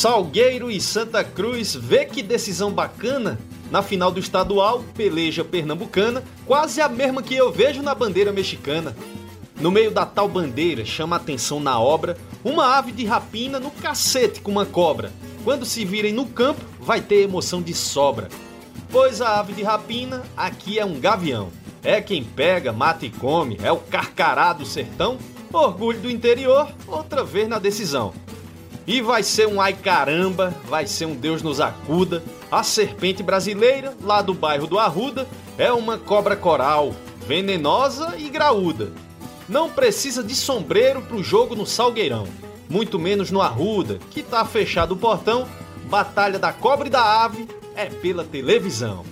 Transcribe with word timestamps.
Salgueiro 0.00 0.70
e 0.70 0.80
Santa 0.80 1.22
Cruz, 1.22 1.74
vê 1.74 2.06
que 2.06 2.22
decisão 2.22 2.72
bacana? 2.72 3.38
Na 3.70 3.82
final 3.82 4.10
do 4.10 4.18
estadual, 4.18 4.82
peleja 4.96 5.44
pernambucana, 5.44 6.24
quase 6.46 6.80
a 6.80 6.88
mesma 6.88 7.22
que 7.22 7.34
eu 7.34 7.52
vejo 7.52 7.82
na 7.82 7.94
bandeira 7.94 8.32
mexicana. 8.32 8.96
No 9.60 9.70
meio 9.70 9.90
da 9.90 10.06
tal 10.06 10.26
bandeira, 10.26 10.86
chama 10.86 11.16
atenção 11.16 11.60
na 11.60 11.78
obra 11.78 12.16
uma 12.42 12.78
ave 12.78 12.92
de 12.92 13.04
rapina 13.04 13.60
no 13.60 13.70
cacete 13.70 14.40
com 14.40 14.50
uma 14.50 14.64
cobra. 14.64 15.12
Quando 15.44 15.66
se 15.66 15.84
virem 15.84 16.14
no 16.14 16.24
campo, 16.24 16.64
vai 16.80 17.02
ter 17.02 17.16
emoção 17.16 17.60
de 17.60 17.74
sobra. 17.74 18.30
Pois 18.90 19.20
a 19.20 19.38
ave 19.38 19.52
de 19.52 19.62
rapina 19.62 20.22
aqui 20.34 20.78
é 20.78 20.84
um 20.86 20.98
gavião. 20.98 21.50
É 21.82 22.00
quem 22.00 22.24
pega, 22.24 22.72
mata 22.72 23.04
e 23.04 23.10
come, 23.10 23.58
é 23.62 23.70
o 23.70 23.76
carcará 23.76 24.54
do 24.54 24.64
sertão, 24.64 25.18
orgulho 25.52 26.00
do 26.00 26.10
interior, 26.10 26.72
outra 26.88 27.22
vez 27.22 27.46
na 27.46 27.58
decisão. 27.58 28.14
E 28.90 29.00
vai 29.00 29.22
ser 29.22 29.46
um 29.46 29.60
ai 29.60 29.72
caramba, 29.72 30.52
vai 30.64 30.84
ser 30.84 31.06
um 31.06 31.14
Deus 31.14 31.42
nos 31.42 31.60
acuda. 31.60 32.24
A 32.50 32.64
serpente 32.64 33.22
brasileira, 33.22 33.96
lá 34.02 34.20
do 34.20 34.34
bairro 34.34 34.66
do 34.66 34.80
Arruda, 34.80 35.28
é 35.56 35.70
uma 35.72 35.96
cobra 35.96 36.36
coral, 36.36 36.92
venenosa 37.24 38.16
e 38.18 38.28
graúda. 38.28 38.90
Não 39.48 39.70
precisa 39.70 40.24
de 40.24 40.34
sombreiro 40.34 41.02
pro 41.02 41.22
jogo 41.22 41.54
no 41.54 41.64
Salgueirão, 41.64 42.26
muito 42.68 42.98
menos 42.98 43.30
no 43.30 43.40
Arruda, 43.40 44.00
que 44.10 44.24
tá 44.24 44.44
fechado 44.44 44.94
o 44.94 44.98
portão. 44.98 45.46
Batalha 45.84 46.36
da 46.40 46.52
cobra 46.52 46.88
e 46.88 46.90
da 46.90 47.22
ave 47.22 47.46
é 47.76 47.86
pela 47.86 48.24
televisão. 48.24 49.04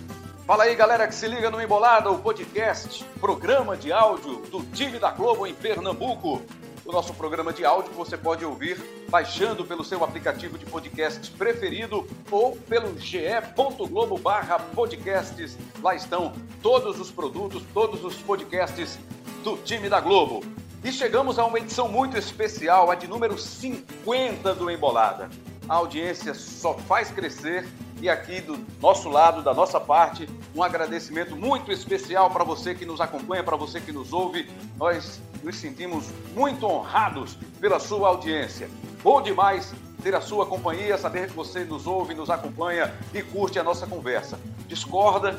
Fala 0.45 0.65
aí, 0.65 0.75
galera 0.75 1.07
que 1.07 1.15
se 1.15 1.29
liga 1.29 1.53
no 1.53 1.63
Embolada, 1.63 2.11
o 2.11 2.19
podcast, 2.19 3.05
programa 3.21 3.77
de 3.77 3.93
áudio 3.93 4.43
do 4.51 4.61
time 4.73 4.99
da 4.99 5.13
Globo 5.13 5.47
em 5.47 5.55
Pernambuco 5.55 6.43
o 6.89 6.93
nosso 6.93 7.13
programa 7.13 7.53
de 7.53 7.67
áudio 7.67 7.93
você 7.93 8.17
pode 8.17 8.47
ouvir 8.47 8.83
baixando 9.11 9.63
pelo 9.63 9.85
seu 9.85 10.03
aplicativo 10.03 10.57
de 10.57 10.65
podcast 10.65 11.31
preferido 11.33 12.07
ou 12.31 12.57
pelo 12.57 12.99
ge.globo 12.99 14.19
podcasts. 14.75 15.59
Lá 15.83 15.95
estão 15.95 16.33
todos 16.63 16.99
os 16.99 17.11
produtos, 17.11 17.63
todos 17.75 18.03
os 18.03 18.15
podcasts 18.17 18.99
do 19.45 19.59
time 19.59 19.91
da 19.91 20.01
Globo. 20.01 20.43
E 20.83 20.91
chegamos 20.91 21.39
a 21.39 21.45
uma 21.45 21.59
edição 21.59 21.89
muito 21.89 22.17
especial, 22.17 22.91
a 22.91 22.95
de 22.95 23.07
número 23.07 23.37
50 23.37 24.55
do 24.55 24.71
Embolada. 24.71 25.29
A 25.69 25.75
audiência 25.75 26.33
só 26.33 26.75
faz 26.75 27.11
crescer 27.11 27.69
e 28.01 28.09
aqui 28.09 28.41
do 28.41 28.59
nosso 28.81 29.09
lado, 29.09 29.43
da 29.43 29.53
nossa 29.53 29.79
parte, 29.79 30.29
um 30.55 30.63
agradecimento 30.63 31.37
muito 31.37 31.71
especial 31.71 32.31
para 32.31 32.43
você 32.43 32.75
que 32.75 32.87
nos 32.87 33.01
acompanha, 33.01 33.45
para 33.45 33.57
você 33.57 33.81
que 33.81 33.93
nos 33.93 34.13
ouve. 34.13 34.49
Nós 34.79 35.21
nos 35.43 35.57
sentimos 35.57 36.07
muito 36.35 36.65
honrados 36.65 37.37
pela 37.61 37.79
sua 37.79 38.09
audiência. 38.09 38.71
Bom 39.03 39.21
demais 39.21 39.75
ter 40.03 40.15
a 40.15 40.21
sua 40.21 40.47
companhia, 40.47 40.97
saber 40.97 41.29
que 41.29 41.35
você 41.35 41.65
nos 41.65 41.87
ouve, 41.87 42.15
nos 42.15 42.31
acompanha 42.31 42.95
e 43.13 43.21
curte 43.21 43.59
a 43.59 43.65
nossa 43.65 43.87
conversa. 43.87 44.39
Discorda, 44.69 45.39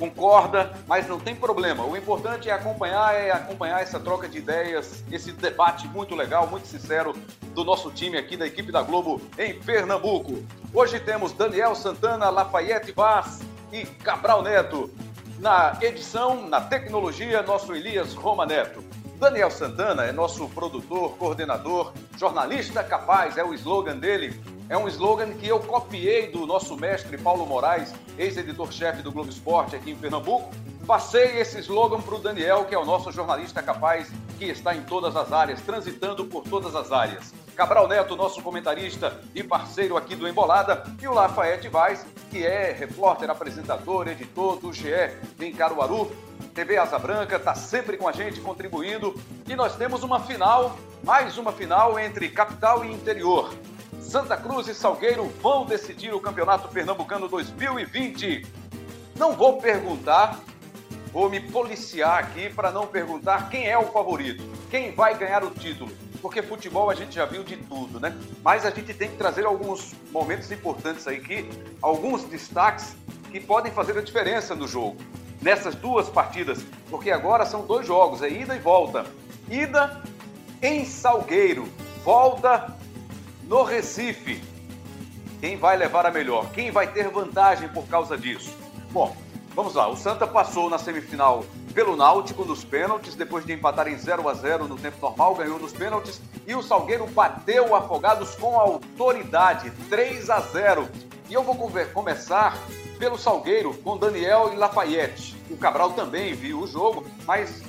concorda, 0.00 0.72
mas 0.88 1.06
não 1.06 1.20
tem 1.20 1.36
problema. 1.36 1.84
O 1.84 1.94
importante 1.94 2.48
é 2.48 2.52
acompanhar, 2.52 3.14
é 3.14 3.30
acompanhar 3.30 3.82
essa 3.82 4.00
troca 4.00 4.26
de 4.26 4.38
ideias, 4.38 5.04
esse 5.12 5.30
debate 5.30 5.86
muito 5.88 6.14
legal, 6.14 6.46
muito 6.46 6.66
sincero 6.66 7.14
do 7.54 7.62
nosso 7.62 7.90
time 7.90 8.16
aqui 8.16 8.34
da 8.34 8.46
equipe 8.46 8.72
da 8.72 8.80
Globo 8.80 9.20
em 9.38 9.60
Pernambuco. 9.60 10.42
Hoje 10.72 10.98
temos 10.98 11.32
Daniel 11.32 11.74
Santana, 11.74 12.30
Lafayette 12.30 12.92
Vaz 12.92 13.40
e 13.70 13.84
Cabral 13.84 14.42
Neto. 14.42 14.90
Na 15.38 15.76
edição, 15.82 16.48
na 16.48 16.62
tecnologia, 16.62 17.42
nosso 17.42 17.74
Elias 17.74 18.14
Roma 18.14 18.46
Neto. 18.46 18.82
Daniel 19.20 19.50
Santana 19.50 20.04
é 20.04 20.12
nosso 20.12 20.48
produtor, 20.48 21.10
coordenador, 21.18 21.92
jornalista 22.16 22.82
capaz, 22.82 23.36
é 23.36 23.44
o 23.44 23.52
slogan 23.52 23.98
dele. 23.98 24.40
É 24.66 24.78
um 24.78 24.88
slogan 24.88 25.34
que 25.34 25.46
eu 25.46 25.60
copiei 25.60 26.30
do 26.30 26.46
nosso 26.46 26.74
mestre 26.74 27.18
Paulo 27.18 27.44
Moraes, 27.44 27.92
ex-editor-chefe 28.16 29.02
do 29.02 29.12
Globo 29.12 29.28
Esporte 29.28 29.76
aqui 29.76 29.90
em 29.90 29.96
Pernambuco. 29.96 30.50
Passei 30.86 31.38
esse 31.38 31.58
slogan 31.58 32.00
para 32.00 32.14
o 32.14 32.18
Daniel, 32.18 32.64
que 32.64 32.74
é 32.74 32.78
o 32.78 32.84
nosso 32.86 33.12
jornalista 33.12 33.62
capaz, 33.62 34.10
que 34.38 34.46
está 34.46 34.74
em 34.74 34.84
todas 34.84 35.14
as 35.14 35.30
áreas, 35.30 35.60
transitando 35.60 36.24
por 36.24 36.44
todas 36.44 36.74
as 36.74 36.90
áreas. 36.90 37.34
Cabral 37.54 37.88
Neto, 37.88 38.16
nosso 38.16 38.40
comentarista 38.40 39.20
e 39.34 39.42
parceiro 39.42 39.98
aqui 39.98 40.16
do 40.16 40.26
Embolada, 40.26 40.82
e 40.98 41.06
o 41.06 41.12
Lafayette 41.12 41.68
Vaz, 41.68 42.06
que 42.30 42.46
é 42.46 42.72
repórter, 42.72 43.28
apresentador, 43.28 44.08
editor 44.08 44.58
do 44.58 44.72
GE 44.72 45.10
em 45.38 45.52
Caruaru, 45.52 46.10
TV 46.60 46.76
Asa 46.76 46.98
Branca 46.98 47.36
está 47.36 47.54
sempre 47.54 47.96
com 47.96 48.06
a 48.06 48.12
gente 48.12 48.38
contribuindo 48.38 49.18
e 49.48 49.56
nós 49.56 49.76
temos 49.76 50.02
uma 50.02 50.20
final, 50.20 50.78
mais 51.02 51.38
uma 51.38 51.52
final 51.52 51.98
entre 51.98 52.28
capital 52.28 52.84
e 52.84 52.92
interior. 52.92 53.54
Santa 53.98 54.36
Cruz 54.36 54.68
e 54.68 54.74
Salgueiro 54.74 55.24
vão 55.40 55.64
decidir 55.64 56.12
o 56.12 56.20
Campeonato 56.20 56.68
Pernambucano 56.68 57.28
2020. 57.28 58.46
Não 59.16 59.32
vou 59.32 59.56
perguntar, 59.58 60.38
vou 61.10 61.30
me 61.30 61.40
policiar 61.40 62.18
aqui 62.18 62.50
para 62.50 62.70
não 62.70 62.86
perguntar 62.86 63.48
quem 63.48 63.66
é 63.66 63.78
o 63.78 63.86
favorito, 63.86 64.44
quem 64.70 64.94
vai 64.94 65.16
ganhar 65.16 65.42
o 65.42 65.50
título, 65.50 65.90
porque 66.20 66.42
futebol 66.42 66.90
a 66.90 66.94
gente 66.94 67.14
já 67.14 67.24
viu 67.24 67.42
de 67.42 67.56
tudo, 67.56 67.98
né? 67.98 68.14
Mas 68.44 68.66
a 68.66 68.70
gente 68.70 68.92
tem 68.92 69.08
que 69.08 69.16
trazer 69.16 69.46
alguns 69.46 69.94
momentos 70.12 70.52
importantes 70.52 71.08
aí 71.08 71.20
que 71.20 71.48
alguns 71.80 72.24
destaques 72.24 72.94
que 73.30 73.40
podem 73.40 73.72
fazer 73.72 73.96
a 73.96 74.02
diferença 74.02 74.54
no 74.54 74.68
jogo 74.68 74.98
nessas 75.40 75.74
duas 75.74 76.08
partidas, 76.08 76.64
porque 76.88 77.10
agora 77.10 77.46
são 77.46 77.66
dois 77.66 77.86
jogos, 77.86 78.22
é 78.22 78.28
ida 78.28 78.54
e 78.54 78.58
volta. 78.58 79.06
Ida 79.48 80.00
em 80.62 80.84
Salgueiro, 80.84 81.68
volta 82.04 82.76
no 83.44 83.62
Recife. 83.62 84.42
Quem 85.40 85.56
vai 85.56 85.76
levar 85.76 86.04
a 86.04 86.10
melhor? 86.10 86.50
Quem 86.52 86.70
vai 86.70 86.92
ter 86.92 87.08
vantagem 87.08 87.68
por 87.68 87.86
causa 87.86 88.16
disso? 88.16 88.54
Bom, 88.90 89.16
vamos 89.54 89.74
lá. 89.74 89.88
O 89.88 89.96
Santa 89.96 90.26
passou 90.26 90.68
na 90.68 90.78
semifinal 90.78 91.44
pelo 91.74 91.96
Náutico 91.96 92.44
nos 92.44 92.64
pênaltis, 92.64 93.14
depois 93.14 93.44
de 93.44 93.52
empatar 93.52 93.88
em 93.88 93.96
0 93.96 94.28
a 94.28 94.34
0 94.34 94.68
no 94.68 94.76
tempo 94.76 94.96
normal, 95.00 95.34
ganhou 95.34 95.58
nos 95.58 95.72
pênaltis 95.72 96.20
e 96.46 96.54
o 96.54 96.62
Salgueiro 96.62 97.06
bateu 97.06 97.68
o 97.68 97.74
Afogados 97.74 98.34
com 98.34 98.58
autoridade, 98.58 99.70
3 99.88 100.30
a 100.30 100.40
0. 100.40 100.88
E 101.28 101.34
eu 101.34 101.42
vou 101.42 101.56
começar 101.92 102.58
pelo 102.98 103.16
Salgueiro 103.16 103.72
com 103.84 103.96
Daniel 103.96 104.50
e 104.52 104.56
Lafayette. 104.56 105.36
O 105.48 105.56
Cabral 105.56 105.92
também 105.92 106.34
viu 106.34 106.60
o 106.60 106.66
jogo, 106.66 107.06
mas 107.24 107.62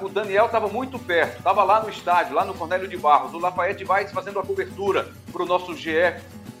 o 0.00 0.08
Daniel 0.08 0.46
estava 0.46 0.68
muito 0.68 0.98
perto, 0.98 1.38
estava 1.38 1.62
lá 1.62 1.82
no 1.82 1.90
estádio, 1.90 2.34
lá 2.34 2.44
no 2.44 2.54
Cornélio 2.54 2.88
de 2.88 2.96
Barros. 2.96 3.34
O 3.34 3.38
Lafayette 3.38 3.84
vai 3.84 4.06
fazendo 4.08 4.38
a 4.40 4.42
cobertura 4.42 5.12
para 5.30 5.42
o 5.42 5.46
nosso 5.46 5.76
GE 5.76 6.14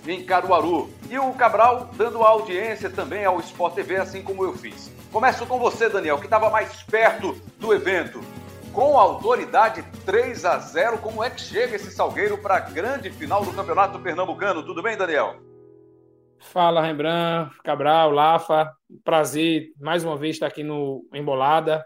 em 0.06 0.22
Caruaru. 0.22 0.90
E 1.10 1.18
o 1.18 1.32
Cabral 1.32 1.90
dando 1.96 2.22
audiência 2.22 2.90
também 2.90 3.24
ao 3.24 3.40
Sport 3.40 3.74
TV, 3.74 3.96
assim 3.96 4.22
como 4.22 4.44
eu 4.44 4.52
fiz. 4.52 4.97
Começo 5.12 5.46
com 5.46 5.58
você, 5.58 5.88
Daniel, 5.88 6.18
que 6.18 6.26
estava 6.26 6.50
mais 6.50 6.82
perto 6.82 7.32
do 7.58 7.72
evento. 7.72 8.20
Com 8.74 8.98
autoridade 8.98 9.82
3 10.04 10.44
a 10.44 10.58
0, 10.58 10.98
como 10.98 11.24
é 11.24 11.30
que 11.30 11.40
chega 11.40 11.76
esse 11.76 11.90
Salgueiro 11.90 12.36
para 12.36 12.56
a 12.56 12.60
grande 12.60 13.10
final 13.10 13.42
do 13.42 13.52
Campeonato 13.52 13.98
Pernambucano? 13.98 14.62
Tudo 14.62 14.82
bem, 14.82 14.98
Daniel? 14.98 15.40
Fala, 16.38 16.82
Rembrandt, 16.82 17.56
Cabral, 17.64 18.10
Lafa. 18.10 18.70
Prazer 19.02 19.72
mais 19.80 20.04
uma 20.04 20.16
vez 20.16 20.36
estar 20.36 20.46
aqui 20.46 20.62
no 20.62 21.08
Embolada. 21.12 21.84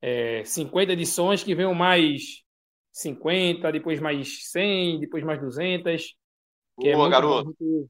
É, 0.00 0.44
50 0.44 0.92
edições 0.92 1.42
que 1.42 1.56
venham 1.56 1.74
mais 1.74 2.44
50, 2.92 3.72
depois 3.72 3.98
mais 4.00 4.50
100, 4.50 5.00
depois 5.00 5.24
mais 5.24 5.40
200. 5.40 6.14
Que 6.80 6.88
é 6.88 6.94
Boa, 6.94 7.08
é 7.08 7.10
garoto. 7.10 7.56
Bom. 7.60 7.86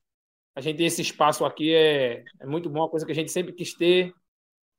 A 0.57 0.61
gente 0.63 0.79
ter 0.79 0.85
esse 0.85 1.03
espaço 1.03 1.45
aqui 1.45 1.75
é, 1.75 2.25
é 2.41 2.47
muito 2.47 2.71
bom, 2.71 2.81
uma 2.81 2.89
coisa 2.89 3.05
que 3.05 3.13
a 3.13 3.15
gente 3.15 3.31
sempre 3.31 3.53
quis 3.53 3.75
ter. 3.75 4.15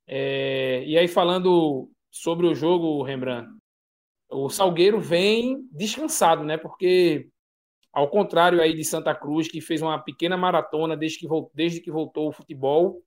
É, 0.08 0.84
e 0.86 0.98
aí, 0.98 1.08
falando 1.08 1.90
sobre 2.12 2.48
o 2.48 2.56
jogo, 2.56 3.04
Rembrandt, 3.04 3.50
o 4.30 4.50
Salgueiro 4.50 5.00
vem 5.00 5.68
descansado, 5.72 6.44
né? 6.44 6.58
Porque 6.58 7.30
ao 7.92 8.10
contrário 8.10 8.62
aí 8.62 8.74
de 8.74 8.84
Santa 8.84 9.16
Cruz, 9.16 9.48
que 9.48 9.62
fez 9.62 9.82
uma 9.82 9.98
pequena 9.98 10.36
maratona 10.36 10.98
desde 10.98 11.20
que, 11.20 11.28
desde 11.54 11.80
que 11.80 11.90
voltou 11.90 12.28
o 12.28 12.32
futebol, 12.32 13.02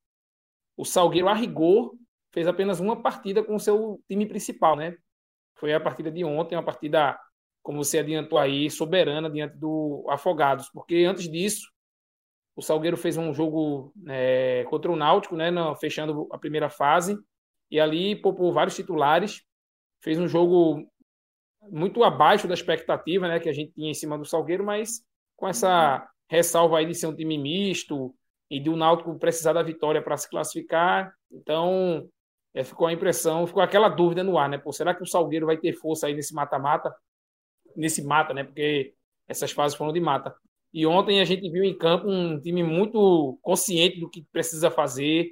o 0.76 0.84
Salgueiro, 0.84 1.28
a 1.28 1.34
rigor, 1.34 1.92
fez 2.32 2.46
apenas 2.46 2.80
uma 2.80 3.02
partida 3.02 3.42
com 3.42 3.56
o 3.56 3.60
seu 3.60 4.00
time 4.08 4.26
principal, 4.26 4.76
né? 4.76 4.96
Foi 5.56 5.74
a 5.74 5.80
partida 5.80 6.10
de 6.10 6.24
ontem, 6.24 6.54
uma 6.56 6.64
partida, 6.64 7.18
como 7.62 7.84
você 7.84 7.98
adiantou 7.98 8.38
aí, 8.38 8.70
soberana 8.70 9.28
diante 9.28 9.56
do 9.56 10.06
Afogados, 10.08 10.70
porque 10.70 11.04
antes 11.04 11.28
disso, 11.30 11.68
o 12.58 12.60
Salgueiro 12.60 12.96
fez 12.96 13.16
um 13.16 13.32
jogo 13.32 13.92
é, 14.08 14.64
contra 14.68 14.90
o 14.90 14.96
Náutico, 14.96 15.36
né, 15.36 15.48
fechando 15.80 16.26
a 16.32 16.36
primeira 16.36 16.68
fase, 16.68 17.16
e 17.70 17.78
ali 17.78 18.16
poupou 18.16 18.52
vários 18.52 18.74
titulares, 18.74 19.44
fez 20.02 20.18
um 20.18 20.26
jogo 20.26 20.84
muito 21.70 22.02
abaixo 22.02 22.48
da 22.48 22.54
expectativa 22.54 23.28
né, 23.28 23.38
que 23.38 23.48
a 23.48 23.52
gente 23.52 23.72
tinha 23.74 23.88
em 23.88 23.94
cima 23.94 24.18
do 24.18 24.24
Salgueiro, 24.24 24.64
mas 24.64 25.04
com 25.36 25.46
essa 25.46 26.04
ressalva 26.28 26.78
aí 26.78 26.86
de 26.86 26.96
ser 26.96 27.06
um 27.06 27.14
time 27.14 27.38
misto 27.38 28.12
e 28.50 28.58
de 28.58 28.68
o 28.68 28.76
Náutico 28.76 29.16
precisar 29.20 29.52
da 29.52 29.62
vitória 29.62 30.02
para 30.02 30.16
se 30.16 30.28
classificar. 30.28 31.14
Então, 31.30 32.08
é, 32.52 32.64
ficou 32.64 32.88
a 32.88 32.92
impressão, 32.92 33.46
ficou 33.46 33.62
aquela 33.62 33.88
dúvida 33.88 34.24
no 34.24 34.36
ar, 34.36 34.48
né? 34.48 34.58
Pô, 34.58 34.72
será 34.72 34.92
que 34.92 35.02
o 35.04 35.06
Salgueiro 35.06 35.46
vai 35.46 35.58
ter 35.58 35.74
força 35.74 36.08
aí 36.08 36.14
nesse 36.14 36.34
mata-mata? 36.34 36.92
Nesse 37.76 38.02
mata, 38.02 38.34
né? 38.34 38.42
Porque 38.42 38.94
essas 39.28 39.52
fases 39.52 39.78
foram 39.78 39.92
de 39.92 40.00
mata. 40.00 40.34
E 40.72 40.86
ontem 40.86 41.20
a 41.20 41.24
gente 41.24 41.48
viu 41.50 41.64
em 41.64 41.76
campo 41.76 42.08
um 42.08 42.40
time 42.40 42.62
muito 42.62 43.38
consciente 43.42 44.00
do 44.00 44.08
que 44.08 44.22
precisa 44.32 44.70
fazer, 44.70 45.30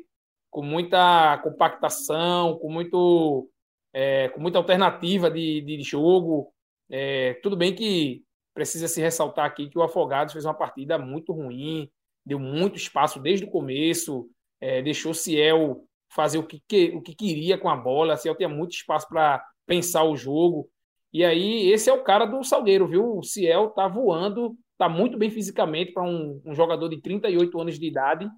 com 0.50 0.62
muita 0.62 1.38
compactação, 1.38 2.58
com, 2.58 2.70
muito, 2.70 3.48
é, 3.92 4.28
com 4.30 4.40
muita 4.40 4.58
alternativa 4.58 5.30
de, 5.30 5.60
de 5.60 5.82
jogo. 5.82 6.52
É, 6.88 7.34
tudo 7.42 7.56
bem 7.56 7.74
que 7.74 8.24
precisa 8.54 8.88
se 8.88 9.00
ressaltar 9.00 9.44
aqui 9.44 9.68
que 9.68 9.78
o 9.78 9.82
Afogados 9.82 10.32
fez 10.32 10.46
uma 10.46 10.54
partida 10.54 10.98
muito 10.98 11.32
ruim, 11.32 11.90
deu 12.24 12.38
muito 12.38 12.76
espaço 12.76 13.20
desde 13.20 13.44
o 13.44 13.50
começo, 13.50 14.28
é, 14.60 14.80
deixou 14.80 15.12
o 15.12 15.14
Ciel 15.14 15.84
fazer 16.08 16.38
o 16.38 16.46
que, 16.46 16.62
que, 16.66 16.88
o 16.94 17.02
que 17.02 17.14
queria 17.14 17.58
com 17.58 17.68
a 17.68 17.76
bola, 17.76 18.14
o 18.14 18.16
Ciel 18.16 18.34
tinha 18.34 18.48
muito 18.48 18.72
espaço 18.72 19.06
para 19.08 19.44
pensar 19.66 20.04
o 20.04 20.16
jogo. 20.16 20.70
E 21.12 21.24
aí, 21.24 21.70
esse 21.70 21.90
é 21.90 21.92
o 21.92 22.02
cara 22.02 22.24
do 22.24 22.42
Salgueiro, 22.42 22.86
viu? 22.86 23.18
O 23.18 23.22
Ciel 23.22 23.70
tá 23.70 23.88
voando, 23.88 24.56
tá 24.78 24.88
muito 24.88 25.16
bem 25.18 25.30
fisicamente 25.30 25.92
para 25.92 26.02
um, 26.02 26.40
um, 26.44 26.54
jogador 26.54 26.88
de 26.88 27.00
38 27.00 27.60
anos 27.60 27.78
de 27.78 27.86
idade. 27.86 28.28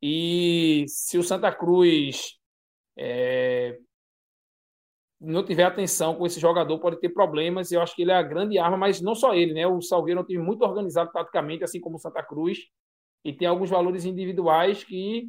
E 0.00 0.84
se 0.88 1.16
o 1.16 1.22
Santa 1.22 1.52
Cruz 1.52 2.38
é, 2.96 3.78
não 5.20 5.44
tiver 5.44 5.64
atenção 5.64 6.16
com 6.16 6.26
esse 6.26 6.40
jogador, 6.40 6.78
pode 6.80 6.98
ter 7.00 7.08
problemas. 7.10 7.70
Eu 7.70 7.80
acho 7.80 7.94
que 7.94 8.02
ele 8.02 8.10
é 8.10 8.16
a 8.16 8.22
grande 8.22 8.58
arma, 8.58 8.76
mas 8.76 9.00
não 9.00 9.14
só 9.14 9.34
ele, 9.34 9.54
né? 9.54 9.66
O 9.66 9.80
Salgueiro 9.80 10.20
é 10.20 10.22
um 10.22 10.26
time 10.26 10.42
muito 10.42 10.62
organizado 10.62 11.10
taticamente, 11.12 11.62
assim 11.62 11.80
como 11.80 11.96
o 11.96 12.00
Santa 12.00 12.22
Cruz, 12.22 12.58
e 13.24 13.32
tem 13.32 13.46
alguns 13.46 13.70
valores 13.70 14.04
individuais 14.04 14.82
que, 14.82 15.28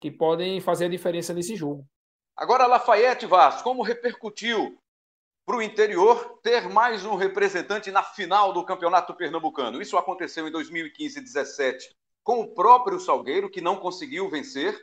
que 0.00 0.10
podem 0.10 0.60
fazer 0.60 0.86
a 0.86 0.88
diferença 0.88 1.32
nesse 1.32 1.54
jogo. 1.54 1.86
Agora, 2.36 2.66
Lafayette 2.66 3.26
Vasco, 3.26 3.62
como 3.62 3.82
repercutiu 3.82 4.76
para 5.48 5.56
o 5.56 5.62
interior 5.62 6.38
ter 6.42 6.68
mais 6.68 7.06
um 7.06 7.14
representante 7.14 7.90
na 7.90 8.02
final 8.02 8.52
do 8.52 8.62
Campeonato 8.62 9.14
Pernambucano? 9.14 9.80
Isso 9.80 9.96
aconteceu 9.96 10.46
em 10.46 10.50
2015 10.50 11.20
e 11.20 11.22
2017 11.22 11.96
com 12.22 12.40
o 12.40 12.48
próprio 12.52 13.00
Salgueiro, 13.00 13.48
que 13.48 13.62
não 13.62 13.78
conseguiu 13.78 14.28
vencer, 14.28 14.78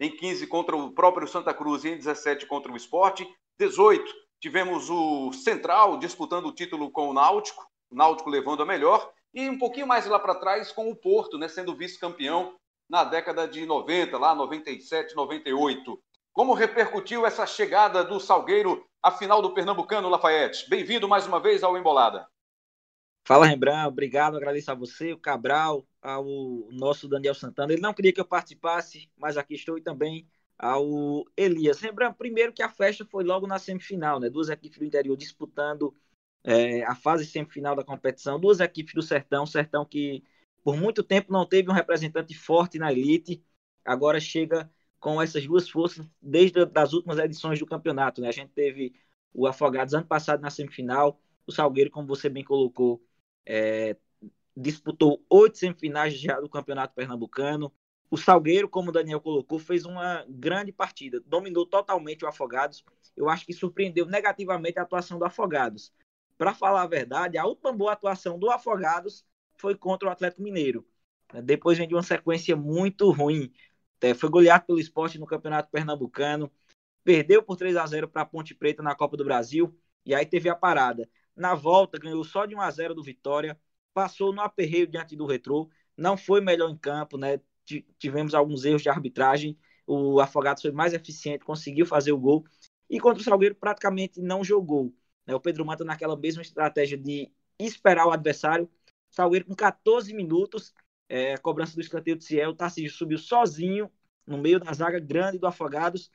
em 0.00 0.10
15 0.10 0.48
contra 0.48 0.76
o 0.76 0.90
próprio 0.90 1.28
Santa 1.28 1.54
Cruz 1.54 1.84
e 1.84 1.90
em 1.90 1.96
17 1.96 2.44
contra 2.46 2.72
o 2.72 2.76
Esporte. 2.76 3.24
18, 3.56 4.04
tivemos 4.40 4.90
o 4.90 5.32
Central 5.32 5.96
disputando 5.96 6.46
o 6.46 6.52
título 6.52 6.90
com 6.90 7.08
o 7.08 7.14
Náutico, 7.14 7.64
o 7.88 7.94
Náutico 7.94 8.30
levando 8.30 8.64
a 8.64 8.66
melhor, 8.66 9.12
e 9.32 9.48
um 9.48 9.60
pouquinho 9.60 9.86
mais 9.86 10.06
lá 10.06 10.18
para 10.18 10.34
trás 10.34 10.72
com 10.72 10.90
o 10.90 10.96
Porto, 10.96 11.38
né, 11.38 11.46
sendo 11.46 11.76
vice-campeão 11.76 12.56
na 12.88 13.04
década 13.04 13.46
de 13.46 13.64
90, 13.64 14.18
lá 14.18 14.34
97, 14.34 15.14
98. 15.14 16.02
Como 16.32 16.54
repercutiu 16.54 17.26
essa 17.26 17.44
chegada 17.44 18.04
do 18.04 18.20
Salgueiro 18.20 18.88
à 19.02 19.10
final 19.10 19.42
do 19.42 19.52
Pernambucano, 19.52 20.08
Lafayette? 20.08 20.70
Bem-vindo 20.70 21.08
mais 21.08 21.26
uma 21.26 21.40
vez 21.40 21.64
ao 21.64 21.76
Embolada. 21.76 22.26
Fala, 23.24 23.46
Rembrandt. 23.46 23.88
Obrigado, 23.88 24.36
agradeço 24.36 24.70
a 24.70 24.74
você, 24.74 25.12
o 25.12 25.18
Cabral, 25.18 25.84
ao 26.00 26.24
nosso 26.70 27.08
Daniel 27.08 27.34
Santana. 27.34 27.72
Ele 27.72 27.82
não 27.82 27.92
queria 27.92 28.12
que 28.12 28.20
eu 28.20 28.24
participasse, 28.24 29.10
mas 29.16 29.36
aqui 29.36 29.54
estou 29.54 29.76
e 29.76 29.82
também 29.82 30.24
ao 30.56 31.24
Elias. 31.36 31.80
Lembrando 31.80 32.14
primeiro 32.14 32.52
que 32.52 32.62
a 32.62 32.68
festa 32.68 33.04
foi 33.04 33.24
logo 33.24 33.48
na 33.48 33.58
semifinal, 33.58 34.20
né? 34.20 34.30
Duas 34.30 34.48
equipes 34.50 34.78
do 34.78 34.84
interior 34.84 35.16
disputando 35.16 35.92
é, 36.44 36.84
a 36.84 36.94
fase 36.94 37.26
semifinal 37.26 37.74
da 37.74 37.84
competição, 37.84 38.38
duas 38.38 38.60
equipes 38.60 38.94
do 38.94 39.02
Sertão, 39.02 39.44
Sertão 39.46 39.84
que 39.84 40.22
por 40.62 40.76
muito 40.76 41.02
tempo 41.02 41.32
não 41.32 41.44
teve 41.44 41.68
um 41.68 41.74
representante 41.74 42.34
forte 42.34 42.78
na 42.78 42.92
elite, 42.92 43.42
agora 43.84 44.20
chega 44.20 44.70
com 45.00 45.20
essas 45.20 45.46
duas 45.46 45.68
forças 45.68 46.08
desde 46.22 46.60
as 46.74 46.92
últimas 46.92 47.18
edições 47.18 47.58
do 47.58 47.66
campeonato, 47.66 48.20
né? 48.20 48.28
A 48.28 48.32
gente 48.32 48.52
teve 48.52 48.94
o 49.32 49.46
Afogados 49.46 49.94
ano 49.94 50.06
passado 50.06 50.40
na 50.42 50.50
semifinal, 50.50 51.20
o 51.46 51.52
Salgueiro, 51.52 51.90
como 51.90 52.06
você 52.06 52.28
bem 52.28 52.44
colocou, 52.44 53.02
é, 53.46 53.96
disputou 54.56 55.24
oito 55.30 55.58
semifinais 55.58 56.18
já 56.18 56.40
do 56.40 56.48
Campeonato 56.48 56.94
Pernambucano, 56.94 57.72
o 58.10 58.16
Salgueiro, 58.16 58.68
como 58.68 58.90
o 58.90 58.92
Daniel 58.92 59.20
colocou, 59.20 59.58
fez 59.58 59.84
uma 59.84 60.24
grande 60.28 60.72
partida, 60.72 61.20
dominou 61.26 61.64
totalmente 61.64 62.24
o 62.24 62.28
Afogados. 62.28 62.84
Eu 63.16 63.28
acho 63.28 63.46
que 63.46 63.52
surpreendeu 63.52 64.04
negativamente 64.04 64.78
a 64.78 64.82
atuação 64.82 65.18
do 65.18 65.24
Afogados. 65.24 65.92
Para 66.36 66.52
falar 66.52 66.82
a 66.82 66.86
verdade, 66.86 67.38
a 67.38 67.46
última 67.46 67.72
boa 67.72 67.92
atuação 67.92 68.38
do 68.38 68.50
Afogados 68.50 69.24
foi 69.54 69.76
contra 69.76 70.08
o 70.08 70.10
Atlético 70.10 70.42
Mineiro. 70.42 70.84
Depois 71.44 71.78
vem 71.78 71.86
de 71.86 71.94
uma 71.94 72.02
sequência 72.02 72.56
muito 72.56 73.10
ruim. 73.12 73.52
É, 74.00 74.14
foi 74.14 74.28
goleado 74.30 74.66
pelo 74.66 74.78
esporte 74.78 75.18
no 75.18 75.26
Campeonato 75.26 75.70
Pernambucano, 75.70 76.50
perdeu 77.04 77.42
por 77.42 77.56
3 77.56 77.76
a 77.76 77.86
0 77.86 78.08
para 78.08 78.22
a 78.22 78.26
Ponte 78.26 78.54
Preta 78.54 78.82
na 78.82 78.94
Copa 78.94 79.16
do 79.16 79.24
Brasil, 79.24 79.74
e 80.04 80.14
aí 80.14 80.24
teve 80.26 80.48
a 80.48 80.54
parada. 80.54 81.08
Na 81.36 81.54
volta, 81.54 81.98
ganhou 81.98 82.24
só 82.24 82.46
de 82.46 82.54
1 82.54 82.60
a 82.60 82.70
0 82.70 82.94
do 82.94 83.02
Vitória, 83.02 83.58
passou 83.92 84.32
no 84.32 84.40
aperreio 84.40 84.86
diante 84.86 85.16
do 85.16 85.26
Retrô, 85.26 85.68
não 85.96 86.16
foi 86.16 86.40
melhor 86.40 86.70
em 86.70 86.76
campo, 86.76 87.18
né? 87.18 87.40
tivemos 87.98 88.34
alguns 88.34 88.64
erros 88.64 88.82
de 88.82 88.88
arbitragem. 88.88 89.58
O 89.86 90.20
Afogados 90.20 90.62
foi 90.62 90.72
mais 90.72 90.92
eficiente, 90.92 91.44
conseguiu 91.44 91.86
fazer 91.86 92.12
o 92.12 92.18
gol. 92.18 92.44
E 92.88 92.98
contra 92.98 93.20
o 93.20 93.24
Salgueiro 93.24 93.54
praticamente 93.54 94.20
não 94.20 94.42
jogou. 94.42 94.92
Né? 95.26 95.34
O 95.34 95.40
Pedro 95.40 95.64
Manta 95.64 95.84
naquela 95.84 96.16
mesma 96.16 96.42
estratégia 96.42 96.98
de 96.98 97.30
esperar 97.58 98.06
o 98.06 98.10
adversário. 98.10 98.68
Salgueiro 99.10 99.46
com 99.46 99.54
14 99.54 100.12
minutos, 100.14 100.72
é, 101.10 101.36
cobrança 101.38 101.74
do 101.74 101.80
escanteio 101.80 102.16
de 102.16 102.24
Ciel, 102.24 102.50
o 102.50 102.54
Tarcísio 102.54 102.96
subiu 102.96 103.18
sozinho 103.18 103.90
no 104.24 104.38
meio 104.38 104.60
da 104.60 104.72
zaga 104.72 105.00
grande 105.00 105.38
do 105.38 105.46
Afogados, 105.46 106.08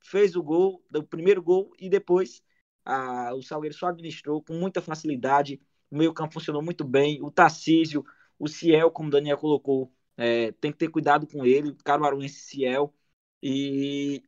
fez 0.00 0.34
o 0.34 0.42
gol, 0.42 0.84
o 0.92 1.02
primeiro 1.04 1.40
gol 1.40 1.72
e 1.78 1.88
depois 1.88 2.42
a, 2.84 3.32
o 3.34 3.42
Salgueiro 3.42 3.76
só 3.76 3.86
administrou 3.86 4.42
com 4.42 4.54
muita 4.54 4.82
facilidade. 4.82 5.60
O 5.90 5.96
meio 5.96 6.12
campo 6.12 6.34
funcionou 6.34 6.60
muito 6.60 6.84
bem. 6.84 7.22
O 7.22 7.30
Tarcísio, 7.30 8.04
o 8.36 8.48
Ciel, 8.48 8.90
como 8.90 9.08
o 9.08 9.12
Daniel 9.12 9.38
colocou, 9.38 9.92
é, 10.16 10.50
tem 10.52 10.72
que 10.72 10.78
ter 10.78 10.88
cuidado 10.88 11.26
com 11.26 11.46
ele, 11.46 11.76
Caruaruense 11.84 12.40
Ciel. 12.40 12.92
E 13.40 14.24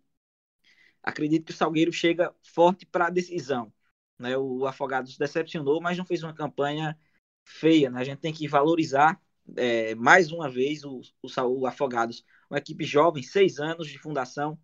acredito 1.02 1.46
que 1.46 1.52
o 1.52 1.56
Salgueiro 1.56 1.92
chega 1.92 2.32
forte 2.54 2.86
para 2.86 3.06
a 3.08 3.10
decisão. 3.10 3.72
Né? 4.18 4.36
O 4.38 4.64
Afogados 4.66 5.18
decepcionou, 5.18 5.80
mas 5.80 5.98
não 5.98 6.04
fez 6.04 6.22
uma 6.22 6.34
campanha 6.34 6.96
feia. 7.44 7.90
Né? 7.90 8.00
A 8.00 8.04
gente 8.04 8.20
tem 8.20 8.32
que 8.32 8.46
valorizar 8.48 9.20
é, 9.56 9.94
mais 9.94 10.32
uma 10.32 10.48
vez 10.48 10.84
o, 10.84 11.00
o, 11.22 11.60
o, 11.60 11.66
Afogados. 11.66 12.24
Uma 12.50 12.58
equipe 12.58 12.84
jovem, 12.84 13.22
seis 13.22 13.58
anos 13.58 13.88
de 13.88 13.98
fundação, 13.98 14.58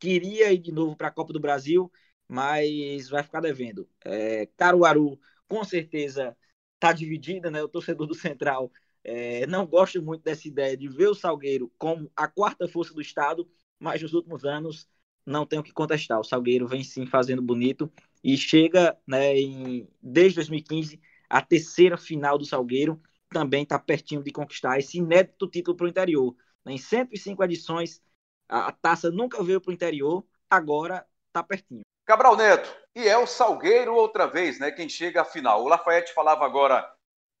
queria 0.00 0.52
ir 0.52 0.58
de 0.58 0.72
novo 0.72 0.96
para 0.96 1.08
a 1.08 1.12
Copa 1.12 1.32
do 1.32 1.40
Brasil, 1.40 1.90
mas 2.28 3.08
vai 3.08 3.22
ficar 3.22 3.40
devendo. 3.40 3.88
É, 4.04 4.46
Caruaru, 4.56 5.18
com 5.48 5.64
certeza, 5.64 6.36
está 6.74 6.92
dividida, 6.92 7.50
né? 7.50 7.62
O 7.62 7.68
torcedor 7.68 8.06
do 8.06 8.14
Central 8.14 8.70
é, 9.04 9.46
não 9.46 9.66
gosto 9.66 10.02
muito 10.02 10.22
dessa 10.22 10.48
ideia 10.48 10.76
de 10.76 10.88
ver 10.88 11.08
o 11.08 11.14
Salgueiro 11.14 11.72
como 11.78 12.10
a 12.16 12.26
quarta 12.26 12.66
força 12.66 12.92
do 12.92 13.00
Estado, 13.00 13.48
mas 13.78 14.02
nos 14.02 14.14
últimos 14.14 14.44
anos 14.44 14.88
não 15.24 15.46
tenho 15.46 15.62
que 15.62 15.72
contestar. 15.72 16.18
O 16.18 16.24
Salgueiro 16.24 16.66
vem 16.66 16.82
sim 16.82 17.06
fazendo 17.06 17.40
bonito 17.40 17.90
e 18.22 18.36
chega 18.36 18.96
né, 19.06 19.38
em, 19.38 19.88
desde 20.02 20.36
2015 20.36 21.00
a 21.28 21.40
terceira 21.40 21.96
final 21.96 22.36
do 22.36 22.44
Salgueiro. 22.44 23.00
Também 23.30 23.62
está 23.62 23.78
pertinho 23.78 24.22
de 24.22 24.30
conquistar 24.30 24.78
esse 24.78 24.98
inédito 24.98 25.48
título 25.48 25.76
para 25.76 25.86
o 25.86 25.88
interior. 25.88 26.34
Em 26.66 26.78
105 26.78 27.42
edições, 27.44 28.02
a, 28.48 28.68
a 28.68 28.72
taça 28.72 29.10
nunca 29.10 29.42
veio 29.42 29.60
para 29.60 29.70
o 29.70 29.74
interior, 29.74 30.24
agora 30.48 31.06
está 31.28 31.42
pertinho. 31.42 31.82
Cabral 32.04 32.36
Neto, 32.36 32.72
e 32.94 33.06
é 33.06 33.18
o 33.18 33.26
Salgueiro 33.26 33.94
outra 33.94 34.26
vez, 34.26 34.60
né? 34.60 34.70
Quem 34.70 34.88
chega 34.88 35.22
à 35.22 35.24
final. 35.24 35.64
O 35.64 35.68
Lafayette 35.68 36.14
falava 36.14 36.44
agora 36.44 36.88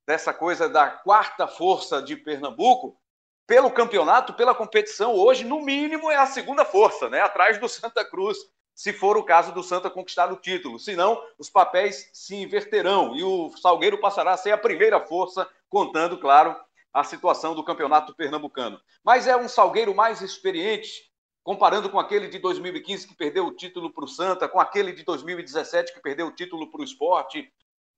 dessa 0.06 0.34
coisa 0.34 0.68
da 0.68 0.90
quarta 0.90 1.46
força 1.46 2.02
de 2.02 2.16
Pernambuco, 2.16 3.00
pelo 3.46 3.70
campeonato, 3.70 4.34
pela 4.34 4.54
competição, 4.54 5.14
hoje, 5.14 5.44
no 5.44 5.62
mínimo, 5.62 6.10
é 6.10 6.16
a 6.16 6.26
segunda 6.26 6.64
força, 6.64 7.08
né? 7.08 7.20
Atrás 7.20 7.58
do 7.58 7.68
Santa 7.68 8.04
Cruz, 8.04 8.36
se 8.76 8.92
for 8.92 9.16
o 9.16 9.24
caso 9.24 9.52
do 9.52 9.62
Santa 9.62 9.88
conquistar 9.88 10.30
o 10.30 10.36
título. 10.36 10.78
Senão, 10.78 11.20
os 11.38 11.48
papéis 11.48 12.10
se 12.12 12.36
inverterão 12.36 13.16
e 13.16 13.24
o 13.24 13.50
Salgueiro 13.56 13.98
passará 13.98 14.32
a 14.32 14.36
ser 14.36 14.52
a 14.52 14.58
primeira 14.58 15.00
força, 15.00 15.48
contando, 15.66 16.18
claro, 16.18 16.54
a 16.92 17.02
situação 17.02 17.54
do 17.54 17.64
campeonato 17.64 18.14
pernambucano. 18.14 18.78
Mas 19.02 19.26
é 19.26 19.34
um 19.34 19.48
Salgueiro 19.48 19.94
mais 19.94 20.20
experiente, 20.20 21.10
comparando 21.42 21.88
com 21.88 21.98
aquele 21.98 22.28
de 22.28 22.38
2015 22.38 23.08
que 23.08 23.16
perdeu 23.16 23.46
o 23.46 23.56
título 23.56 23.90
para 23.90 24.04
o 24.04 24.08
Santa, 24.08 24.46
com 24.46 24.60
aquele 24.60 24.92
de 24.92 25.02
2017 25.04 25.94
que 25.94 26.00
perdeu 26.00 26.26
o 26.26 26.34
título 26.34 26.70
para 26.70 26.82
o 26.82 26.84
esporte, 26.84 27.50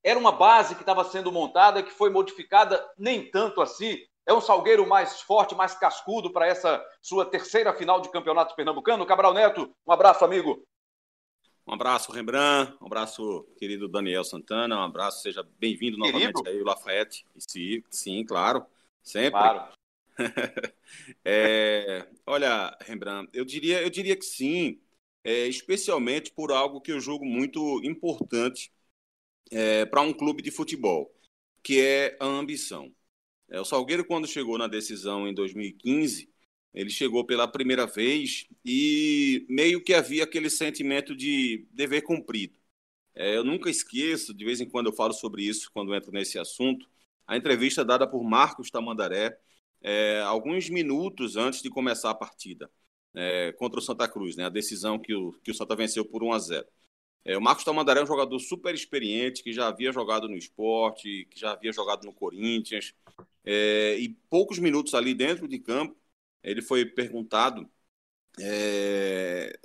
era 0.05 0.19
uma 0.19 0.31
base 0.31 0.77
que 0.77 0.83
estava 0.83 1.03
sendo 1.03 1.33
montada, 1.33 1.83
que 1.83 1.91
foi 1.91 2.09
modificada 2.09 2.89
nem 2.97 3.29
tanto 3.29 3.61
assim. 3.61 3.99
É 4.29 4.35
um 4.35 4.43
Salgueiro 4.43 4.87
mais 4.87 5.23
forte, 5.23 5.55
mais 5.55 5.75
cascudo 5.75 6.31
para 6.31 6.47
essa 6.47 6.85
sua 7.01 7.25
terceira 7.25 7.73
final 7.73 7.99
de 7.99 8.11
campeonato 8.11 8.55
pernambucano. 8.55 9.07
Cabral 9.07 9.33
Neto, 9.33 9.75
um 9.87 9.91
abraço, 9.91 10.23
amigo. 10.23 10.63
Um 11.67 11.73
abraço, 11.73 12.13
Rembrandt. 12.13 12.77
Um 12.79 12.85
abraço, 12.85 13.49
querido 13.57 13.89
Daniel 13.89 14.23
Santana. 14.23 14.77
Um 14.77 14.83
abraço, 14.83 15.23
seja 15.23 15.43
bem-vindo 15.59 15.97
novamente 15.97 16.47
aí, 16.47 16.61
o 16.61 16.65
Lafayette. 16.67 17.25
Sim, 17.39 17.83
sim, 17.89 18.23
claro. 18.23 18.67
Sempre. 19.03 19.41
Claro. 19.41 19.73
é, 21.25 22.07
olha, 22.27 22.77
Rembrandt, 22.83 23.31
eu 23.33 23.47
diria, 23.47 23.81
eu 23.81 23.89
diria 23.89 24.15
que 24.15 24.27
sim, 24.27 24.79
é, 25.25 25.47
especialmente 25.47 26.31
por 26.33 26.53
algo 26.53 26.83
que 26.83 26.93
eu 26.93 27.01
julgo 27.01 27.25
muito 27.25 27.83
importante 27.83 28.71
é, 29.51 29.87
para 29.87 30.03
um 30.03 30.13
clube 30.13 30.43
de 30.43 30.51
futebol, 30.51 31.11
que 31.63 31.81
é 31.81 32.15
a 32.21 32.27
ambição. 32.27 32.93
É, 33.51 33.61
o 33.61 33.65
Salgueiro, 33.65 34.05
quando 34.05 34.27
chegou 34.27 34.59
na 34.59 34.67
decisão 34.67 35.27
em 35.27 35.35
2015, 35.35 36.29
ele 36.75 36.91
chegou 36.91 37.25
pela 37.25 37.49
primeira 37.49 37.87
vez 37.87 38.47
e 38.65 39.47
meio 39.49 39.83
que 39.83 39.95
havia 39.95 40.25
aquele 40.25 40.51
sentimento 40.51 41.17
de 41.17 41.67
dever 41.73 42.03
cumprido. 42.03 42.55
É, 43.15 43.37
eu 43.37 43.45
nunca 43.45 43.71
esqueço, 43.71 44.35
de 44.35 44.45
vez 44.45 44.61
em 44.61 44.69
quando 44.69 44.87
eu 44.89 44.93
falo 44.93 45.13
sobre 45.13 45.43
isso 45.45 45.71
quando 45.73 45.95
entro 45.95 46.13
nesse 46.13 46.39
assunto, 46.39 46.89
a 47.27 47.37
entrevista 47.37 47.85
dada 47.85 48.07
por 48.07 48.23
Marcos 48.23 48.71
Tamandaré, 48.71 49.39
é, 49.83 50.21
alguns 50.23 50.69
minutos 50.71 51.37
antes 51.37 51.63
de 51.63 51.71
começar 51.71 52.11
a 52.11 52.15
partida 52.15 52.71
é, 53.15 53.53
contra 53.53 53.79
o 53.81 53.83
Santa 53.83 54.09
Cruz, 54.09 54.37
né, 54.37 54.45
a 54.45 54.49
decisão 54.49 54.99
que 54.99 55.15
o, 55.15 55.33
que 55.43 55.51
o 55.51 55.55
Santa 55.55 55.75
venceu 55.77 56.05
por 56.05 56.23
1 56.23 56.33
a 56.33 56.39
0. 56.39 56.67
É, 57.25 57.37
o 57.37 57.41
Marcos 57.41 57.65
Tamandaré 57.65 58.01
é 58.01 58.03
um 58.03 58.07
jogador 58.07 58.39
super 58.39 58.75
experiente, 58.75 59.43
que 59.43 59.53
já 59.53 59.69
havia 59.69 59.93
jogado 59.93 60.29
no 60.29 60.37
esporte, 60.37 61.27
que 61.31 61.39
já 61.39 61.53
havia 61.53 61.73
jogado 61.73 62.05
no 62.05 62.13
Corinthians, 62.13 62.95
é, 63.45 63.97
e 63.99 64.11
poucos 64.31 64.59
minutos 64.59 64.95
ali 64.95 65.15
dentro 65.15 65.47
de 65.49 65.59
campo, 65.59 65.97
ele 66.43 66.63
foi 66.63 66.85
perguntado 66.87 67.69
é, 68.41 69.59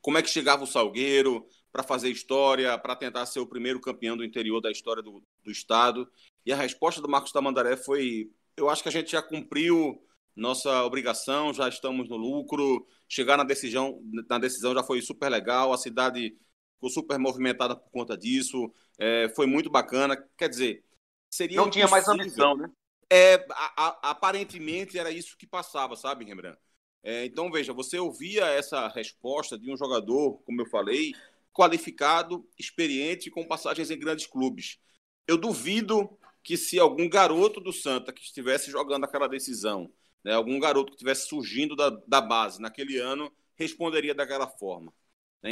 como 0.00 0.18
é 0.18 0.22
que 0.22 0.28
chegava 0.28 0.64
o 0.64 0.66
Salgueiro 0.66 1.46
para 1.72 1.82
fazer 1.82 2.10
história, 2.10 2.78
para 2.78 2.94
tentar 2.94 3.26
ser 3.26 3.40
o 3.40 3.46
primeiro 3.46 3.80
campeão 3.80 4.16
do 4.16 4.24
interior 4.24 4.60
da 4.60 4.70
história 4.70 5.02
do, 5.02 5.22
do 5.42 5.50
estado. 5.50 6.08
E 6.46 6.52
a 6.52 6.56
resposta 6.56 7.00
do 7.00 7.08
Marcos 7.08 7.32
Tamandaré 7.32 7.76
foi: 7.76 8.30
eu 8.56 8.68
acho 8.68 8.82
que 8.82 8.88
a 8.88 8.92
gente 8.92 9.10
já 9.12 9.22
cumpriu 9.22 10.00
nossa 10.36 10.84
obrigação, 10.84 11.52
já 11.52 11.68
estamos 11.68 12.08
no 12.08 12.16
lucro. 12.16 12.86
Chegar 13.08 13.36
na 13.36 13.44
decisão, 13.44 14.00
na 14.28 14.38
decisão 14.38 14.74
já 14.74 14.82
foi 14.82 15.00
super 15.02 15.28
legal, 15.28 15.72
a 15.72 15.78
cidade 15.78 16.36
ficou 16.84 16.90
super 16.90 17.18
movimentada 17.18 17.74
por 17.74 17.90
conta 17.90 18.16
disso, 18.16 18.70
é, 18.98 19.32
foi 19.34 19.46
muito 19.46 19.70
bacana. 19.70 20.16
Quer 20.36 20.48
dizer, 20.48 20.84
seria. 21.30 21.56
Não 21.56 21.70
tinha 21.70 21.88
mais 21.88 22.06
ambição, 22.06 22.56
né? 22.56 22.70
É, 23.10 23.34
a, 23.50 23.86
a, 23.86 24.10
aparentemente 24.10 24.98
era 24.98 25.10
isso 25.10 25.36
que 25.36 25.46
passava, 25.46 25.96
sabe, 25.96 26.24
Rembrandt? 26.24 26.58
É, 27.02 27.24
então, 27.24 27.50
veja, 27.50 27.72
você 27.72 27.98
ouvia 27.98 28.46
essa 28.46 28.88
resposta 28.88 29.58
de 29.58 29.70
um 29.70 29.76
jogador, 29.76 30.42
como 30.44 30.60
eu 30.60 30.66
falei, 30.66 31.12
qualificado, 31.52 32.46
experiente, 32.58 33.30
com 33.30 33.46
passagens 33.46 33.90
em 33.90 33.98
grandes 33.98 34.26
clubes. 34.26 34.78
Eu 35.26 35.36
duvido 35.36 36.18
que 36.42 36.56
se 36.56 36.78
algum 36.78 37.08
garoto 37.08 37.60
do 37.60 37.72
Santa 37.72 38.12
que 38.12 38.22
estivesse 38.22 38.70
jogando 38.70 39.04
aquela 39.04 39.28
decisão, 39.28 39.90
né, 40.22 40.32
algum 40.32 40.58
garoto 40.58 40.92
que 40.92 40.96
estivesse 40.96 41.28
surgindo 41.28 41.76
da, 41.76 41.90
da 42.06 42.20
base 42.20 42.60
naquele 42.60 42.98
ano, 42.98 43.30
responderia 43.54 44.14
daquela 44.14 44.46
forma. 44.46 44.92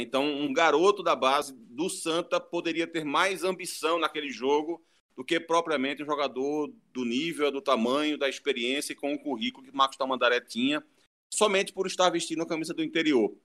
Então, 0.01 0.25
um 0.25 0.51
garoto 0.51 1.03
da 1.03 1.15
base 1.15 1.53
do 1.53 1.89
Santa 1.89 2.39
poderia 2.39 2.87
ter 2.87 3.05
mais 3.05 3.43
ambição 3.43 3.99
naquele 3.99 4.31
jogo 4.31 4.83
do 5.15 5.23
que 5.23 5.39
propriamente 5.39 6.01
um 6.01 6.05
jogador 6.05 6.73
do 6.91 7.05
nível, 7.05 7.51
do 7.51 7.61
tamanho, 7.61 8.17
da 8.17 8.27
experiência 8.27 8.93
e 8.93 8.95
com 8.95 9.13
o 9.13 9.19
currículo 9.19 9.65
que 9.65 9.75
Marcos 9.75 9.97
Tamandaré 9.97 10.41
tinha, 10.41 10.83
somente 11.29 11.71
por 11.71 11.85
estar 11.85 12.09
vestindo 12.09 12.41
a 12.41 12.47
camisa 12.47 12.73
do 12.73 12.83
interior. 12.83 13.35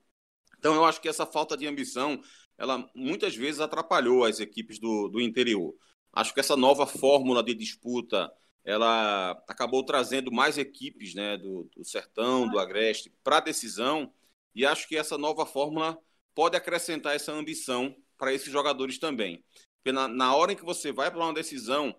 Então 0.58 0.74
eu 0.74 0.84
acho 0.84 1.00
que 1.00 1.08
essa 1.08 1.26
falta 1.26 1.56
de 1.56 1.66
ambição, 1.66 2.20
ela 2.56 2.88
muitas 2.94 3.36
vezes 3.36 3.60
atrapalhou 3.60 4.24
as 4.24 4.40
equipes 4.40 4.78
do, 4.78 5.08
do 5.08 5.20
interior. 5.20 5.74
Acho 6.12 6.32
que 6.32 6.40
essa 6.40 6.56
nova 6.56 6.86
fórmula 6.86 7.42
de 7.42 7.54
disputa, 7.54 8.32
ela 8.64 9.32
acabou 9.46 9.84
trazendo 9.84 10.32
mais 10.32 10.58
equipes 10.58 11.14
né, 11.14 11.36
do, 11.36 11.68
do 11.76 11.84
Sertão, 11.84 12.48
do 12.48 12.58
Agreste, 12.58 13.12
para 13.22 13.36
a 13.36 13.40
decisão, 13.40 14.12
e 14.54 14.66
acho 14.66 14.88
que 14.88 14.96
essa 14.96 15.16
nova 15.16 15.46
fórmula 15.46 15.98
pode 16.38 16.56
acrescentar 16.56 17.16
essa 17.16 17.32
ambição 17.32 17.92
para 18.16 18.32
esses 18.32 18.52
jogadores 18.52 18.96
também. 18.96 19.44
Porque 19.78 19.90
na, 19.90 20.06
na 20.06 20.36
hora 20.36 20.52
em 20.52 20.54
que 20.54 20.64
você 20.64 20.92
vai 20.92 21.10
para 21.10 21.18
uma 21.18 21.34
decisão 21.34 21.92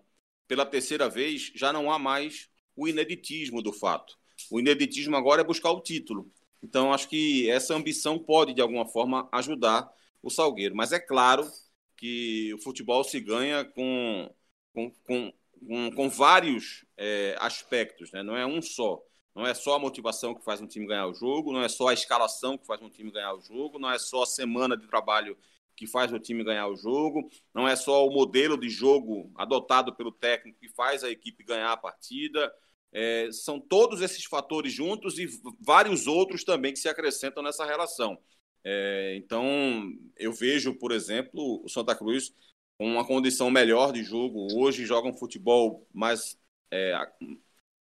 pela 0.48 0.64
terceira 0.64 1.10
vez, 1.10 1.52
já 1.54 1.74
não 1.74 1.92
há 1.92 1.98
mais 1.98 2.48
o 2.74 2.88
ineditismo 2.88 3.60
do 3.60 3.70
fato. 3.70 4.16
O 4.50 4.58
ineditismo 4.58 5.14
agora 5.14 5.42
é 5.42 5.44
buscar 5.44 5.70
o 5.72 5.82
título. 5.82 6.32
Então, 6.62 6.90
acho 6.90 7.06
que 7.06 7.50
essa 7.50 7.74
ambição 7.74 8.18
pode, 8.18 8.54
de 8.54 8.62
alguma 8.62 8.86
forma, 8.86 9.28
ajudar 9.30 9.92
o 10.22 10.30
Salgueiro. 10.30 10.74
Mas 10.74 10.90
é 10.90 10.98
claro 10.98 11.46
que 11.94 12.54
o 12.54 12.62
futebol 12.62 13.04
se 13.04 13.20
ganha 13.20 13.62
com, 13.62 14.34
com, 14.72 14.90
com, 15.04 15.90
com, 15.94 16.08
vários 16.08 16.86
é, 16.96 17.36
aspectos, 17.38 18.10
né? 18.10 18.22
não 18.22 18.34
é 18.34 18.46
um 18.46 18.62
só. 18.62 19.02
Não 19.34 19.46
é 19.46 19.54
só 19.54 19.74
a 19.74 19.78
motivação 19.78 20.34
que 20.34 20.44
faz 20.44 20.60
um 20.60 20.66
time 20.66 20.86
ganhar 20.86 21.06
o 21.06 21.14
jogo, 21.14 21.52
não 21.52 21.62
é 21.62 21.68
só 21.68 21.88
a 21.88 21.94
escalação 21.94 22.58
que 22.58 22.66
faz 22.66 22.82
um 22.82 22.90
time 22.90 23.10
ganhar 23.10 23.34
o 23.34 23.40
jogo, 23.40 23.78
não 23.78 23.90
é 23.90 23.98
só 23.98 24.22
a 24.22 24.26
semana 24.26 24.76
de 24.76 24.86
trabalho 24.86 25.36
que 25.76 25.86
faz 25.86 26.12
o 26.12 26.18
time 26.18 26.44
ganhar 26.44 26.68
o 26.68 26.76
jogo, 26.76 27.30
não 27.54 27.66
é 27.66 27.74
só 27.74 28.06
o 28.06 28.10
modelo 28.12 28.58
de 28.58 28.68
jogo 28.68 29.30
adotado 29.34 29.94
pelo 29.94 30.12
técnico 30.12 30.60
que 30.60 30.68
faz 30.68 31.02
a 31.02 31.10
equipe 31.10 31.42
ganhar 31.42 31.72
a 31.72 31.76
partida. 31.76 32.52
É, 32.92 33.30
são 33.32 33.60
todos 33.60 34.00
esses 34.02 34.24
fatores 34.24 34.72
juntos 34.72 35.18
e 35.18 35.26
vários 35.60 36.06
outros 36.06 36.44
também 36.44 36.72
que 36.72 36.78
se 36.78 36.88
acrescentam 36.88 37.42
nessa 37.42 37.64
relação. 37.64 38.18
É, 38.64 39.14
então, 39.16 39.90
eu 40.16 40.32
vejo, 40.32 40.74
por 40.74 40.92
exemplo, 40.92 41.62
o 41.64 41.68
Santa 41.68 41.94
Cruz 41.94 42.32
com 42.76 42.86
uma 42.86 43.06
condição 43.06 43.50
melhor 43.50 43.92
de 43.92 44.02
jogo. 44.02 44.48
Hoje 44.54 44.84
joga 44.84 45.08
um 45.08 45.16
futebol 45.16 45.86
mais, 45.92 46.38
é, 46.70 46.94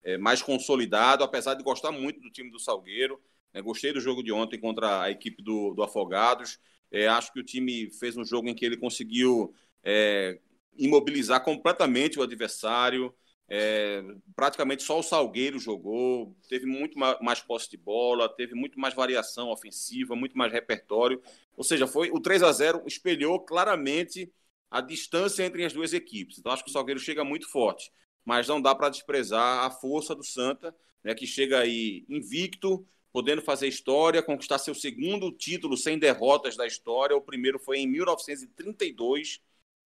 é 0.04 0.18
mais 0.18 0.42
consolidado, 0.42 1.24
apesar 1.24 1.54
de 1.54 1.64
gostar 1.64 1.90
muito 1.90 2.20
do 2.20 2.30
time 2.30 2.50
do 2.50 2.58
Salgueiro. 2.58 3.20
É, 3.52 3.62
gostei 3.62 3.92
do 3.92 4.00
jogo 4.00 4.22
de 4.22 4.32
ontem 4.32 4.58
contra 4.58 5.02
a 5.02 5.10
equipe 5.10 5.42
do, 5.42 5.72
do 5.74 5.82
Afogados. 5.82 6.58
É, 6.90 7.08
acho 7.08 7.32
que 7.32 7.40
o 7.40 7.44
time 7.44 7.90
fez 7.90 8.16
um 8.16 8.24
jogo 8.24 8.48
em 8.48 8.54
que 8.54 8.64
ele 8.64 8.76
conseguiu 8.76 9.54
é, 9.82 10.38
imobilizar 10.76 11.42
completamente 11.42 12.18
o 12.18 12.22
adversário. 12.22 13.14
É, 13.48 14.02
praticamente 14.34 14.82
só 14.82 14.98
o 14.98 15.02
Salgueiro 15.02 15.58
jogou, 15.58 16.34
teve 16.48 16.64
muito 16.66 16.98
mais 16.98 17.40
posse 17.40 17.70
de 17.70 17.76
bola, 17.76 18.28
teve 18.28 18.54
muito 18.54 18.80
mais 18.80 18.94
variação 18.94 19.50
ofensiva, 19.50 20.16
muito 20.16 20.36
mais 20.36 20.52
repertório. 20.52 21.20
Ou 21.56 21.64
seja, 21.64 21.86
foi 21.86 22.10
o 22.10 22.20
3 22.20 22.42
a 22.42 22.52
0 22.52 22.82
espelhou 22.86 23.38
claramente 23.40 24.32
a 24.70 24.80
distância 24.80 25.44
entre 25.44 25.64
as 25.64 25.72
duas 25.72 25.92
equipes. 25.92 26.38
Então 26.38 26.52
acho 26.52 26.64
que 26.64 26.70
o 26.70 26.72
Salgueiro 26.72 26.98
chega 26.98 27.22
muito 27.22 27.48
forte, 27.48 27.92
mas 28.24 28.48
não 28.48 28.60
dá 28.60 28.74
para 28.74 28.88
desprezar 28.88 29.64
a 29.64 29.70
força 29.70 30.14
do 30.14 30.24
Santa, 30.24 30.74
né, 31.02 31.14
que 31.14 31.26
chega 31.26 31.60
aí 31.60 32.04
invicto, 32.08 32.86
podendo 33.12 33.42
fazer 33.42 33.68
história, 33.68 34.22
conquistar 34.22 34.58
seu 34.58 34.74
segundo 34.74 35.30
título 35.30 35.76
sem 35.76 35.98
derrotas 35.98 36.56
da 36.56 36.66
história. 36.66 37.16
O 37.16 37.20
primeiro 37.20 37.58
foi 37.58 37.78
em 37.78 37.86
1932, 37.86 39.40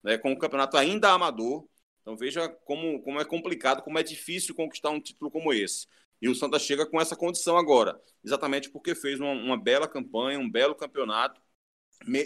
né, 0.04 0.18
com 0.18 0.32
o 0.32 0.38
campeonato 0.38 0.78
ainda 0.78 1.12
amador. 1.12 1.68
Então 2.02 2.16
veja 2.16 2.48
como, 2.48 3.02
como 3.02 3.20
é 3.20 3.26
complicado, 3.26 3.82
como 3.82 4.00
é 4.00 4.04
difícil 4.04 4.56
conquistar 4.56 4.92
um 4.92 5.02
título 5.02 5.30
como 5.30 5.52
esse. 5.52 5.88
E 6.22 6.30
o 6.30 6.36
Santa 6.36 6.58
chega 6.58 6.86
com 6.86 7.02
essa 7.02 7.16
condição 7.16 7.58
agora, 7.58 8.02
exatamente 8.24 8.70
porque 8.70 8.96
fez 8.96 9.20
uma, 9.20 9.32
uma 9.32 9.58
bela 9.58 9.88
campanha, 9.88 10.40
um 10.40 10.50
belo 10.50 10.74
campeonato. 10.74 11.42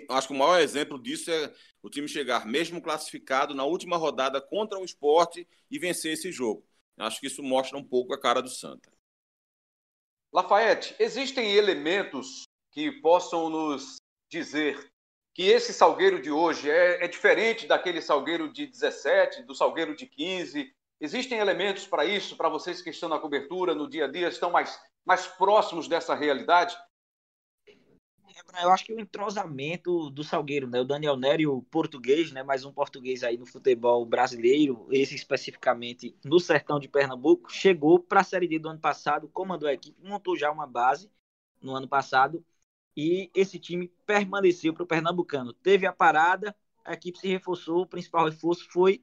Acho 0.09 0.27
que 0.27 0.33
o 0.33 0.37
maior 0.37 0.59
exemplo 0.59 1.01
disso 1.01 1.31
é 1.31 1.53
o 1.81 1.89
time 1.89 2.07
chegar, 2.07 2.45
mesmo 2.45 2.81
classificado, 2.81 3.53
na 3.53 3.63
última 3.63 3.97
rodada 3.97 4.41
contra 4.41 4.79
o 4.79 4.85
esporte 4.85 5.47
e 5.69 5.79
vencer 5.79 6.13
esse 6.13 6.31
jogo. 6.31 6.65
Acho 6.97 7.19
que 7.19 7.27
isso 7.27 7.41
mostra 7.41 7.77
um 7.77 7.83
pouco 7.83 8.13
a 8.13 8.19
cara 8.19 8.41
do 8.41 8.49
Santa. 8.49 8.91
Lafayette, 10.31 10.95
existem 10.99 11.55
elementos 11.55 12.43
que 12.71 12.91
possam 13.01 13.49
nos 13.49 13.97
dizer 14.29 14.91
que 15.33 15.43
esse 15.43 15.73
salgueiro 15.73 16.21
de 16.21 16.31
hoje 16.31 16.69
é, 16.69 17.03
é, 17.03 17.07
diferente 17.07 17.67
daquele 17.67 18.01
salgueiro 18.01 18.51
de 18.51 18.65
17, 18.67 19.43
do 19.43 19.55
salgueiro 19.55 19.95
de 19.95 20.05
15? 20.05 20.73
Existem 20.99 21.39
elementos 21.39 21.87
para 21.87 22.05
isso, 22.05 22.37
para 22.37 22.49
vocês 22.49 22.81
que 22.81 22.89
estão 22.89 23.09
na 23.09 23.19
cobertura, 23.19 23.73
no 23.73 23.89
dia 23.89 24.05
a 24.05 24.07
dia, 24.07 24.27
estão 24.27 24.51
mais, 24.51 24.79
mais 25.05 25.27
próximos 25.27 25.87
dessa 25.87 26.13
realidade? 26.13 26.77
Eu 28.61 28.71
acho 28.71 28.85
que 28.85 28.93
o 28.93 28.99
entrosamento 28.99 30.09
do 30.09 30.23
Salgueiro, 30.23 30.67
né? 30.67 30.81
O 30.81 30.85
Daniel 30.85 31.15
Nery, 31.15 31.47
o 31.47 31.61
português, 31.63 32.31
né? 32.31 32.43
Mais 32.43 32.65
um 32.65 32.71
português 32.71 33.23
aí 33.23 33.37
no 33.37 33.45
futebol 33.45 34.05
brasileiro, 34.05 34.87
esse 34.91 35.15
especificamente 35.15 36.15
no 36.23 36.39
sertão 36.39 36.79
de 36.79 36.87
Pernambuco, 36.87 37.51
chegou 37.51 37.99
para 37.99 38.21
a 38.21 38.23
Série 38.23 38.47
D 38.47 38.59
do 38.59 38.69
ano 38.69 38.79
passado, 38.79 39.29
comandou 39.29 39.69
a 39.69 39.73
equipe, 39.73 39.97
montou 40.03 40.35
já 40.35 40.51
uma 40.51 40.67
base 40.67 41.09
no 41.61 41.75
ano 41.75 41.87
passado 41.87 42.43
e 42.95 43.29
esse 43.33 43.59
time 43.59 43.87
permaneceu 44.05 44.73
para 44.73 44.83
o 44.83 44.87
Pernambucano. 44.87 45.53
Teve 45.53 45.85
a 45.85 45.93
parada, 45.93 46.55
a 46.83 46.93
equipe 46.93 47.19
se 47.19 47.27
reforçou, 47.27 47.83
o 47.83 47.87
principal 47.87 48.25
reforço 48.25 48.67
foi 48.69 49.01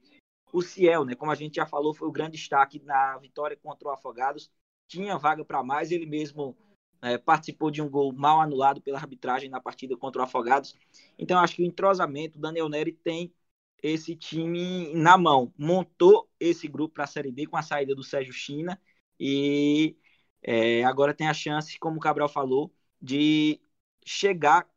o 0.51 0.61
Ciel, 0.61 1.05
né? 1.05 1.15
Como 1.15 1.31
a 1.31 1.35
gente 1.35 1.55
já 1.55 1.65
falou, 1.65 1.93
foi 1.93 2.07
o 2.07 2.11
grande 2.11 2.37
destaque 2.37 2.79
na 2.83 3.17
vitória 3.17 3.57
contra 3.57 3.87
o 3.87 3.91
Afogados. 3.91 4.51
Tinha 4.87 5.17
vaga 5.17 5.45
para 5.45 5.63
mais, 5.63 5.91
ele 5.91 6.05
mesmo 6.05 6.57
é, 7.01 7.17
participou 7.17 7.71
de 7.71 7.81
um 7.81 7.89
gol 7.89 8.11
mal 8.11 8.41
anulado 8.41 8.81
pela 8.81 8.97
arbitragem 8.97 9.49
na 9.49 9.59
partida 9.59 9.95
contra 9.97 10.21
o 10.21 10.25
Afogados. 10.25 10.75
Então, 11.17 11.39
acho 11.39 11.55
que 11.55 11.63
o 11.63 11.65
entrosamento, 11.65 12.37
o 12.37 12.41
Daniel 12.41 12.69
Neri 12.69 12.91
tem 12.91 13.33
esse 13.81 14.15
time 14.15 14.93
na 14.93 15.17
mão. 15.17 15.53
Montou 15.57 16.29
esse 16.39 16.67
grupo 16.67 16.95
para 16.95 17.05
a 17.05 17.07
Série 17.07 17.31
B 17.31 17.45
com 17.47 17.57
a 17.57 17.61
saída 17.61 17.95
do 17.95 18.03
Sérgio 18.03 18.33
China 18.33 18.79
e 19.19 19.97
é, 20.41 20.83
agora 20.83 21.13
tem 21.13 21.27
a 21.27 21.33
chance, 21.33 21.77
como 21.79 21.97
o 21.97 21.99
Cabral 21.99 22.29
falou, 22.29 22.73
de 23.01 23.59
chegar 24.05 24.67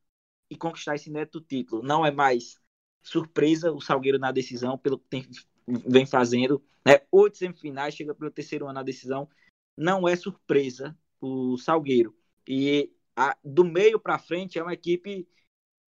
e 0.50 0.56
conquistar 0.56 0.94
esse 0.94 1.10
neto 1.10 1.40
título. 1.40 1.82
Não 1.82 2.04
é 2.04 2.10
mais 2.10 2.60
surpresa 3.02 3.72
o 3.72 3.80
Salgueiro 3.80 4.18
na 4.18 4.32
decisão, 4.32 4.78
pelo 4.78 4.98
que 4.98 5.06
tem 5.08 5.28
vem 5.66 6.06
fazendo. 6.06 6.62
Né? 6.84 7.00
Oito 7.10 7.38
semifinais, 7.38 7.94
chega 7.94 8.14
pelo 8.14 8.30
terceiro 8.30 8.66
ano 8.66 8.74
na 8.74 8.82
decisão. 8.82 9.28
Não 9.76 10.06
é 10.06 10.16
surpresa 10.16 10.96
o 11.22 11.56
Salgueiro. 11.56 12.14
E 12.46 12.92
a, 13.16 13.36
do 13.44 13.64
meio 13.64 13.98
para 14.00 14.18
frente 14.18 14.58
é 14.58 14.62
uma 14.62 14.74
equipe 14.74 15.26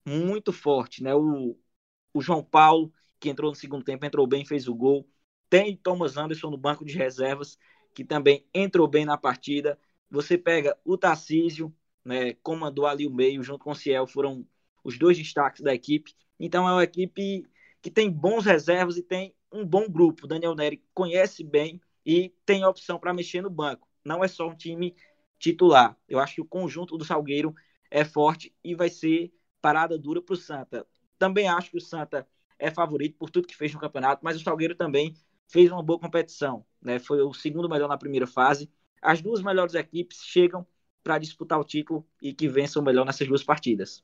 muito 0.06 0.54
forte. 0.54 1.04
Né? 1.04 1.14
O, 1.16 1.58
o 2.14 2.22
João 2.22 2.44
Paulo, 2.44 2.94
que 3.20 3.30
entrou 3.30 3.52
no 3.52 3.56
segundo 3.56 3.84
tempo, 3.84 4.06
entrou 4.06 4.28
bem, 4.28 4.46
fez 4.46 4.68
o 4.68 4.76
gol. 4.76 5.08
Tem 5.50 5.76
Thomas 5.76 6.18
Anderson 6.18 6.50
no 6.50 6.58
banco 6.58 6.86
de 6.86 6.98
reservas, 6.98 7.58
que 7.94 8.06
também 8.06 8.46
entrou 8.54 8.88
bem 8.88 9.06
na 9.06 9.18
partida. 9.18 9.80
Você 10.10 10.38
pega 10.38 10.78
o 10.86 10.98
Tarcísio, 10.98 11.74
né, 12.06 12.34
comandou 12.36 12.86
ali 12.86 13.08
o 13.08 13.14
meio, 13.14 13.44
junto 13.44 13.64
com 13.64 13.72
o 13.72 13.76
Ciel, 13.76 14.06
foram 14.08 14.48
os 14.84 14.98
dois 14.98 15.18
destaques 15.18 15.62
da 15.62 15.74
equipe. 15.74 16.14
Então 16.40 16.68
é 16.68 16.74
uma 16.74 16.84
equipe 16.84 17.48
que 17.82 17.90
tem 17.92 18.10
bons 18.12 18.46
reservas 18.46 18.98
e 18.98 19.04
tem 19.04 19.34
um 19.52 19.66
bom 19.66 19.88
grupo. 19.90 20.28
Daniel 20.28 20.56
Neri 20.56 20.84
conhece 20.94 21.44
bem 21.44 21.82
e 22.06 22.30
tem 22.46 22.66
opção 22.66 23.00
para 23.00 23.14
mexer 23.14 23.42
no 23.42 23.50
banco. 23.50 23.88
Não 24.04 24.24
é 24.24 24.28
só 24.28 24.48
um 24.48 24.56
time 24.56 24.96
titular. 25.44 25.98
Eu 26.08 26.20
acho 26.20 26.36
que 26.36 26.42
o 26.42 26.46
conjunto 26.46 26.98
do 26.98 27.04
Salgueiro 27.04 27.54
é 27.92 28.06
forte 28.06 28.56
e 28.64 28.74
vai 28.74 28.90
ser 28.90 29.34
parada 29.62 30.00
dura 30.00 30.22
para 30.22 30.34
o 30.34 30.38
Santa. 30.38 30.88
Também 31.20 31.50
acho 31.50 31.70
que 31.70 31.78
o 31.78 31.82
Santa 31.82 32.26
é 32.58 32.72
favorito 32.72 33.18
por 33.18 33.30
tudo 33.30 33.48
que 33.48 33.56
fez 33.56 33.74
no 33.74 33.80
campeonato, 33.80 34.24
mas 34.24 34.38
o 34.38 34.44
Salgueiro 34.44 34.74
também 34.74 35.14
fez 35.50 35.70
uma 35.70 35.84
boa 35.84 36.00
competição. 36.00 36.66
Né? 36.82 36.98
Foi 36.98 37.22
o 37.22 37.34
segundo 37.34 37.68
melhor 37.68 37.90
na 37.90 37.98
primeira 37.98 38.26
fase. 38.26 38.72
As 39.02 39.22
duas 39.22 39.42
melhores 39.42 39.74
equipes 39.74 40.20
chegam 40.24 40.66
para 41.04 41.18
disputar 41.18 41.60
o 41.60 41.66
título 41.66 42.08
e 42.22 42.34
que 42.34 42.48
vençam 42.48 42.82
melhor 42.82 43.06
nessas 43.06 43.28
duas 43.28 43.44
partidas. 43.44 44.02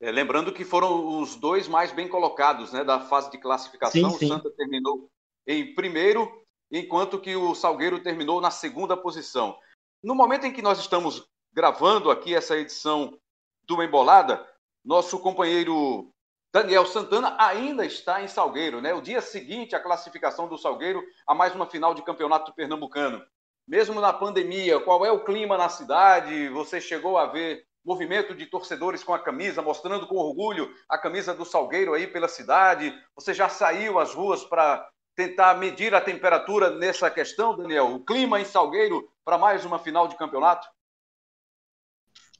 É, 0.00 0.10
lembrando 0.10 0.52
que 0.52 0.66
foram 0.66 1.18
os 1.20 1.36
dois 1.36 1.66
mais 1.66 1.92
bem 1.92 2.08
colocados 2.08 2.72
né, 2.72 2.84
da 2.84 3.00
fase 3.00 3.30
de 3.30 3.38
classificação. 3.38 4.10
Sim, 4.10 4.18
sim. 4.18 4.26
O 4.26 4.28
Santa 4.28 4.50
terminou 4.50 5.10
em 5.46 5.74
primeiro, 5.74 6.41
enquanto 6.72 7.20
que 7.20 7.36
o 7.36 7.54
Salgueiro 7.54 8.02
terminou 8.02 8.40
na 8.40 8.50
segunda 8.50 8.96
posição. 8.96 9.56
No 10.02 10.14
momento 10.14 10.46
em 10.46 10.52
que 10.52 10.62
nós 10.62 10.78
estamos 10.80 11.28
gravando 11.52 12.10
aqui 12.10 12.34
essa 12.34 12.56
edição 12.56 13.16
do 13.64 13.82
Embolada, 13.82 14.44
nosso 14.82 15.18
companheiro 15.18 16.10
Daniel 16.52 16.86
Santana 16.86 17.36
ainda 17.38 17.84
está 17.84 18.22
em 18.22 18.28
Salgueiro, 18.28 18.80
né? 18.80 18.92
O 18.92 19.00
dia 19.02 19.20
seguinte 19.20 19.76
à 19.76 19.80
classificação 19.80 20.48
do 20.48 20.58
Salgueiro 20.58 21.02
a 21.26 21.34
mais 21.34 21.54
uma 21.54 21.66
final 21.66 21.94
de 21.94 22.02
campeonato 22.02 22.52
pernambucano. 22.54 23.22
Mesmo 23.66 24.00
na 24.00 24.12
pandemia, 24.12 24.80
qual 24.80 25.06
é 25.06 25.12
o 25.12 25.24
clima 25.24 25.56
na 25.56 25.68
cidade? 25.68 26.48
Você 26.48 26.80
chegou 26.80 27.16
a 27.16 27.26
ver 27.26 27.64
movimento 27.84 28.34
de 28.34 28.46
torcedores 28.46 29.02
com 29.02 29.14
a 29.14 29.18
camisa, 29.18 29.62
mostrando 29.62 30.06
com 30.06 30.16
orgulho 30.16 30.72
a 30.88 30.98
camisa 30.98 31.34
do 31.34 31.44
Salgueiro 31.44 31.94
aí 31.94 32.06
pela 32.06 32.28
cidade. 32.28 32.92
Você 33.14 33.32
já 33.32 33.48
saiu 33.48 33.98
às 33.98 34.14
ruas 34.14 34.44
para 34.44 34.88
tentar 35.14 35.54
medir 35.54 35.94
a 35.94 36.00
temperatura 36.00 36.70
nessa 36.70 37.10
questão, 37.10 37.56
Daniel? 37.56 37.94
O 37.94 38.04
clima 38.04 38.40
em 38.40 38.44
Salgueiro 38.44 39.08
para 39.24 39.38
mais 39.38 39.64
uma 39.64 39.78
final 39.78 40.08
de 40.08 40.16
campeonato? 40.16 40.66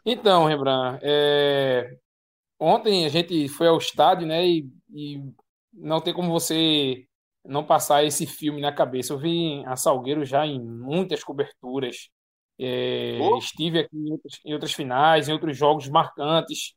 Então, 0.05 0.47
Rembrandt, 0.47 1.01
é... 1.03 1.97
ontem 2.59 3.07
a 3.07 3.09
gente 3.09 3.49
foi 3.49 3.69
ao 3.69 3.79
estádio, 3.79 4.27
né, 4.27 4.45
e, 4.45 4.69
e, 4.91 5.23
não 5.73 6.01
tem 6.01 6.13
como 6.13 6.31
você 6.31 7.07
não 7.45 7.65
passar 7.65 8.05
esse 8.05 8.27
filme 8.27 8.61
na 8.61 8.73
cabeça. 8.73 9.13
Eu 9.13 9.19
vi 9.19 9.65
a 9.67 9.77
Salgueiro 9.77 10.25
já 10.25 10.47
em 10.47 10.61
muitas 10.61 11.23
coberturas, 11.23 12.09
é, 12.59 13.19
estive 13.39 13.81
aqui 13.81 13.97
em 13.97 14.13
outras, 14.13 14.41
em 14.45 14.53
outras, 14.53 14.73
finais, 14.73 15.29
em 15.29 15.33
outros 15.33 15.57
jogos 15.57 15.89
marcantes. 15.89 16.75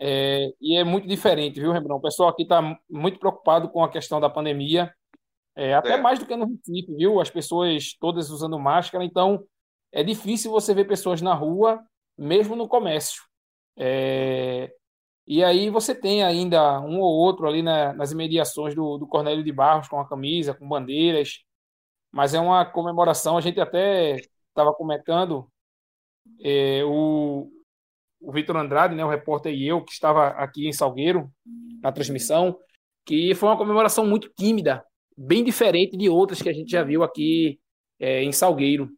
É, 0.00 0.52
e 0.60 0.76
é 0.76 0.84
muito 0.84 1.08
diferente, 1.08 1.60
viu, 1.60 1.72
Rembrandt? 1.72 1.98
O 1.98 2.02
pessoal 2.02 2.28
aqui 2.28 2.42
está 2.44 2.62
muito 2.88 3.18
preocupado 3.18 3.68
com 3.68 3.82
a 3.82 3.90
questão 3.90 4.20
da 4.20 4.30
pandemia, 4.30 4.92
é, 5.58 5.74
até 5.74 5.94
é. 5.94 6.00
mais 6.00 6.20
do 6.20 6.24
que 6.24 6.36
no 6.36 6.46
Recife, 6.46 6.94
viu? 6.94 7.20
As 7.20 7.28
pessoas 7.28 7.92
todas 7.98 8.30
usando 8.30 8.56
máscara, 8.60 9.04
então 9.04 9.44
é 9.90 10.04
difícil 10.04 10.52
você 10.52 10.72
ver 10.72 10.86
pessoas 10.86 11.20
na 11.20 11.34
rua, 11.34 11.82
mesmo 12.16 12.54
no 12.54 12.68
comércio. 12.68 13.24
É, 13.76 14.72
e 15.26 15.42
aí 15.42 15.68
você 15.68 15.96
tem 15.96 16.22
ainda 16.22 16.80
um 16.80 17.00
ou 17.00 17.12
outro 17.12 17.48
ali 17.48 17.60
na, 17.60 17.92
nas 17.92 18.12
imediações 18.12 18.72
do, 18.72 18.98
do 18.98 19.06
Cornélio 19.08 19.42
de 19.42 19.50
Barros 19.50 19.88
com 19.88 19.98
a 19.98 20.08
camisa, 20.08 20.54
com 20.54 20.68
bandeiras, 20.68 21.40
mas 22.12 22.34
é 22.34 22.40
uma 22.40 22.64
comemoração, 22.64 23.36
a 23.36 23.40
gente 23.40 23.60
até 23.60 24.20
estava 24.50 24.72
comentando, 24.72 25.50
é, 26.40 26.84
o, 26.84 27.50
o 28.20 28.32
Vitor 28.32 28.56
Andrade, 28.56 28.94
né, 28.94 29.04
o 29.04 29.10
repórter 29.10 29.52
e 29.52 29.66
eu, 29.66 29.84
que 29.84 29.90
estava 29.90 30.28
aqui 30.28 30.68
em 30.68 30.72
Salgueiro, 30.72 31.28
na 31.82 31.90
transmissão, 31.90 32.56
que 33.04 33.34
foi 33.34 33.48
uma 33.48 33.58
comemoração 33.58 34.06
muito 34.06 34.30
tímida, 34.38 34.84
bem 35.18 35.42
diferente 35.42 35.96
de 35.96 36.08
outras 36.08 36.40
que 36.40 36.48
a 36.48 36.52
gente 36.52 36.70
já 36.70 36.84
viu 36.84 37.02
aqui 37.02 37.58
é, 37.98 38.22
em 38.22 38.30
Salgueiro. 38.30 38.88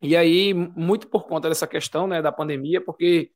E 0.00 0.16
aí, 0.16 0.54
muito 0.54 1.08
por 1.08 1.26
conta 1.26 1.48
dessa 1.48 1.66
questão 1.66 2.06
né, 2.06 2.22
da 2.22 2.30
pandemia, 2.30 2.80
porque 2.80 3.32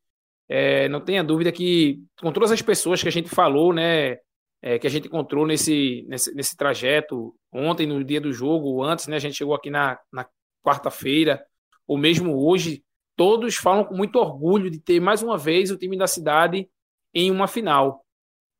é, 0.47 0.87
não 0.87 1.01
tenha 1.01 1.23
dúvida 1.23 1.51
que, 1.51 2.01
com 2.21 2.31
todas 2.31 2.51
as 2.51 2.61
pessoas 2.61 3.01
que 3.01 3.09
a 3.09 3.11
gente 3.11 3.27
falou, 3.27 3.73
né, 3.73 4.19
é, 4.61 4.79
que 4.79 4.87
a 4.87 4.89
gente 4.89 5.07
encontrou 5.07 5.45
nesse, 5.45 6.05
nesse, 6.07 6.33
nesse 6.33 6.55
trajeto, 6.55 7.35
ontem, 7.51 7.85
no 7.85 8.03
dia 8.03 8.21
do 8.21 8.31
jogo, 8.31 8.83
antes, 8.83 9.07
né, 9.07 9.17
a 9.17 9.19
gente 9.19 9.35
chegou 9.35 9.53
aqui 9.53 9.69
na, 9.69 9.99
na 10.11 10.25
quarta-feira, 10.63 11.43
ou 11.87 11.97
mesmo 11.97 12.37
hoje, 12.45 12.83
todos 13.17 13.55
falam 13.55 13.83
com 13.83 13.95
muito 13.95 14.17
orgulho 14.17 14.69
de 14.69 14.79
ter 14.79 15.01
mais 15.01 15.21
uma 15.21 15.37
vez 15.37 15.71
o 15.71 15.77
time 15.77 15.97
da 15.97 16.07
cidade 16.07 16.69
em 17.13 17.31
uma 17.31 17.47
final. 17.47 18.05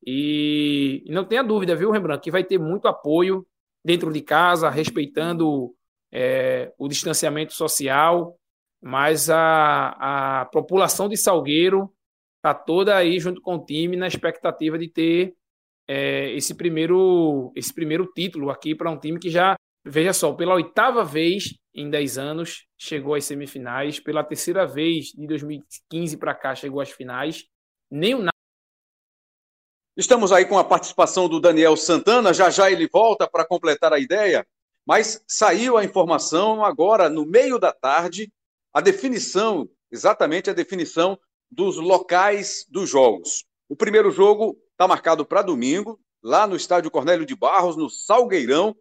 E, 0.06 1.04
não 1.08 1.24
tenha 1.24 1.44
dúvida, 1.44 1.76
viu, 1.76 1.92
Rembrandt, 1.92 2.22
que 2.22 2.32
vai 2.32 2.44
ter 2.44 2.58
muito 2.58 2.88
apoio 2.88 3.46
dentro 3.84 4.12
de 4.12 4.22
casa, 4.22 4.70
respeitando 4.70 5.74
é, 6.12 6.74
o 6.78 6.88
distanciamento 6.88 7.54
social, 7.54 8.38
mas 8.82 9.30
a, 9.30 10.42
a 10.42 10.46
população 10.46 11.10
de 11.10 11.18
Salgueiro 11.18 11.94
está 12.38 12.54
toda 12.54 12.96
aí 12.96 13.20
junto 13.20 13.42
com 13.42 13.56
o 13.56 13.65
time 13.65 13.96
na 13.96 14.08
expectativa 14.08 14.78
de 14.78 14.88
ter 14.88 15.36
é, 15.88 16.32
esse 16.34 16.56
primeiro 16.56 17.52
esse 17.56 17.74
primeiro 17.74 18.06
título 18.13 18.50
aqui 18.50 18.74
para 18.74 18.92
um 18.92 18.98
time 18.98 19.20
que 19.20 19.30
já 19.30 19.56
veja 19.86 20.13
só 20.13 20.34
pela 20.34 20.54
oitava 20.54 21.04
vez 21.04 21.56
em 21.74 21.89
10 21.89 22.18
anos, 22.18 22.65
chegou 22.78 23.15
às 23.15 23.26
semifinais. 23.26 24.00
Pela 24.00 24.24
terceira 24.24 24.65
vez, 24.65 25.08
de 25.08 25.26
2015 25.28 26.18
para 26.18 26.36
cá, 26.36 26.56
chegou 26.56 26.82
às 26.82 26.92
finais. 26.92 27.46
Nem 27.89 28.15
o 28.15 28.29
Estamos 30.00 30.32
aí 30.32 30.46
com 30.46 30.58
a 30.58 30.64
participação 30.64 31.28
do 31.28 31.42
Daniel 31.42 31.76
Santana. 31.76 32.34
Já 32.34 32.50
já 32.50 32.72
ele 32.72 32.88
volta 32.88 33.28
para 33.28 33.44
completar 33.44 33.92
a 33.92 34.00
ideia. 34.00 34.48
Mas 34.88 35.22
saiu 35.28 35.76
a 35.76 35.84
informação 35.84 36.64
agora, 36.64 37.10
no 37.10 37.26
meio 37.26 37.60
da 37.60 37.74
tarde, 37.74 38.32
a 38.74 38.80
definição, 38.80 39.68
exatamente 39.92 40.50
a 40.50 40.54
definição 40.54 41.20
dos 41.52 41.76
locais 41.76 42.66
dos 42.70 42.90
jogos. 42.90 43.44
O 43.68 43.76
primeiro 43.76 44.10
jogo 44.10 44.58
está 44.72 44.88
marcado 44.88 45.26
para 45.26 45.42
domingo, 45.42 46.00
lá 46.24 46.48
no 46.48 46.56
estádio 46.56 46.90
Cornélio 46.90 47.26
de 47.26 47.36
Barros, 47.36 47.76
no 47.76 47.90
Salgueirão, 47.90 48.74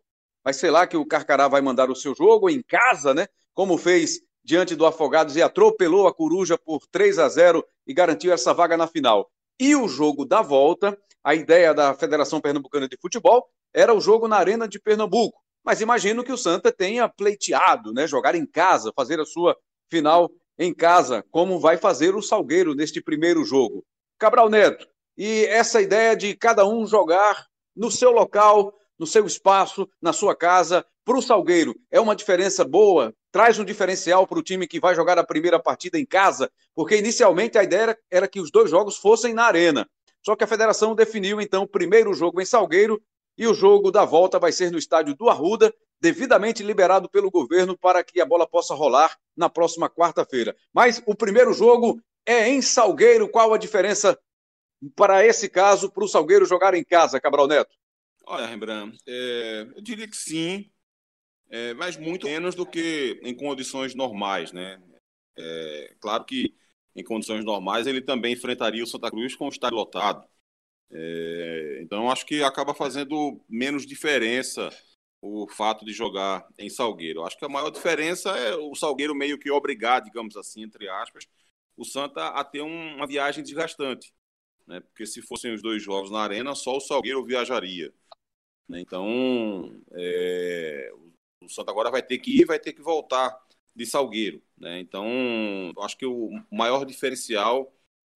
mas 0.44 0.54
sei 0.54 0.70
lá 0.70 0.86
que 0.86 0.96
o 0.96 1.04
Carcará 1.04 1.48
vai 1.48 1.60
mandar 1.60 1.90
o 1.90 1.96
seu 1.96 2.14
jogo 2.14 2.48
em 2.48 2.62
casa, 2.62 3.12
né? 3.12 3.26
Como 3.54 3.76
fez 3.76 4.20
diante 4.44 4.76
do 4.76 4.86
Afogados 4.86 5.34
e 5.34 5.42
atropelou 5.42 6.06
a 6.06 6.14
Coruja 6.14 6.56
por 6.56 6.86
3 6.92 7.18
a 7.18 7.28
0 7.28 7.66
e 7.88 7.92
garantiu 7.92 8.32
essa 8.32 8.54
vaga 8.54 8.76
na 8.76 8.86
final. 8.86 9.28
E 9.60 9.74
o 9.74 9.88
jogo 9.88 10.24
da 10.24 10.40
volta, 10.40 10.96
a 11.22 11.34
ideia 11.34 11.74
da 11.74 11.94
Federação 11.94 12.40
Pernambucana 12.40 12.88
de 12.88 12.96
Futebol 13.00 13.48
era 13.74 13.94
o 13.94 14.00
jogo 14.00 14.28
na 14.28 14.36
Arena 14.36 14.68
de 14.68 14.80
Pernambuco. 14.80 15.38
Mas 15.64 15.80
imagino 15.80 16.24
que 16.24 16.32
o 16.32 16.38
Santa 16.38 16.72
tenha 16.72 17.08
pleiteado, 17.08 17.92
né? 17.92 18.06
Jogar 18.06 18.34
em 18.34 18.46
casa, 18.46 18.92
fazer 18.94 19.20
a 19.20 19.24
sua 19.24 19.56
final 19.90 20.30
em 20.58 20.74
casa, 20.74 21.24
como 21.30 21.60
vai 21.60 21.76
fazer 21.76 22.14
o 22.14 22.22
Salgueiro 22.22 22.74
neste 22.74 23.02
primeiro 23.02 23.44
jogo. 23.44 23.84
Cabral 24.18 24.48
Neto, 24.48 24.86
e 25.16 25.44
essa 25.46 25.80
ideia 25.80 26.16
de 26.16 26.34
cada 26.34 26.66
um 26.66 26.86
jogar 26.86 27.46
no 27.76 27.90
seu 27.90 28.10
local, 28.10 28.74
no 28.98 29.06
seu 29.06 29.26
espaço, 29.26 29.88
na 30.02 30.12
sua 30.12 30.34
casa. 30.34 30.84
Para 31.04 31.16
o 31.16 31.22
Salgueiro, 31.22 31.74
é 31.90 32.00
uma 32.00 32.16
diferença 32.16 32.64
boa? 32.64 33.14
Traz 33.30 33.58
um 33.58 33.64
diferencial 33.64 34.26
para 34.26 34.38
o 34.38 34.42
time 34.42 34.66
que 34.66 34.80
vai 34.80 34.94
jogar 34.94 35.18
a 35.18 35.24
primeira 35.24 35.58
partida 35.60 35.98
em 35.98 36.04
casa? 36.04 36.50
Porque 36.74 36.96
inicialmente 36.96 37.56
a 37.56 37.62
ideia 37.62 37.82
era, 37.82 37.98
era 38.10 38.28
que 38.28 38.40
os 38.40 38.50
dois 38.50 38.70
jogos 38.70 38.96
fossem 38.96 39.32
na 39.32 39.44
Arena. 39.44 39.88
Só 40.28 40.36
que 40.36 40.44
a 40.44 40.46
federação 40.46 40.94
definiu 40.94 41.40
então 41.40 41.62
o 41.62 41.66
primeiro 41.66 42.12
jogo 42.12 42.38
em 42.38 42.44
Salgueiro 42.44 43.02
e 43.38 43.46
o 43.46 43.54
jogo 43.54 43.90
da 43.90 44.04
volta 44.04 44.38
vai 44.38 44.52
ser 44.52 44.70
no 44.70 44.76
estádio 44.76 45.16
do 45.16 45.30
Arruda, 45.30 45.74
devidamente 45.98 46.62
liberado 46.62 47.08
pelo 47.08 47.30
governo 47.30 47.78
para 47.78 48.04
que 48.04 48.20
a 48.20 48.26
bola 48.26 48.46
possa 48.46 48.74
rolar 48.74 49.18
na 49.34 49.48
próxima 49.48 49.88
quarta-feira. 49.88 50.54
Mas 50.70 51.02
o 51.06 51.14
primeiro 51.14 51.54
jogo 51.54 51.98
é 52.26 52.46
em 52.46 52.60
Salgueiro. 52.60 53.26
Qual 53.30 53.54
a 53.54 53.56
diferença 53.56 54.18
para 54.94 55.24
esse 55.24 55.48
caso, 55.48 55.90
para 55.90 56.04
o 56.04 56.08
Salgueiro 56.08 56.44
jogar 56.44 56.74
em 56.74 56.84
casa, 56.84 57.18
Cabral 57.18 57.46
Neto? 57.46 57.74
Olha, 58.26 58.44
Rembrandt, 58.44 58.98
é, 59.08 59.66
eu 59.74 59.80
diria 59.80 60.06
que 60.06 60.16
sim, 60.18 60.70
é, 61.48 61.72
mas 61.72 61.96
muito 61.96 62.26
menos 62.26 62.54
do 62.54 62.66
que 62.66 63.18
em 63.22 63.34
condições 63.34 63.94
normais, 63.94 64.52
né? 64.52 64.78
É, 65.38 65.94
claro 65.98 66.26
que 66.26 66.54
em 66.94 67.04
condições 67.04 67.44
normais 67.44 67.86
ele 67.86 68.00
também 68.00 68.34
enfrentaria 68.34 68.82
o 68.82 68.86
Santa 68.86 69.10
Cruz 69.10 69.34
com 69.36 69.46
o 69.46 69.50
estádio 69.50 69.76
lotado. 69.76 70.26
É, 70.90 71.80
então, 71.82 72.10
acho 72.10 72.24
que 72.26 72.42
acaba 72.42 72.74
fazendo 72.74 73.40
menos 73.48 73.86
diferença 73.86 74.70
o 75.20 75.48
fato 75.48 75.84
de 75.84 75.92
jogar 75.92 76.46
em 76.58 76.70
Salgueiro. 76.70 77.24
Acho 77.24 77.38
que 77.38 77.44
a 77.44 77.48
maior 77.48 77.70
diferença 77.70 78.30
é 78.30 78.54
o 78.54 78.74
Salgueiro 78.74 79.14
meio 79.14 79.38
que 79.38 79.50
obrigar, 79.50 80.00
digamos 80.00 80.36
assim, 80.36 80.62
entre 80.62 80.88
aspas, 80.88 81.26
o 81.76 81.84
Santa 81.84 82.28
a 82.28 82.44
ter 82.44 82.60
uma 82.62 83.06
viagem 83.06 83.42
desgastante. 83.42 84.12
Né? 84.66 84.80
Porque 84.80 85.06
se 85.06 85.22
fossem 85.22 85.52
os 85.52 85.62
dois 85.62 85.82
jogos 85.82 86.10
na 86.10 86.20
arena, 86.20 86.54
só 86.54 86.76
o 86.76 86.80
Salgueiro 86.80 87.24
viajaria. 87.24 87.92
Né? 88.68 88.80
Então, 88.80 89.82
é, 89.92 90.90
o 91.42 91.48
Santa 91.48 91.70
agora 91.70 91.90
vai 91.90 92.02
ter 92.02 92.18
que 92.18 92.40
ir, 92.40 92.44
vai 92.44 92.58
ter 92.58 92.72
que 92.72 92.82
voltar 92.82 93.36
de 93.78 93.86
Salgueiro. 93.86 94.42
Né? 94.58 94.80
Então, 94.80 95.06
acho 95.78 95.96
que 95.96 96.04
o 96.04 96.30
maior 96.50 96.84
diferencial 96.84 97.72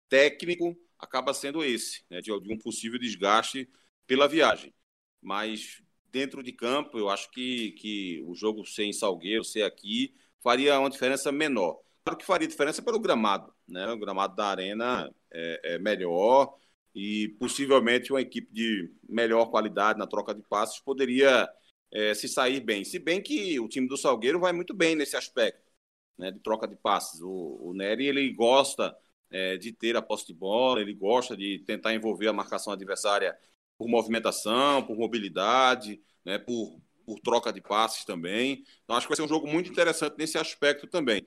técnico 0.09 0.75
acaba 0.99 1.35
sendo 1.35 1.63
esse, 1.63 2.03
né? 2.09 2.21
de, 2.23 2.31
de 2.41 2.53
um 2.53 2.59
possível 2.59 2.99
desgaste 2.99 3.69
pela 4.07 4.27
viagem. 4.27 4.75
Mas 5.21 5.83
dentro 6.11 6.43
de 6.43 6.51
campo, 6.51 6.99
eu 6.99 7.11
acho 7.11 7.31
que, 7.31 7.73
que 7.73 8.25
o 8.27 8.35
jogo 8.35 8.65
ser 8.65 8.85
em 8.85 8.93
Salgueiro, 8.93 9.45
ser 9.45 9.63
aqui, 9.63 10.15
faria 10.43 10.81
uma 10.81 10.89
diferença 10.89 11.31
menor. 11.31 11.79
Claro 12.03 12.19
que 12.19 12.25
faria 12.25 12.49
diferença 12.49 12.83
pelo 12.83 12.99
gramado, 12.99 13.55
né? 13.69 13.87
O 13.93 13.99
gramado 13.99 14.35
da 14.35 14.47
arena 14.47 15.15
é, 15.31 15.75
é 15.75 15.79
melhor 15.79 16.57
e 16.95 17.29
possivelmente 17.39 18.11
uma 18.13 18.23
equipe 18.23 18.51
de 18.51 18.91
melhor 19.07 19.51
qualidade 19.51 19.99
na 19.99 20.07
troca 20.07 20.35
de 20.35 20.43
passes 20.43 20.81
poderia 20.81 21.47
é, 21.93 22.15
se 22.15 22.29
sair 22.29 22.61
bem. 22.61 22.85
Se 22.85 22.99
bem 22.99 23.23
que 23.23 23.59
o 23.61 23.69
time 23.69 23.89
do 23.89 23.97
Salgueiro 23.97 24.41
vai 24.41 24.53
muito 24.53 24.75
bem 24.75 24.95
nesse 24.97 25.17
aspecto, 25.17 25.71
né? 26.19 26.31
De 26.31 26.41
troca 26.41 26.67
de 26.69 26.77
passes. 26.77 27.21
O, 27.21 27.59
o 27.71 27.75
Nery 27.75 28.07
ele 28.07 28.33
gosta 28.33 28.97
é, 29.31 29.57
de 29.57 29.73
ter 29.73 29.97
a 29.97 30.03
posse 30.03 30.27
de 30.27 30.35
bola, 30.35 30.81
ele 30.81 30.95
gosta 30.95 31.37
de 31.37 31.61
tentar 31.61 31.95
envolver 31.95 32.29
a 32.29 32.33
marcação 32.33 32.73
adversária 32.73 33.39
por 33.79 33.89
movimentação, 33.89 34.87
por 34.87 34.97
mobilidade, 34.97 36.03
né, 36.25 36.39
por, 36.39 36.81
por 37.07 37.19
troca 37.21 37.53
de 37.53 37.61
passes 37.63 38.05
também. 38.05 38.65
Então, 38.85 38.97
acho 38.97 39.07
que 39.07 39.11
vai 39.11 39.17
ser 39.17 39.23
um 39.23 39.29
jogo 39.29 39.47
muito 39.47 39.71
interessante 39.71 40.17
nesse 40.19 40.37
aspecto 40.37 40.87
também. 40.87 41.27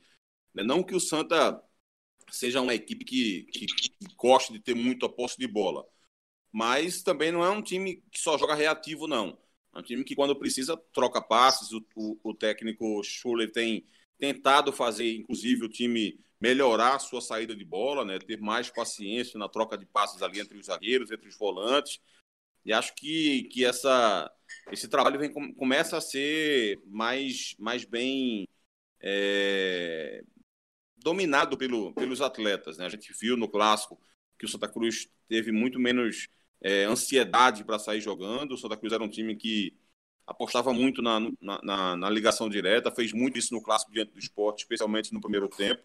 Né, 0.54 0.64
não 0.64 0.84
que 0.84 0.96
o 0.96 1.00
Santa 1.00 1.62
seja 2.32 2.62
uma 2.62 2.76
equipe 2.76 3.06
que, 3.06 3.44
que, 3.46 3.66
que 3.68 4.16
goste 4.18 4.54
de 4.54 4.60
ter 4.60 4.76
muito 4.76 5.06
a 5.06 5.10
posse 5.10 5.38
de 5.38 5.48
bola, 5.48 5.86
mas 6.52 7.04
também 7.04 7.32
não 7.32 7.44
é 7.44 7.50
um 7.50 7.62
time 7.62 7.98
que 8.12 8.20
só 8.20 8.38
joga 8.38 8.56
reativo, 8.56 9.08
não. 9.08 9.38
É 9.74 9.80
um 9.80 9.84
time 9.84 10.04
que, 10.04 10.16
quando 10.16 10.36
precisa, 10.36 10.78
troca 10.94 11.22
passes. 11.22 11.72
O, 11.72 11.86
o, 11.96 12.20
o 12.24 12.34
técnico 12.34 13.04
Schuller 13.04 13.52
tem 13.52 13.86
tentado 14.18 14.72
fazer, 14.72 15.16
inclusive, 15.16 15.66
o 15.66 15.70
time 15.70 16.20
melhorar 16.40 16.96
a 16.96 17.00
sua 17.00 17.22
saída 17.22 17.56
de 17.56 17.64
bola, 17.64 18.04
né? 18.04 18.20
ter 18.20 18.40
mais 18.40 18.70
paciência 18.70 19.40
na 19.40 19.48
troca 19.48 19.78
de 19.78 19.86
passes 19.86 20.22
ali 20.22 20.40
entre 20.40 20.58
os 20.58 20.66
zagueiros, 20.66 21.10
entre 21.10 21.30
os 21.30 21.38
volantes. 21.38 22.00
E 22.66 22.74
acho 22.74 22.94
que, 22.96 23.44
que 23.46 23.66
essa, 23.66 24.32
esse 24.72 24.88
trabalho 24.88 25.20
vem, 25.20 25.32
começa 25.32 25.98
a 25.98 26.02
ser 26.02 26.82
mais, 26.86 27.56
mais 27.58 27.86
bem 27.86 28.48
é, 29.02 30.24
dominado 30.98 31.58
pelo, 31.58 31.94
pelos 31.94 32.22
atletas. 32.22 32.78
Né? 32.78 32.86
A 32.86 32.90
gente 32.90 33.14
viu 33.20 33.36
no 33.36 33.50
clássico 33.50 34.00
que 34.38 34.46
o 34.46 34.50
Santa 34.50 34.68
Cruz 34.68 35.10
teve 35.28 35.52
muito 35.52 35.80
menos 35.80 36.30
é, 36.64 36.86
ansiedade 36.86 37.64
para 37.66 37.78
sair 37.78 38.02
jogando. 38.02 38.54
O 38.54 38.58
Santa 38.58 38.78
Cruz 38.78 38.94
era 38.94 39.04
um 39.04 39.10
time 39.10 39.36
que 39.36 39.78
apostava 40.26 40.74
muito 40.74 41.02
na, 41.02 41.20
na, 41.42 41.98
na, 41.98 42.10
ligação 42.10 42.50
direta, 42.50 42.90
fez 42.90 43.12
muito 43.12 43.38
isso 43.38 43.54
no 43.54 43.62
clássico 43.62 43.92
diante 43.92 44.14
do 44.14 44.20
esporte, 44.20 44.60
especialmente 44.60 45.14
no 45.14 45.20
primeiro 45.20 45.50
tempo. 45.50 45.84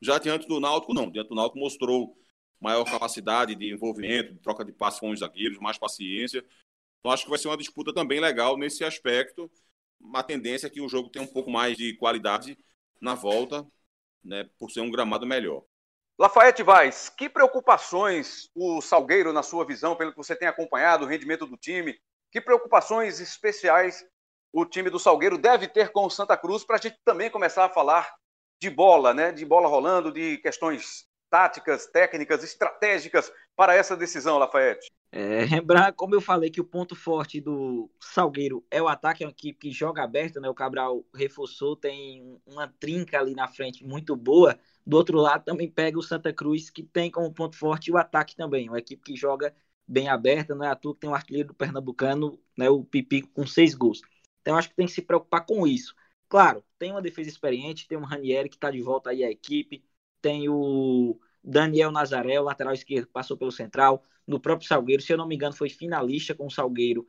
Já 0.00 0.18
diante 0.18 0.46
do 0.46 0.60
Náutico, 0.60 0.94
não. 0.94 1.10
Diante 1.10 1.28
do 1.28 1.34
Náutico 1.34 1.58
mostrou 1.58 2.16
maior 2.60 2.84
capacidade 2.84 3.54
de 3.54 3.72
envolvimento, 3.72 4.32
de 4.32 4.38
troca 4.40 4.64
de 4.64 4.72
passes 4.72 5.00
com 5.00 5.10
os 5.10 5.18
zagueiros, 5.18 5.58
mais 5.58 5.76
paciência. 5.76 6.44
Então 7.00 7.10
acho 7.12 7.24
que 7.24 7.30
vai 7.30 7.38
ser 7.38 7.48
uma 7.48 7.56
disputa 7.56 7.92
também 7.92 8.20
legal 8.20 8.56
nesse 8.56 8.84
aspecto. 8.84 9.50
Uma 10.00 10.22
tendência 10.22 10.68
é 10.68 10.70
que 10.70 10.80
o 10.80 10.88
jogo 10.88 11.10
tenha 11.10 11.24
um 11.24 11.32
pouco 11.32 11.50
mais 11.50 11.76
de 11.76 11.94
qualidade 11.96 12.56
na 13.00 13.14
volta, 13.14 13.66
né, 14.22 14.48
por 14.58 14.70
ser 14.70 14.80
um 14.80 14.90
gramado 14.90 15.26
melhor. 15.26 15.64
Lafayette 16.18 16.62
Vaz, 16.62 17.08
que 17.08 17.28
preocupações 17.28 18.48
o 18.54 18.80
Salgueiro, 18.80 19.32
na 19.32 19.42
sua 19.42 19.66
visão, 19.66 19.96
pelo 19.96 20.12
que 20.12 20.16
você 20.16 20.36
tem 20.36 20.46
acompanhado, 20.46 21.04
o 21.04 21.08
rendimento 21.08 21.46
do 21.46 21.56
time, 21.56 21.98
que 22.30 22.40
preocupações 22.40 23.20
especiais 23.20 24.04
o 24.52 24.64
time 24.64 24.88
do 24.88 25.00
Salgueiro 25.00 25.36
deve 25.36 25.66
ter 25.66 25.90
com 25.90 26.06
o 26.06 26.10
Santa 26.10 26.36
Cruz 26.36 26.64
para 26.64 26.76
a 26.76 26.80
gente 26.80 26.96
também 27.04 27.28
começar 27.28 27.64
a 27.64 27.68
falar 27.68 28.14
de 28.62 28.70
bola, 28.70 29.12
né? 29.12 29.32
De 29.32 29.44
bola 29.44 29.68
rolando, 29.68 30.12
de 30.12 30.38
questões 30.38 31.06
táticas, 31.28 31.86
técnicas, 31.86 32.44
estratégicas 32.44 33.32
para 33.56 33.74
essa 33.74 33.96
decisão, 33.96 34.38
Lafayette? 34.38 34.92
É, 35.10 35.44
lembrar, 35.44 35.92
como 35.92 36.14
eu 36.14 36.20
falei, 36.20 36.50
que 36.50 36.60
o 36.60 36.64
ponto 36.64 36.94
forte 36.94 37.40
do 37.40 37.90
Salgueiro 38.00 38.64
é 38.70 38.80
o 38.80 38.86
ataque, 38.86 39.24
é 39.24 39.26
uma 39.26 39.32
equipe 39.32 39.58
que 39.58 39.72
joga 39.72 40.04
aberto, 40.04 40.40
né? 40.40 40.48
O 40.48 40.54
Cabral 40.54 41.04
reforçou, 41.12 41.74
tem 41.74 42.40
uma 42.46 42.68
trinca 42.78 43.18
ali 43.18 43.34
na 43.34 43.48
frente 43.48 43.84
muito 43.84 44.14
boa. 44.14 44.56
Do 44.86 44.96
outro 44.96 45.18
lado 45.18 45.44
também 45.44 45.70
pega 45.70 45.98
o 45.98 46.02
Santa 46.02 46.32
Cruz, 46.32 46.70
que 46.70 46.82
tem 46.82 47.10
como 47.10 47.32
ponto 47.32 47.56
forte 47.56 47.90
o 47.90 47.96
ataque 47.96 48.36
também, 48.36 48.68
uma 48.68 48.78
equipe 48.78 49.02
que 49.02 49.16
joga 49.16 49.54
bem 49.86 50.08
aberta, 50.08 50.54
não 50.54 50.64
é 50.64 50.68
à 50.68 50.76
toa 50.76 50.94
que 50.94 51.00
tem 51.00 51.10
um 51.10 51.14
artilheiro 51.14 51.48
do 51.48 51.54
Pernambucano, 51.54 52.38
né, 52.56 52.68
o 52.70 52.84
Pipico, 52.84 53.28
com 53.32 53.46
seis 53.46 53.74
gols. 53.74 54.00
Então 54.40 54.56
acho 54.56 54.68
que 54.70 54.76
tem 54.76 54.86
que 54.86 54.92
se 54.92 55.02
preocupar 55.02 55.44
com 55.46 55.66
isso. 55.66 55.94
Claro, 56.28 56.64
tem 56.78 56.90
uma 56.90 57.02
defesa 57.02 57.28
experiente, 57.28 57.86
tem 57.86 57.96
o 57.98 58.02
Ranieri 58.02 58.48
que 58.48 58.56
está 58.56 58.70
de 58.70 58.80
volta 58.82 59.10
aí 59.10 59.22
à 59.24 59.30
equipe, 59.30 59.84
tem 60.20 60.48
o 60.48 61.18
Daniel 61.42 61.90
Nazaré, 61.92 62.40
o 62.40 62.44
lateral 62.44 62.72
esquerdo, 62.72 63.08
passou 63.08 63.36
pelo 63.36 63.52
Central, 63.52 64.02
no 64.26 64.40
próprio 64.40 64.66
Salgueiro, 64.66 65.02
se 65.02 65.12
eu 65.12 65.18
não 65.18 65.26
me 65.28 65.34
engano, 65.34 65.54
foi 65.54 65.68
finalista 65.68 66.34
com 66.34 66.46
o 66.46 66.50
Salgueiro 66.50 67.06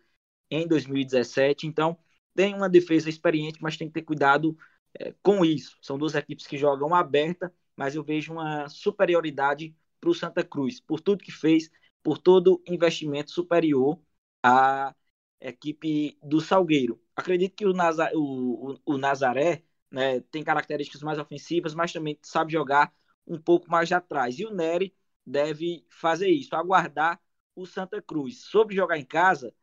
em 0.49 0.67
2017. 0.67 1.67
Então, 1.67 1.97
tem 2.33 2.53
uma 2.53 2.69
defesa 2.69 3.09
experiente, 3.09 3.59
mas 3.61 3.77
tem 3.77 3.87
que 3.87 3.93
ter 3.93 4.01
cuidado 4.03 4.57
é, 4.99 5.13
com 5.21 5.43
isso. 5.45 5.77
São 5.81 5.97
duas 5.97 6.15
equipes 6.15 6.47
que 6.47 6.57
jogam 6.57 6.93
aberta, 6.93 7.53
mas 7.75 7.95
eu 7.95 8.03
vejo 8.03 8.33
uma 8.33 8.67
superioridade 8.69 9.75
para 9.99 10.09
o 10.09 10.13
Santa 10.13 10.43
Cruz, 10.43 10.79
por 10.79 10.99
tudo 11.01 11.23
que 11.23 11.31
fez, 11.31 11.69
por 12.03 12.17
todo 12.17 12.61
investimento 12.67 13.31
superior 13.31 13.99
à 14.43 14.95
equipe 15.39 16.17
do 16.23 16.39
Salgueiro. 16.41 17.01
Acredito 17.15 17.55
que 17.55 17.65
o, 17.65 17.73
Nazar, 17.73 18.11
o, 18.13 18.73
o, 18.73 18.93
o 18.95 18.97
Nazaré 18.97 19.63
né, 19.91 20.19
tem 20.21 20.43
características 20.43 21.01
mais 21.01 21.19
ofensivas, 21.19 21.73
mas 21.73 21.93
também 21.93 22.17
sabe 22.21 22.51
jogar 22.51 22.93
um 23.27 23.39
pouco 23.39 23.69
mais 23.69 23.91
atrás. 23.91 24.37
E 24.39 24.45
o 24.45 24.53
Nery 24.53 24.93
deve 25.25 25.85
fazer 25.89 26.29
isso, 26.29 26.55
aguardar 26.55 27.21
o 27.55 27.65
Santa 27.65 28.01
Cruz. 28.01 28.41
Sobre 28.41 28.75
jogar 28.75 28.97
em 28.97 29.05
casa, 29.05 29.53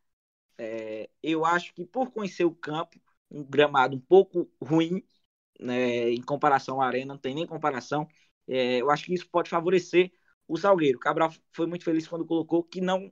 é, 0.59 1.11
eu 1.23 1.45
acho 1.45 1.75
que 1.75 1.85
por 1.85 2.11
conhecer 2.11 2.45
o 2.45 2.55
campo, 2.55 3.01
um 3.31 3.45
gramado 3.45 3.97
um 3.97 4.01
pouco 4.01 4.51
ruim, 4.63 5.03
né, 5.63 6.11
em 6.11 6.23
comparação 6.23 6.81
à 6.81 6.87
arena, 6.87 7.15
não 7.15 7.21
tem 7.21 7.35
nem 7.35 7.47
comparação, 7.47 8.09
é, 8.49 8.81
eu 8.81 8.91
acho 8.91 9.05
que 9.07 9.15
isso 9.15 9.29
pode 9.29 9.51
favorecer 9.51 10.13
o 10.49 10.57
Salgueiro. 10.57 10.99
O 10.99 11.01
Cabral 11.01 11.33
foi 11.53 11.67
muito 11.67 11.85
feliz 11.85 12.07
quando 12.07 12.27
colocou 12.27 12.63
que 12.65 12.81
não 12.81 13.11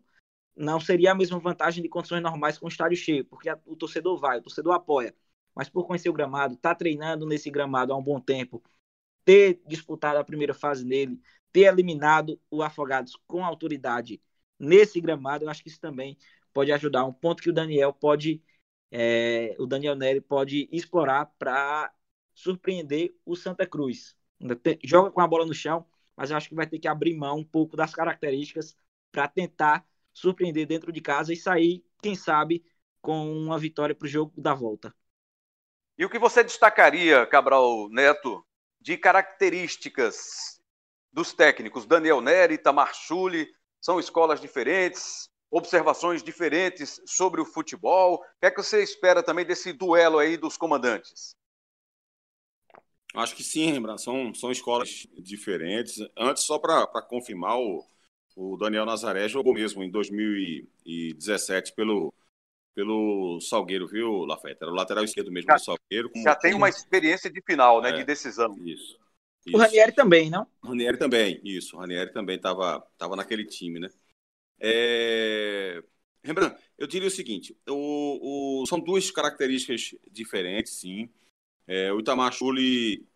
não 0.56 0.80
seria 0.80 1.12
a 1.12 1.14
mesma 1.14 1.38
vantagem 1.38 1.82
de 1.82 1.88
condições 1.88 2.22
normais 2.22 2.58
com 2.58 2.66
o 2.66 2.68
estádio 2.68 2.96
cheio, 2.96 3.24
porque 3.24 3.48
a, 3.48 3.58
o 3.64 3.76
torcedor 3.76 4.18
vai, 4.18 4.38
o 4.38 4.42
torcedor 4.42 4.74
apoia. 4.74 5.14
Mas 5.54 5.68
por 5.68 5.86
conhecer 5.86 6.10
o 6.10 6.12
gramado, 6.12 6.56
tá 6.56 6.74
treinando 6.74 7.26
nesse 7.26 7.50
gramado 7.50 7.92
há 7.92 7.96
um 7.96 8.02
bom 8.02 8.20
tempo, 8.20 8.62
ter 9.24 9.60
disputado 9.66 10.18
a 10.18 10.24
primeira 10.24 10.54
fase 10.54 10.84
nele, 10.84 11.20
ter 11.52 11.62
eliminado 11.62 12.40
o 12.50 12.62
Afogados 12.62 13.16
com 13.26 13.44
autoridade 13.44 14.20
nesse 14.58 15.00
gramado, 15.00 15.44
eu 15.44 15.50
acho 15.50 15.62
que 15.62 15.68
isso 15.70 15.80
também 15.80 16.16
pode 16.52 16.72
ajudar. 16.72 17.04
Um 17.04 17.12
ponto 17.12 17.42
que 17.42 17.50
o 17.50 17.52
Daniel 17.52 17.92
pode, 17.92 18.42
é, 18.90 19.56
o 19.58 19.66
Daniel 19.66 19.94
Neri 19.96 20.20
pode 20.20 20.68
explorar 20.72 21.26
para 21.38 21.92
surpreender 22.34 23.14
o 23.24 23.36
Santa 23.36 23.66
Cruz. 23.66 24.16
Joga 24.82 25.10
com 25.10 25.20
a 25.20 25.26
bola 25.26 25.46
no 25.46 25.54
chão, 25.54 25.86
mas 26.16 26.30
eu 26.30 26.36
acho 26.36 26.48
que 26.48 26.54
vai 26.54 26.66
ter 26.66 26.78
que 26.78 26.88
abrir 26.88 27.14
mão 27.14 27.38
um 27.38 27.44
pouco 27.44 27.76
das 27.76 27.94
características 27.94 28.76
para 29.12 29.28
tentar 29.28 29.86
surpreender 30.12 30.66
dentro 30.66 30.92
de 30.92 31.00
casa 31.00 31.32
e 31.32 31.36
sair, 31.36 31.84
quem 32.02 32.14
sabe, 32.14 32.64
com 33.00 33.32
uma 33.32 33.58
vitória 33.58 33.94
para 33.94 34.06
o 34.06 34.08
jogo 34.08 34.32
da 34.40 34.54
volta. 34.54 34.94
E 35.98 36.04
o 36.04 36.10
que 36.10 36.18
você 36.18 36.42
destacaria, 36.42 37.26
Cabral 37.26 37.88
Neto, 37.90 38.44
de 38.80 38.96
características 38.96 40.60
dos 41.12 41.32
técnicos. 41.32 41.84
Daniel 41.84 42.20
Neri, 42.20 42.56
Tamar 42.56 42.94
Chuli, 42.94 43.48
são 43.80 43.98
escolas 43.98 44.40
diferentes, 44.40 45.28
observações 45.50 46.22
diferentes 46.22 47.00
sobre 47.04 47.40
o 47.40 47.44
futebol. 47.44 48.14
O 48.14 48.18
que 48.40 48.46
é 48.46 48.50
que 48.50 48.62
você 48.62 48.82
espera 48.82 49.22
também 49.22 49.44
desse 49.44 49.72
duelo 49.72 50.18
aí 50.18 50.36
dos 50.36 50.56
comandantes? 50.56 51.34
Acho 53.14 53.34
que 53.34 53.42
sim, 53.42 53.72
Rembrandt, 53.72 54.02
são, 54.02 54.32
são 54.34 54.52
escolas 54.52 55.06
diferentes. 55.18 55.98
Antes, 56.16 56.44
só 56.44 56.58
para 56.58 56.86
confirmar, 57.02 57.58
o, 57.58 57.84
o 58.36 58.56
Daniel 58.56 58.86
Nazaré 58.86 59.28
jogou 59.28 59.52
mesmo 59.52 59.82
em 59.82 59.90
2017 59.90 61.74
pelo, 61.74 62.14
pelo 62.74 63.40
Salgueiro, 63.40 63.86
viu, 63.86 64.24
Lafayette? 64.24 64.62
Era 64.62 64.70
o 64.70 64.74
lateral 64.74 65.04
esquerdo 65.04 65.32
mesmo 65.32 65.50
já, 65.50 65.56
do 65.56 65.60
Salgueiro. 65.60 66.10
já 66.16 66.34
tem 66.36 66.54
uma 66.54 66.68
experiência 66.68 67.30
de 67.30 67.42
final, 67.42 67.82
né? 67.82 67.90
É, 67.90 67.92
de 67.94 68.04
decisão. 68.04 68.54
Isso. 68.58 68.96
isso. 69.44 69.56
O 69.56 69.58
Ranieri 69.58 69.92
também, 69.92 70.30
não? 70.30 70.46
O 70.62 70.68
Ranieri 70.68 70.96
também, 70.96 71.40
isso. 71.42 71.76
O 71.76 71.80
Ranieri 71.80 72.12
também 72.12 72.36
estava 72.36 72.80
tava 72.96 73.16
naquele 73.16 73.44
time, 73.44 73.80
né? 73.80 73.90
É... 74.60 75.82
Rembrandt, 76.22 76.56
eu 76.78 76.86
diria 76.86 77.08
o 77.08 77.10
seguinte: 77.10 77.56
o, 77.68 78.62
o... 78.62 78.66
são 78.66 78.78
duas 78.78 79.10
características 79.10 79.94
diferentes, 80.10 80.74
sim. 80.74 81.10
É, 81.70 81.92
o 81.92 82.00
Itamar 82.00 82.32
Schulli, 82.32 83.06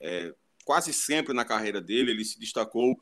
é, 0.00 0.34
quase 0.64 0.92
sempre 0.92 1.32
na 1.32 1.44
carreira 1.44 1.80
dele, 1.80 2.10
ele 2.10 2.24
se 2.24 2.36
destacou 2.36 3.00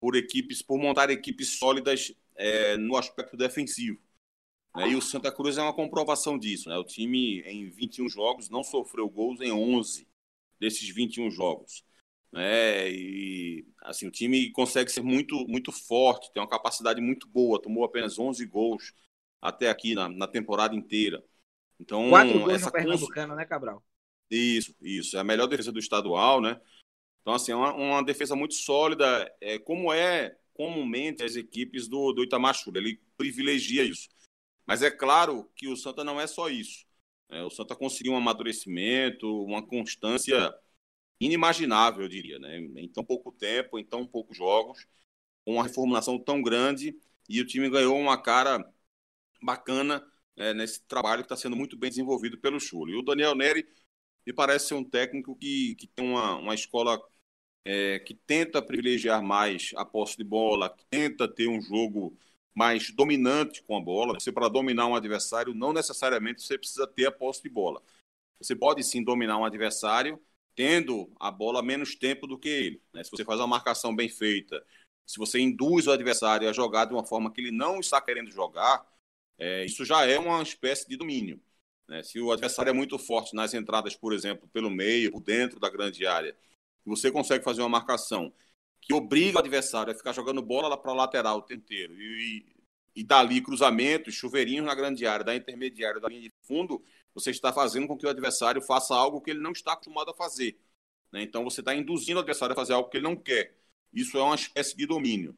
por 0.00 0.16
equipes, 0.16 0.60
por 0.60 0.78
montar 0.78 1.10
equipes 1.10 1.60
sólidas 1.60 2.12
é, 2.34 2.76
no 2.76 2.96
aspecto 2.96 3.36
defensivo. 3.36 4.00
Né? 4.74 4.88
E 4.88 4.96
o 4.96 5.00
Santa 5.00 5.30
Cruz 5.30 5.58
é 5.58 5.62
uma 5.62 5.72
comprovação 5.72 6.36
disso. 6.36 6.68
Né? 6.68 6.76
O 6.76 6.82
time, 6.82 7.40
em 7.42 7.68
21 7.68 8.08
jogos, 8.08 8.50
não 8.50 8.64
sofreu 8.64 9.08
gols 9.08 9.40
em 9.40 9.52
11 9.52 10.08
desses 10.58 10.88
21 10.88 11.30
jogos. 11.30 11.84
Né? 12.32 12.90
E 12.90 13.64
assim, 13.82 14.08
o 14.08 14.10
time 14.10 14.50
consegue 14.50 14.90
ser 14.90 15.02
muito, 15.02 15.36
muito 15.46 15.70
forte, 15.70 16.32
tem 16.32 16.42
uma 16.42 16.48
capacidade 16.48 17.00
muito 17.00 17.28
boa, 17.28 17.62
tomou 17.62 17.84
apenas 17.84 18.18
11 18.18 18.44
gols 18.46 18.92
até 19.40 19.70
aqui 19.70 19.94
na, 19.94 20.08
na 20.08 20.26
temporada 20.26 20.74
inteira. 20.74 21.24
Então, 21.78 22.08
Quatro 22.08 22.40
gols 22.40 22.54
essa 22.54 22.66
no 22.66 22.72
Pernambucano, 22.72 23.36
né, 23.36 23.44
Cabral? 23.44 23.84
Isso, 24.36 24.74
isso. 24.80 25.16
É 25.16 25.20
a 25.20 25.24
melhor 25.24 25.46
defesa 25.46 25.70
do 25.70 25.78
estadual, 25.78 26.40
né? 26.40 26.60
Então, 27.20 27.34
assim, 27.34 27.52
é 27.52 27.56
uma, 27.56 27.72
uma 27.74 28.02
defesa 28.02 28.34
muito 28.34 28.54
sólida, 28.54 29.32
é, 29.40 29.58
como 29.58 29.92
é 29.92 30.36
comumente 30.54 31.22
as 31.22 31.36
equipes 31.36 31.88
do, 31.88 32.12
do 32.12 32.22
Itamar 32.22 32.54
Ele 32.74 33.00
privilegia 33.16 33.84
isso. 33.84 34.08
Mas 34.66 34.82
é 34.82 34.90
claro 34.90 35.50
que 35.56 35.68
o 35.68 35.76
Santa 35.76 36.04
não 36.04 36.20
é 36.20 36.26
só 36.26 36.48
isso. 36.48 36.86
É, 37.28 37.42
o 37.42 37.50
Santa 37.50 37.76
conseguiu 37.76 38.12
um 38.12 38.16
amadurecimento, 38.16 39.26
uma 39.44 39.66
constância 39.66 40.54
inimaginável, 41.20 42.02
eu 42.02 42.08
diria, 42.08 42.38
né? 42.38 42.58
em 42.58 42.88
tão 42.88 43.04
pouco 43.04 43.32
tempo, 43.32 43.78
em 43.78 43.84
tão 43.84 44.06
poucos 44.06 44.36
jogos, 44.36 44.86
com 45.44 45.54
uma 45.54 45.62
reformulação 45.64 46.18
tão 46.18 46.42
grande, 46.42 46.96
e 47.28 47.40
o 47.40 47.46
time 47.46 47.70
ganhou 47.70 47.98
uma 47.98 48.20
cara 48.20 48.64
bacana 49.42 50.04
é, 50.36 50.52
nesse 50.54 50.82
trabalho 50.86 51.22
que 51.22 51.26
está 51.26 51.36
sendo 51.36 51.56
muito 51.56 51.76
bem 51.76 51.90
desenvolvido 51.90 52.38
pelo 52.38 52.60
Chulo. 52.60 52.90
E 52.90 52.96
o 52.96 53.02
Daniel 53.02 53.34
Neri 53.34 53.66
me 54.26 54.32
parece 54.32 54.68
ser 54.68 54.74
um 54.74 54.84
técnico 54.84 55.36
que, 55.36 55.74
que 55.74 55.86
tem 55.86 56.04
uma, 56.08 56.36
uma 56.36 56.54
escola 56.54 57.00
é, 57.64 57.98
que 58.00 58.14
tenta 58.14 58.62
privilegiar 58.62 59.22
mais 59.22 59.70
a 59.76 59.84
posse 59.84 60.16
de 60.16 60.24
bola, 60.24 60.70
que 60.70 60.84
tenta 60.86 61.28
ter 61.28 61.48
um 61.48 61.60
jogo 61.60 62.16
mais 62.54 62.90
dominante 62.90 63.62
com 63.62 63.76
a 63.76 63.80
bola. 63.80 64.18
Você, 64.18 64.30
para 64.30 64.48
dominar 64.48 64.86
um 64.86 64.94
adversário, 64.94 65.54
não 65.54 65.72
necessariamente 65.72 66.42
você 66.42 66.58
precisa 66.58 66.86
ter 66.86 67.06
a 67.06 67.12
posse 67.12 67.42
de 67.42 67.48
bola. 67.48 67.82
Você 68.38 68.54
pode 68.56 68.82
sim 68.82 69.02
dominar 69.02 69.38
um 69.38 69.44
adversário 69.44 70.20
tendo 70.54 71.10
a 71.18 71.30
bola 71.30 71.62
menos 71.62 71.94
tempo 71.94 72.26
do 72.26 72.38
que 72.38 72.48
ele. 72.48 72.82
Né? 72.92 73.02
Se 73.04 73.10
você 73.10 73.24
faz 73.24 73.40
uma 73.40 73.46
marcação 73.46 73.94
bem 73.94 74.08
feita, 74.08 74.64
se 75.06 75.18
você 75.18 75.40
induz 75.40 75.86
o 75.86 75.92
adversário 75.92 76.48
a 76.48 76.52
jogar 76.52 76.84
de 76.84 76.92
uma 76.92 77.04
forma 77.04 77.32
que 77.32 77.40
ele 77.40 77.50
não 77.50 77.80
está 77.80 78.00
querendo 78.00 78.30
jogar, 78.30 78.86
é, 79.38 79.64
isso 79.64 79.84
já 79.84 80.04
é 80.06 80.18
uma 80.18 80.42
espécie 80.42 80.86
de 80.88 80.96
domínio. 80.96 81.40
Né? 81.92 82.02
Se 82.02 82.18
o 82.18 82.32
adversário 82.32 82.70
é 82.70 82.72
muito 82.72 82.98
forte 82.98 83.36
nas 83.36 83.52
entradas, 83.52 83.94
por 83.94 84.14
exemplo, 84.14 84.48
pelo 84.48 84.70
meio, 84.70 85.12
por 85.12 85.20
dentro 85.20 85.60
da 85.60 85.68
grande 85.68 86.06
área, 86.06 86.34
você 86.86 87.10
consegue 87.12 87.44
fazer 87.44 87.60
uma 87.60 87.68
marcação 87.68 88.32
que 88.80 88.94
obriga 88.94 89.36
o 89.36 89.40
adversário 89.40 89.92
a 89.92 89.94
ficar 89.94 90.14
jogando 90.14 90.40
bola 90.40 90.68
lá 90.68 90.76
para 90.78 90.90
a 90.90 90.94
lateral 90.94 91.38
o 91.38 91.42
tempo 91.42 91.60
inteiro 91.64 91.92
e, 92.00 92.46
e 92.96 93.04
dali 93.04 93.42
cruzamentos, 93.42 94.14
chuveirinhos 94.14 94.64
na 94.64 94.74
grande 94.74 95.06
área, 95.06 95.22
da 95.22 95.36
intermediária, 95.36 96.00
da 96.00 96.08
linha 96.08 96.22
de 96.22 96.32
fundo, 96.40 96.82
você 97.14 97.30
está 97.30 97.52
fazendo 97.52 97.86
com 97.86 97.96
que 97.98 98.06
o 98.06 98.08
adversário 98.08 98.62
faça 98.62 98.94
algo 98.94 99.20
que 99.20 99.30
ele 99.30 99.40
não 99.40 99.52
está 99.52 99.74
acostumado 99.74 100.10
a 100.10 100.14
fazer. 100.14 100.58
Né? 101.12 101.22
Então 101.22 101.44
você 101.44 101.60
está 101.60 101.74
induzindo 101.74 102.16
o 102.18 102.22
adversário 102.22 102.54
a 102.54 102.56
fazer 102.56 102.72
algo 102.72 102.88
que 102.88 102.96
ele 102.96 103.04
não 103.04 103.16
quer. 103.16 103.54
Isso 103.92 104.16
é 104.16 104.22
uma 104.22 104.34
espécie 104.34 104.74
de 104.74 104.86
domínio. 104.86 105.36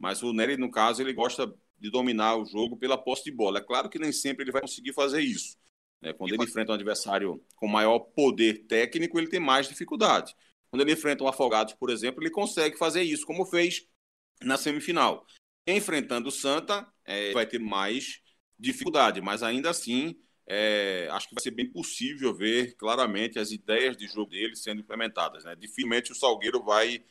Mas 0.00 0.20
o 0.20 0.32
Nery, 0.32 0.56
no 0.56 0.68
caso, 0.68 1.00
ele 1.00 1.12
gosta 1.12 1.54
de 1.78 1.90
dominar 1.90 2.36
o 2.36 2.44
jogo 2.44 2.76
pela 2.76 2.98
posse 2.98 3.22
de 3.22 3.30
bola. 3.30 3.60
É 3.60 3.62
claro 3.62 3.88
que 3.88 4.00
nem 4.00 4.10
sempre 4.10 4.42
ele 4.42 4.50
vai 4.50 4.62
conseguir 4.62 4.92
fazer 4.92 5.20
isso. 5.20 5.56
Né? 6.02 6.12
Quando 6.12 6.34
ele 6.34 6.42
enfrenta 6.42 6.72
um 6.72 6.74
adversário 6.74 7.42
com 7.56 7.66
maior 7.68 8.00
poder 8.00 8.66
técnico, 8.66 9.18
ele 9.18 9.28
tem 9.28 9.40
mais 9.40 9.68
dificuldade. 9.68 10.34
Quando 10.70 10.82
ele 10.82 10.92
enfrenta 10.92 11.22
um 11.22 11.28
Afogados, 11.28 11.74
por 11.74 11.90
exemplo, 11.90 12.22
ele 12.22 12.30
consegue 12.30 12.76
fazer 12.76 13.02
isso, 13.02 13.24
como 13.24 13.46
fez 13.46 13.86
na 14.42 14.56
semifinal. 14.56 15.24
Enfrentando 15.66 16.28
o 16.28 16.32
Santa, 16.32 16.86
é, 17.04 17.32
vai 17.32 17.46
ter 17.46 17.60
mais 17.60 18.20
dificuldade, 18.58 19.20
mas 19.20 19.42
ainda 19.42 19.70
assim 19.70 20.16
é, 20.46 21.08
acho 21.12 21.28
que 21.28 21.34
vai 21.34 21.42
ser 21.42 21.52
bem 21.52 21.70
possível 21.70 22.34
ver 22.34 22.74
claramente 22.76 23.38
as 23.38 23.52
ideias 23.52 23.96
de 23.96 24.06
jogo 24.06 24.30
dele 24.30 24.56
sendo 24.56 24.80
implementadas. 24.80 25.44
Né? 25.44 25.54
Dificilmente 25.56 26.12
o 26.12 26.14
Salgueiro 26.14 26.62
vai, 26.62 27.04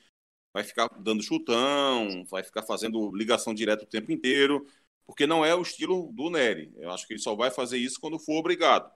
vai 0.54 0.64
ficar 0.64 0.88
dando 1.00 1.24
chutão, 1.24 2.26
vai 2.30 2.44
ficar 2.44 2.64
fazendo 2.64 3.16
ligação 3.16 3.54
direta 3.54 3.84
o 3.84 3.88
tempo 3.88 4.12
inteiro, 4.12 4.66
porque 5.12 5.28
não 5.28 5.44
é 5.44 5.54
o 5.54 5.62
estilo 5.62 6.10
do 6.14 6.30
Nery. 6.30 6.74
Eu 6.78 6.90
acho 6.90 7.06
que 7.06 7.12
ele 7.12 7.20
só 7.20 7.36
vai 7.36 7.52
fazer 7.52 7.78
isso 7.78 8.00
quando 8.00 8.18
for 8.18 8.38
obrigado. 8.40 8.90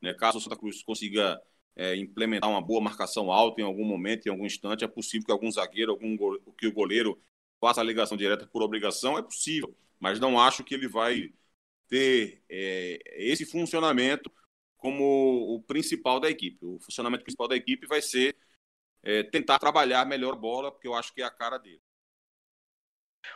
Né? 0.00 0.14
Caso 0.14 0.38
o 0.38 0.40
Santa 0.40 0.56
Cruz 0.56 0.84
consiga 0.84 1.36
é, 1.74 1.96
implementar 1.96 2.48
uma 2.48 2.62
boa 2.62 2.80
marcação 2.80 3.32
alta 3.32 3.60
em 3.60 3.64
algum 3.64 3.84
momento, 3.84 4.26
em 4.26 4.30
algum 4.30 4.46
instante, 4.46 4.84
é 4.84 4.88
possível 4.88 5.26
que 5.26 5.32
algum 5.32 5.50
zagueiro, 5.50 5.90
algum 5.90 6.16
que 6.56 6.68
o 6.68 6.72
goleiro 6.72 7.20
faça 7.60 7.80
a 7.80 7.84
ligação 7.84 8.16
direta 8.16 8.46
por 8.46 8.62
obrigação, 8.62 9.18
é 9.18 9.22
possível, 9.22 9.76
mas 9.98 10.20
não 10.20 10.40
acho 10.40 10.62
que 10.62 10.74
ele 10.74 10.86
vai 10.86 11.34
ter 11.88 12.40
é, 12.48 13.00
esse 13.16 13.44
funcionamento 13.44 14.30
como 14.76 15.56
o 15.56 15.60
principal 15.62 16.20
da 16.20 16.30
equipe. 16.30 16.64
O 16.64 16.78
funcionamento 16.78 17.24
principal 17.24 17.48
da 17.48 17.56
equipe 17.56 17.84
vai 17.88 18.00
ser 18.00 18.36
é, 19.02 19.24
tentar 19.24 19.58
trabalhar 19.58 20.06
melhor 20.06 20.36
bola, 20.36 20.70
porque 20.70 20.86
eu 20.86 20.94
acho 20.94 21.12
que 21.12 21.20
é 21.20 21.24
a 21.24 21.30
cara 21.32 21.58
dele. 21.58 21.82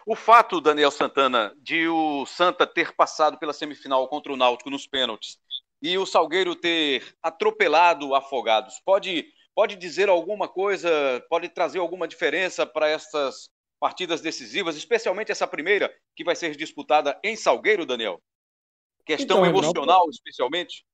O 0.07 0.17
fato, 0.17 0.61
Daniel 0.61 0.91
Santana, 0.91 1.55
de 1.59 1.89
o 1.89 2.27
Santa 2.27 2.67
ter 2.67 2.95
passado 2.95 3.39
pela 3.39 3.53
semifinal 3.53 4.07
contra 4.09 4.33
o 4.33 4.37
Náutico 4.37 4.71
nos 4.71 4.87
pênaltis 4.87 5.39
e 5.81 5.99
o 5.99 6.07
Salgueiro 6.07 6.55
ter 6.55 7.03
atropelado 7.23 8.15
Afogados, 8.15 8.81
pode, 8.85 9.27
pode 9.55 9.75
dizer 9.77 10.09
alguma 10.09 10.49
coisa, 10.49 10.91
pode 11.29 11.49
trazer 11.49 11.81
alguma 11.81 12.07
diferença 12.07 12.65
para 12.65 12.89
essas 12.89 13.51
partidas 13.81 14.21
decisivas, 14.21 14.77
especialmente 14.77 15.33
essa 15.33 15.47
primeira 15.47 15.93
que 16.15 16.23
vai 16.23 16.37
ser 16.37 16.55
disputada 16.57 17.19
em 17.25 17.35
Salgueiro, 17.35 17.85
Daniel? 17.85 18.23
Questão 19.05 19.45
então, 19.45 19.47
emocional, 19.47 20.09
especialmente? 20.09 20.85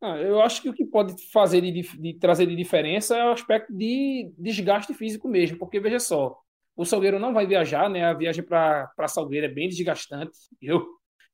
Ah, 0.00 0.16
eu 0.16 0.40
acho 0.40 0.62
que 0.62 0.68
o 0.68 0.72
que 0.72 0.84
pode 0.84 1.20
fazer 1.32 1.60
de, 1.60 1.82
de, 1.82 2.14
trazer 2.14 2.46
de 2.46 2.54
diferença 2.54 3.16
é 3.16 3.24
o 3.24 3.32
aspecto 3.32 3.72
de 3.72 4.32
desgaste 4.38 4.94
físico 4.94 5.26
mesmo, 5.26 5.58
porque 5.58 5.80
veja 5.80 5.98
só, 5.98 6.40
o 6.78 6.84
Salgueiro 6.84 7.18
não 7.18 7.34
vai 7.34 7.44
viajar, 7.44 7.90
né? 7.90 8.04
A 8.04 8.14
viagem 8.14 8.44
para 8.44 9.08
Salgueiro 9.08 9.46
é 9.46 9.48
bem 9.48 9.68
desgastante. 9.68 10.38
Eu, 10.62 10.86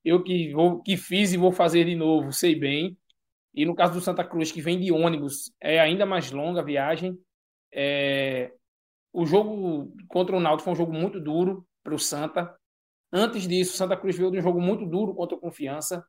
eu 0.02 0.22
que, 0.22 0.50
vou, 0.54 0.80
que 0.80 0.96
fiz 0.96 1.34
e 1.34 1.36
vou 1.36 1.52
fazer 1.52 1.84
de 1.84 1.94
novo, 1.94 2.32
sei 2.32 2.54
bem. 2.54 2.96
E 3.52 3.66
no 3.66 3.74
caso 3.74 3.92
do 3.92 4.00
Santa 4.00 4.24
Cruz, 4.24 4.50
que 4.50 4.62
vem 4.62 4.80
de 4.80 4.90
ônibus, 4.90 5.52
é 5.60 5.78
ainda 5.78 6.06
mais 6.06 6.32
longa 6.32 6.60
a 6.60 6.64
viagem. 6.64 7.18
É... 7.70 8.52
O 9.12 9.26
jogo 9.26 9.94
contra 10.08 10.34
o 10.34 10.40
Náutico 10.40 10.64
foi 10.64 10.72
um 10.72 10.76
jogo 10.76 10.94
muito 10.94 11.20
duro 11.20 11.66
para 11.82 11.94
o 11.94 11.98
Santa. 11.98 12.56
Antes 13.12 13.46
disso, 13.46 13.76
Santa 13.76 13.98
Cruz 13.98 14.16
veio 14.16 14.30
de 14.30 14.38
um 14.38 14.42
jogo 14.42 14.62
muito 14.62 14.86
duro 14.86 15.14
contra 15.14 15.36
o 15.36 15.40
Confiança. 15.40 16.02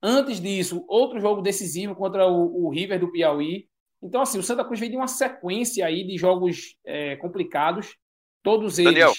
Antes 0.00 0.40
disso, 0.40 0.84
outro 0.86 1.18
jogo 1.18 1.42
decisivo 1.42 1.96
contra 1.96 2.28
o, 2.28 2.66
o 2.66 2.70
River 2.70 3.00
do 3.00 3.10
Piauí. 3.10 3.68
Então, 4.00 4.20
assim, 4.20 4.38
o 4.38 4.42
Santa 4.42 4.64
Cruz 4.64 4.78
veio 4.78 4.92
de 4.92 4.96
uma 4.96 5.08
sequência 5.08 5.84
aí 5.84 6.06
de 6.06 6.16
jogos 6.16 6.76
é, 6.86 7.16
complicados. 7.16 7.98
Todos 8.42 8.78
eles. 8.78 8.92
Daniel, 8.92 9.12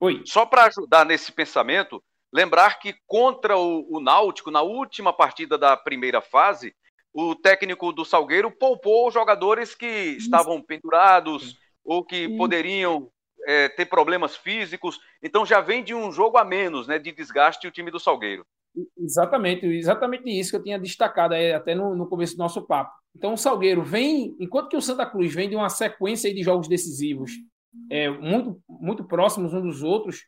Oi. 0.00 0.22
Só 0.26 0.44
para 0.44 0.64
ajudar 0.64 1.06
nesse 1.06 1.32
pensamento, 1.32 2.02
lembrar 2.32 2.78
que 2.78 2.94
contra 3.06 3.56
o, 3.56 3.86
o 3.88 4.00
Náutico, 4.00 4.50
na 4.50 4.60
última 4.60 5.12
partida 5.12 5.56
da 5.56 5.76
primeira 5.76 6.20
fase, 6.20 6.74
o 7.10 7.34
técnico 7.34 7.92
do 7.92 8.04
Salgueiro 8.04 8.50
poupou 8.50 9.10
jogadores 9.10 9.74
que 9.74 9.86
estavam 9.86 10.60
pendurados 10.60 11.56
ou 11.84 12.04
que 12.04 12.28
poderiam 12.36 13.08
é, 13.46 13.68
ter 13.68 13.86
problemas 13.86 14.36
físicos. 14.36 14.98
Então 15.22 15.46
já 15.46 15.60
vem 15.60 15.82
de 15.82 15.94
um 15.94 16.12
jogo 16.12 16.36
a 16.36 16.44
menos, 16.44 16.86
né, 16.86 16.98
de 16.98 17.12
desgaste 17.12 17.66
o 17.66 17.70
time 17.70 17.90
do 17.90 18.00
Salgueiro. 18.00 18.44
Exatamente, 18.98 19.64
exatamente 19.64 20.28
isso 20.28 20.50
que 20.50 20.56
eu 20.56 20.62
tinha 20.64 20.78
destacado 20.78 21.32
aí, 21.32 21.52
até 21.52 21.74
no, 21.74 21.94
no 21.94 22.08
começo 22.08 22.34
do 22.36 22.40
nosso 22.40 22.66
papo. 22.66 22.92
Então 23.16 23.32
o 23.32 23.38
Salgueiro 23.38 23.82
vem, 23.82 24.36
enquanto 24.40 24.68
que 24.68 24.76
o 24.76 24.82
Santa 24.82 25.06
Cruz 25.06 25.32
vem 25.32 25.48
de 25.48 25.54
uma 25.54 25.70
sequência 25.70 26.34
de 26.34 26.42
jogos 26.42 26.66
decisivos 26.66 27.30
é, 27.90 28.08
muito, 28.08 28.60
muito 28.68 29.04
próximos 29.04 29.52
uns 29.52 29.62
dos 29.62 29.82
outros, 29.82 30.26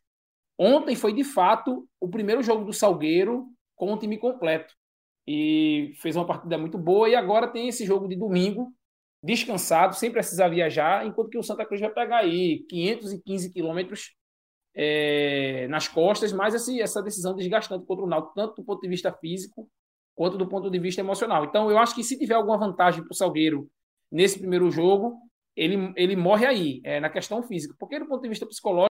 ontem 0.57 0.95
foi 0.95 1.13
de 1.13 1.23
fato 1.23 1.87
o 1.99 2.09
primeiro 2.09 2.41
jogo 2.41 2.65
do 2.65 2.73
Salgueiro 2.73 3.47
com 3.75 3.93
o 3.93 3.97
time 3.97 4.17
completo. 4.17 4.73
E 5.27 5.93
fez 6.01 6.15
uma 6.15 6.25
partida 6.25 6.57
muito 6.57 6.77
boa, 6.77 7.09
e 7.09 7.15
agora 7.15 7.47
tem 7.47 7.67
esse 7.67 7.85
jogo 7.85 8.07
de 8.07 8.15
domingo, 8.15 8.71
descansado, 9.21 9.95
sem 9.95 10.11
precisar 10.11 10.47
viajar, 10.47 11.05
enquanto 11.05 11.29
que 11.29 11.37
o 11.37 11.43
Santa 11.43 11.65
Cruz 11.65 11.81
vai 11.81 11.89
pegar 11.89 12.19
aí 12.19 12.65
515 12.69 13.51
quilômetros 13.51 14.15
é, 14.73 15.67
nas 15.69 15.87
costas, 15.87 16.31
mas 16.31 16.53
esse, 16.53 16.79
essa 16.79 17.01
decisão 17.01 17.35
desgastante 17.35 17.85
contra 17.85 18.05
o 18.05 18.07
Náutico, 18.07 18.35
tanto 18.35 18.55
do 18.55 18.63
ponto 18.63 18.79
de 18.79 18.87
vista 18.87 19.11
físico 19.11 19.69
quanto 20.15 20.37
do 20.37 20.47
ponto 20.47 20.69
de 20.69 20.79
vista 20.79 21.01
emocional. 21.01 21.45
Então, 21.45 21.69
eu 21.69 21.77
acho 21.77 21.93
que 21.93 22.03
se 22.03 22.17
tiver 22.17 22.35
alguma 22.35 22.57
vantagem 22.57 23.03
para 23.03 23.11
o 23.11 23.15
Salgueiro 23.15 23.69
nesse 24.11 24.39
primeiro 24.39 24.71
jogo, 24.71 25.19
ele, 25.57 25.91
ele 25.95 26.15
morre 26.15 26.45
aí, 26.45 26.81
é, 26.83 26.99
na 26.99 27.09
questão 27.09 27.41
física. 27.41 27.75
Porque 27.79 27.99
do 27.99 28.07
ponto 28.07 28.21
de 28.21 28.29
vista 28.29 28.45
psicológico, 28.45 28.91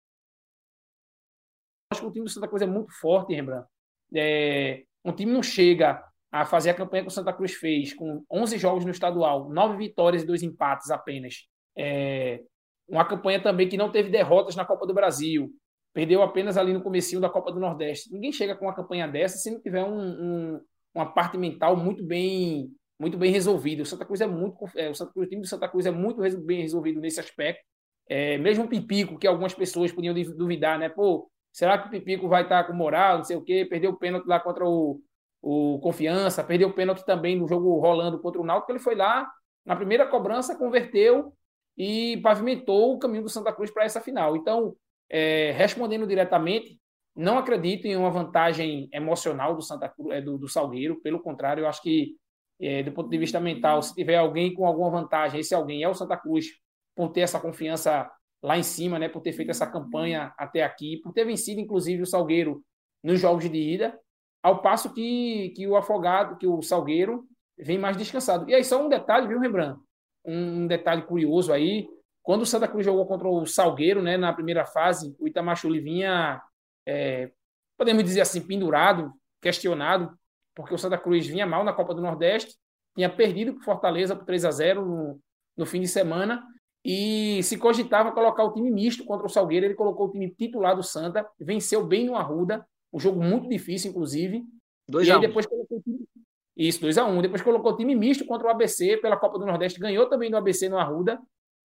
que 1.93 2.06
o 2.06 2.12
time 2.12 2.25
do 2.25 2.32
Santa 2.32 2.47
Cruz 2.47 2.62
é 2.62 2.65
muito 2.65 2.91
forte, 2.99 3.34
Rembrandt. 3.34 3.67
É, 4.13 4.84
um 5.04 5.13
time 5.13 5.32
não 5.32 5.43
chega 5.43 6.04
a 6.32 6.45
fazer 6.45 6.71
a 6.71 6.73
campanha 6.73 7.04
que 7.04 7.10
o 7.10 7.12
Santa 7.12 7.32
Cruz 7.32 7.54
fez, 7.54 7.93
com 7.93 8.25
11 8.30 8.58
jogos 8.58 8.84
no 8.84 8.91
estadual, 8.91 9.49
9 9.49 9.78
vitórias 9.78 10.23
e 10.23 10.25
2 10.25 10.43
empates 10.43 10.89
apenas. 10.89 11.47
É, 11.78 12.43
uma 12.89 13.06
campanha 13.06 13.41
também 13.41 13.69
que 13.69 13.78
não 13.78 13.91
teve 13.91 14.10
derrotas 14.10 14.56
na 14.56 14.65
Copa 14.65 14.86
do 14.86 14.93
Brasil, 14.93 15.49
perdeu 15.93 16.21
apenas 16.21 16.58
ali 16.58 16.73
no 16.73 16.84
comecinho 16.84 17.21
da 17.21 17.30
Copa 17.30 17.51
do 17.51 17.60
Nordeste. 17.60 18.12
Ninguém 18.12 18.32
chega 18.32 18.56
com 18.56 18.65
uma 18.65 18.75
campanha 18.75 19.08
dessa 19.08 19.38
se 19.38 19.49
não 19.51 19.62
tiver 19.62 19.84
um, 19.84 19.97
um, 19.97 20.62
uma 20.93 21.06
parte 21.06 21.38
mental 21.38 21.78
muito 21.78 22.04
bem 22.04 22.69
muito 22.99 23.17
bem 23.17 23.31
resolvida. 23.31 23.84
O 23.84 23.86
Santa 23.86 24.05
Cruz 24.05 24.21
é 24.21 24.27
muito 24.27 24.58
é, 24.75 24.89
o, 24.89 24.95
Santa 24.95 25.12
Cruz, 25.13 25.27
o 25.27 25.29
time 25.29 25.41
do 25.41 25.47
Santa 25.47 25.67
Cruz 25.67 25.86
é 25.86 25.91
muito 25.91 26.21
bem 26.41 26.62
resolvido 26.62 26.99
nesse 26.99 27.19
aspecto. 27.19 27.63
É, 28.08 28.38
mesmo 28.38 28.65
o 28.65 28.67
Pipico, 28.67 29.17
que 29.17 29.27
algumas 29.27 29.53
pessoas 29.53 29.91
podiam 29.91 30.13
duvidar, 30.13 30.77
né? 30.77 30.89
Pô, 30.89 31.29
será 31.51 31.77
que 31.77 31.88
o 31.88 31.91
Pipico 31.91 32.27
vai 32.27 32.43
estar 32.43 32.65
com 32.65 32.73
moral, 32.73 33.17
não 33.17 33.23
sei 33.23 33.36
o 33.36 33.41
quê? 33.41 33.65
Perdeu 33.67 33.91
o 33.91 33.97
pênalti 33.97 34.27
lá 34.27 34.39
contra 34.39 34.65
o, 34.65 35.01
o 35.41 35.79
Confiança, 35.79 36.43
perdeu 36.43 36.69
o 36.69 36.73
pênalti 36.73 37.03
também 37.05 37.38
no 37.38 37.47
jogo 37.47 37.79
rolando 37.79 38.19
contra 38.19 38.41
o 38.41 38.45
Náutico, 38.45 38.71
ele 38.71 38.79
foi 38.79 38.95
lá, 38.95 39.27
na 39.65 39.75
primeira 39.75 40.05
cobrança, 40.08 40.55
converteu 40.55 41.34
e 41.77 42.17
pavimentou 42.17 42.93
o 42.93 42.99
caminho 42.99 43.23
do 43.23 43.29
Santa 43.29 43.51
Cruz 43.51 43.71
para 43.71 43.84
essa 43.84 43.99
final. 43.99 44.36
Então, 44.36 44.75
é, 45.10 45.51
respondendo 45.51 46.08
diretamente, 46.08 46.79
não 47.15 47.38
acredito 47.38 47.86
em 47.86 47.95
uma 47.95 48.10
vantagem 48.10 48.89
emocional 48.91 49.55
do 49.55 49.62
Santa 49.62 49.88
Cruz, 49.88 50.15
é, 50.15 50.21
do, 50.21 50.38
do 50.38 50.47
Salgueiro, 50.47 50.99
pelo 51.01 51.19
contrário, 51.19 51.63
eu 51.63 51.67
acho 51.67 51.81
que, 51.81 52.15
é, 52.60 52.84
do 52.84 52.91
ponto 52.91 53.10
de 53.10 53.18
vista 53.18 53.39
mental, 53.39 53.82
se 53.82 53.94
tiver 53.94 54.18
alguém 54.18 54.54
com 54.54 54.65
alguma 54.65 54.89
vantagem, 54.89 55.39
esse 55.39 55.54
alguém 55.54 55.84
é 55.84 55.89
o 55.89 55.94
Santa 55.94 56.18
Cruz, 56.18 56.48
por 56.96 57.10
ter 57.10 57.22
essa 57.22 57.39
confiança 57.39 58.10
lá 58.41 58.58
em 58.58 58.63
cima, 58.63 59.00
né, 59.00 59.10
por 59.10 59.22
ter 59.22 59.34
feito 59.34 59.50
essa 59.50 59.68
campanha 59.68 60.34
até 60.38 60.63
aqui, 60.63 60.98
por 60.98 61.12
ter 61.13 61.26
vencido, 61.26 61.60
inclusive, 61.60 62.04
o 62.04 62.06
Salgueiro 62.06 62.63
nos 63.04 63.20
jogos 63.20 63.50
de 63.50 63.58
ida, 63.58 64.00
ao 64.41 64.62
passo 64.62 64.94
que, 64.94 65.52
que 65.56 65.68
o 65.68 65.76
Afogado, 65.76 66.38
que 66.38 66.48
o 66.48 66.62
Salgueiro, 66.62 67.26
vem 67.58 67.78
mais 67.78 67.98
descansado. 67.98 68.50
E 68.50 68.54
aí, 68.54 68.63
só 68.63 68.84
um 68.84 68.89
detalhe, 68.89 69.28
viu, 69.28 69.39
Rembrandt? 69.39 69.80
Um 70.24 70.68
detalhe 70.68 71.02
curioso 71.04 71.52
aí, 71.52 71.88
quando 72.22 72.41
o 72.41 72.46
Santa 72.46 72.68
Cruz 72.68 72.86
jogou 72.86 73.06
contra 73.06 73.28
o 73.28 73.46
Salgueiro, 73.46 74.02
né, 74.02 74.18
na 74.18 74.34
primeira 74.34 74.65
fase, 74.65 75.15
o 75.20 75.28
Itamachule 75.28 75.80
vinha, 75.80 76.41
é, 76.88 77.32
podemos 77.78 78.04
dizer 78.04 78.22
assim, 78.22 78.41
pendurado, 78.41 79.12
questionado, 79.41 80.12
porque 80.56 80.74
o 80.74 80.78
Santa 80.78 80.98
Cruz 80.98 81.28
vinha 81.28 81.46
mal 81.46 81.63
na 81.63 81.74
Copa 81.74 81.94
do 81.94 82.02
Nordeste, 82.02 82.56
tinha 82.96 83.10
perdido 83.10 83.54
para 83.54 83.63
Fortaleza 83.63 84.15
por 84.15 84.26
3 84.26 84.46
a 84.46 84.52
0 84.52 84.86
no, 84.86 85.20
no 85.58 85.65
fim 85.65 85.82
de 85.82 85.88
semana, 85.88 86.44
e 86.84 87.41
se 87.44 87.58
cogitava 87.58 88.12
colocar 88.12 88.44
o 88.44 88.54
time 88.54 88.72
misto 88.72 89.04
contra 89.06 89.26
o 89.26 89.30
Salgueiro, 89.30 89.65
ele 89.65 89.74
colocou 89.74 90.08
o 90.08 90.12
time 90.12 90.30
titular 90.30 90.76
do 90.76 90.84
Santa, 90.84 91.28
venceu 91.39 91.86
bem 91.86 92.06
no 92.06 92.15
Arruda, 92.15 92.65
um 92.94 93.00
jogo 93.00 93.22
muito 93.22 93.50
difícil, 93.50 93.89
inclusive. 93.89 94.44
Dois 94.88 95.08
e 95.08 95.12
aí 95.12 95.20
depois 95.20 95.46
colocou 95.46 95.80
o 95.80 95.82
time... 95.82 96.08
Isso, 96.56 96.80
2 96.80 96.98
a 97.00 97.06
1 97.06 97.18
um. 97.18 97.22
Depois 97.22 97.41
colocou 97.41 97.74
o 97.74 97.76
time 97.76 97.94
misto 97.96 98.24
contra 98.24 98.48
o 98.48 98.50
ABC 98.50 98.98
pela 98.98 99.18
Copa 99.18 99.38
do 99.38 99.46
Nordeste, 99.46 99.80
ganhou 99.80 100.08
também 100.08 100.30
no 100.30 100.38
ABC 100.38 100.70
no 100.70 100.78
Arruda. 100.78 101.20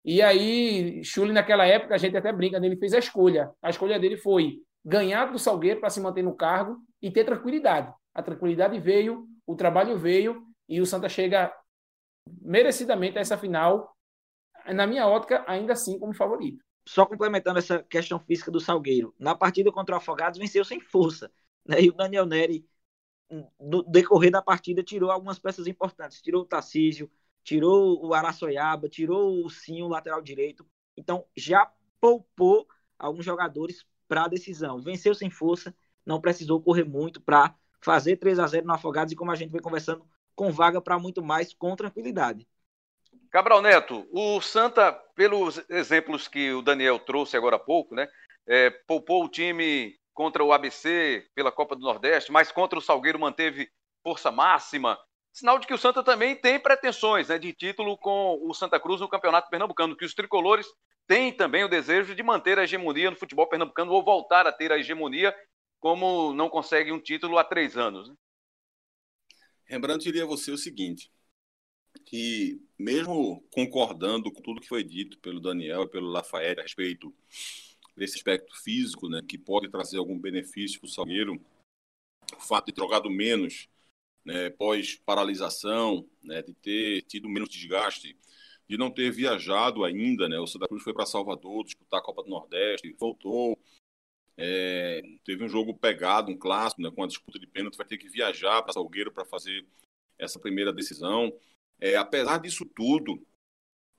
E 0.03 0.21
aí, 0.21 1.01
Chuli, 1.03 1.31
naquela 1.31 1.65
época, 1.65 1.95
a 1.95 1.97
gente 1.97 2.17
até 2.17 2.33
brinca, 2.33 2.57
ele 2.57 2.75
fez 2.75 2.93
a 2.93 2.99
escolha. 2.99 3.51
A 3.61 3.69
escolha 3.69 3.97
dele 3.97 4.17
foi 4.17 4.57
ganhar 4.83 5.31
do 5.31 5.39
Salgueiro 5.39 5.79
para 5.79 5.89
se 5.89 6.01
manter 6.01 6.23
no 6.23 6.35
cargo 6.35 6.77
e 7.01 7.09
ter 7.09 7.23
tranquilidade. 7.23 7.93
A 8.13 8.21
tranquilidade 8.21 8.79
veio, 8.79 9.27
o 9.45 9.55
trabalho 9.55 9.97
veio 9.97 10.45
e 10.67 10.79
o 10.79 10.85
Santa 10.85 11.09
chega 11.09 11.53
merecidamente 12.41 13.17
a 13.17 13.21
essa 13.21 13.37
final 13.37 13.93
na 14.71 14.87
minha 14.87 15.07
ótica, 15.07 15.43
ainda 15.47 15.73
assim 15.73 15.99
como 15.99 16.13
favorito. 16.13 16.63
Só 16.87 17.05
complementando 17.05 17.59
essa 17.59 17.81
questão 17.83 18.19
física 18.19 18.51
do 18.51 18.59
Salgueiro, 18.59 19.13
na 19.19 19.35
partida 19.35 19.71
contra 19.71 19.95
o 19.95 19.97
Afogados 19.97 20.39
venceu 20.39 20.63
sem 20.63 20.79
força. 20.79 21.31
Né? 21.65 21.81
E 21.81 21.89
o 21.89 21.93
Daniel 21.93 22.25
Neri, 22.25 22.65
no 23.59 23.83
decorrer 23.83 24.31
da 24.31 24.41
partida, 24.41 24.83
tirou 24.83 25.09
algumas 25.09 25.39
peças 25.39 25.65
importantes. 25.65 26.21
Tirou 26.21 26.43
o 26.43 26.45
Tarcísio, 26.45 27.09
tirou 27.43 28.05
o 28.05 28.13
Araçoiaba, 28.13 28.89
tirou 28.89 29.45
o 29.45 29.49
Sim, 29.49 29.81
o 29.81 29.87
lateral 29.87 30.21
direito. 30.21 30.65
Então, 30.95 31.25
já 31.35 31.71
poupou 31.99 32.67
alguns 32.97 33.25
jogadores 33.25 33.85
para 34.07 34.25
a 34.25 34.27
decisão. 34.27 34.81
Venceu 34.81 35.15
sem 35.15 35.29
força, 35.29 35.73
não 36.05 36.21
precisou 36.21 36.61
correr 36.61 36.83
muito 36.83 37.21
para 37.21 37.55
fazer 37.83 38.17
3 38.17 38.39
a 38.39 38.47
0 38.47 38.65
no 38.65 38.73
Afogados 38.73 39.11
e 39.11 39.15
como 39.15 39.31
a 39.31 39.35
gente 39.35 39.51
vem 39.51 39.61
conversando, 39.61 40.05
com 40.35 40.51
vaga 40.51 40.81
para 40.81 40.97
muito 40.97 41.23
mais 41.23 41.53
com 41.53 41.75
tranquilidade. 41.75 42.47
Cabral 43.29 43.61
Neto, 43.61 44.07
o 44.11 44.39
Santa, 44.41 44.91
pelos 45.15 45.61
exemplos 45.69 46.27
que 46.27 46.51
o 46.51 46.61
Daniel 46.61 46.99
trouxe 46.99 47.35
agora 47.35 47.55
há 47.55 47.59
pouco, 47.59 47.95
né, 47.95 48.07
é, 48.47 48.69
poupou 48.69 49.25
o 49.25 49.29
time 49.29 49.95
contra 50.13 50.43
o 50.43 50.53
ABC 50.53 51.25
pela 51.33 51.51
Copa 51.51 51.75
do 51.75 51.81
Nordeste, 51.81 52.31
mas 52.31 52.51
contra 52.51 52.77
o 52.77 52.81
Salgueiro 52.81 53.19
manteve 53.19 53.69
força 54.03 54.31
máxima. 54.31 54.97
Sinal 55.31 55.57
de 55.57 55.65
que 55.65 55.73
o 55.73 55.77
Santa 55.77 56.03
também 56.03 56.35
tem 56.35 56.59
pretensões 56.59 57.29
né, 57.29 57.39
de 57.39 57.51
título 57.53 57.97
com 57.97 58.39
o 58.43 58.53
Santa 58.53 58.79
Cruz 58.79 59.01
no 59.01 59.09
Campeonato 59.09 59.49
Pernambucano, 59.49 59.97
que 59.97 60.05
os 60.05 60.13
tricolores 60.13 60.67
têm 61.07 61.31
também 61.31 61.63
o 61.63 61.69
desejo 61.69 62.13
de 62.13 62.21
manter 62.21 62.59
a 62.59 62.63
hegemonia 62.63 63.09
no 63.09 63.17
futebol 63.17 63.47
pernambucano 63.47 63.91
ou 63.91 64.03
voltar 64.03 64.45
a 64.45 64.51
ter 64.51 64.71
a 64.71 64.77
hegemonia, 64.77 65.35
como 65.83 66.33
não 66.33 66.49
consegue 66.49 66.93
um 66.93 66.99
título 66.99 67.37
há 67.37 67.43
três 67.43 67.75
anos. 67.75 68.07
Né? 68.07 68.15
Rembrandt 69.65 70.01
diria 70.01 70.23
a 70.23 70.25
você 70.25 70.49
o 70.49 70.57
seguinte: 70.57 71.11
que, 72.05 72.61
mesmo 72.79 73.45
concordando 73.51 74.31
com 74.31 74.41
tudo 74.41 74.61
que 74.61 74.67
foi 74.69 74.81
dito 74.81 75.19
pelo 75.19 75.41
Daniel 75.41 75.83
e 75.83 75.89
pelo 75.89 76.07
Lafayette 76.07 76.61
a 76.61 76.63
respeito 76.63 77.13
desse 77.97 78.15
aspecto 78.15 78.55
físico, 78.63 79.09
né, 79.09 79.21
que 79.27 79.37
pode 79.37 79.69
trazer 79.69 79.97
algum 79.97 80.17
benefício 80.17 80.79
para 80.79 80.87
o 80.87 80.89
Salgueiro, 80.89 81.41
o 82.33 82.39
fato 82.39 82.67
de 82.67 82.71
ter 82.71 82.81
jogado 82.81 83.09
menos 83.09 83.67
né, 84.23 84.51
pós-paralisação, 84.51 86.09
né, 86.23 86.41
de 86.41 86.53
ter 86.53 87.01
tido 87.01 87.27
menos 87.27 87.49
desgaste, 87.49 88.17
de 88.69 88.77
não 88.77 88.89
ter 88.89 89.11
viajado 89.11 89.83
ainda, 89.83 90.29
né, 90.29 90.39
o 90.39 90.47
Santa 90.47 90.65
Cruz 90.65 90.81
foi 90.81 90.93
para 90.93 91.05
Salvador 91.05 91.65
disputar 91.65 91.99
a 91.99 92.03
Copa 92.03 92.23
do 92.23 92.29
Nordeste, 92.29 92.95
voltou, 92.97 93.59
é, 94.37 95.01
teve 95.23 95.43
um 95.43 95.49
jogo 95.49 95.73
pegado, 95.73 96.31
um 96.31 96.37
clássico, 96.37 96.81
né, 96.81 96.89
com 96.91 97.03
a 97.03 97.07
disputa 97.07 97.39
de 97.39 97.47
pênalti, 97.47 97.77
vai 97.77 97.85
ter 97.85 97.97
que 97.97 98.09
viajar 98.09 98.61
para 98.63 98.73
Salgueiro 98.73 99.11
para 99.11 99.25
fazer 99.25 99.65
essa 100.17 100.39
primeira 100.39 100.73
decisão. 100.73 101.31
É, 101.79 101.95
apesar 101.95 102.39
disso 102.39 102.65
tudo, 102.65 103.25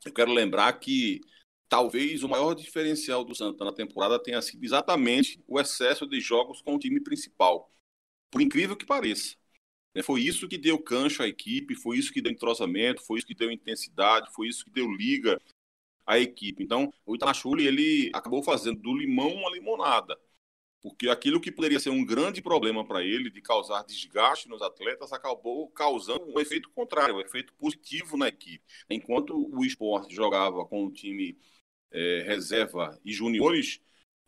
eu 0.04 0.12
quero 0.12 0.32
lembrar 0.32 0.72
que 0.74 1.20
talvez 1.68 2.22
o 2.22 2.28
maior 2.28 2.54
diferencial 2.54 3.24
do 3.24 3.34
Santa 3.34 3.64
na 3.64 3.72
temporada 3.72 4.18
tenha 4.18 4.42
sido 4.42 4.64
exatamente 4.64 5.42
o 5.46 5.60
excesso 5.60 6.06
de 6.06 6.20
jogos 6.20 6.60
com 6.62 6.74
o 6.74 6.78
time 6.78 7.00
principal. 7.00 7.72
Por 8.30 8.40
incrível 8.42 8.76
que 8.76 8.84
pareça. 8.84 9.36
Né, 9.94 10.02
foi 10.02 10.22
isso 10.22 10.48
que 10.48 10.58
deu 10.58 10.78
cancha 10.78 11.22
à 11.22 11.28
equipe, 11.28 11.76
foi 11.76 11.98
isso 11.98 12.12
que 12.12 12.20
deu 12.20 12.32
entrosamento, 12.32 13.02
foi 13.02 13.18
isso 13.18 13.26
que 13.26 13.34
deu 13.34 13.50
intensidade, 13.50 14.32
foi 14.34 14.48
isso 14.48 14.64
que 14.64 14.70
deu 14.70 14.90
liga 14.90 15.40
à 16.04 16.18
equipe. 16.18 16.62
Então, 16.62 16.92
o 17.06 17.14
Itamachule, 17.14 17.66
ele 17.66 18.10
acabou 18.12 18.42
fazendo 18.42 18.80
do 18.80 18.96
limão 18.96 19.32
uma 19.32 19.50
limonada 19.50 20.18
porque 20.84 21.08
aquilo 21.08 21.40
que 21.40 21.50
poderia 21.50 21.80
ser 21.80 21.88
um 21.88 22.04
grande 22.04 22.42
problema 22.42 22.86
para 22.86 23.02
ele, 23.02 23.30
de 23.30 23.40
causar 23.40 23.82
desgaste 23.84 24.50
nos 24.50 24.60
atletas, 24.60 25.14
acabou 25.14 25.66
causando 25.70 26.26
um 26.26 26.38
efeito 26.38 26.68
contrário, 26.68 27.16
um 27.16 27.20
efeito 27.22 27.54
positivo 27.54 28.18
na 28.18 28.28
equipe. 28.28 28.62
Enquanto 28.90 29.34
o 29.34 29.64
esporte 29.64 30.14
jogava 30.14 30.62
com 30.66 30.84
o 30.84 30.92
time 30.92 31.38
é, 31.90 32.24
reserva 32.26 33.00
e 33.02 33.14
juniores, 33.14 33.80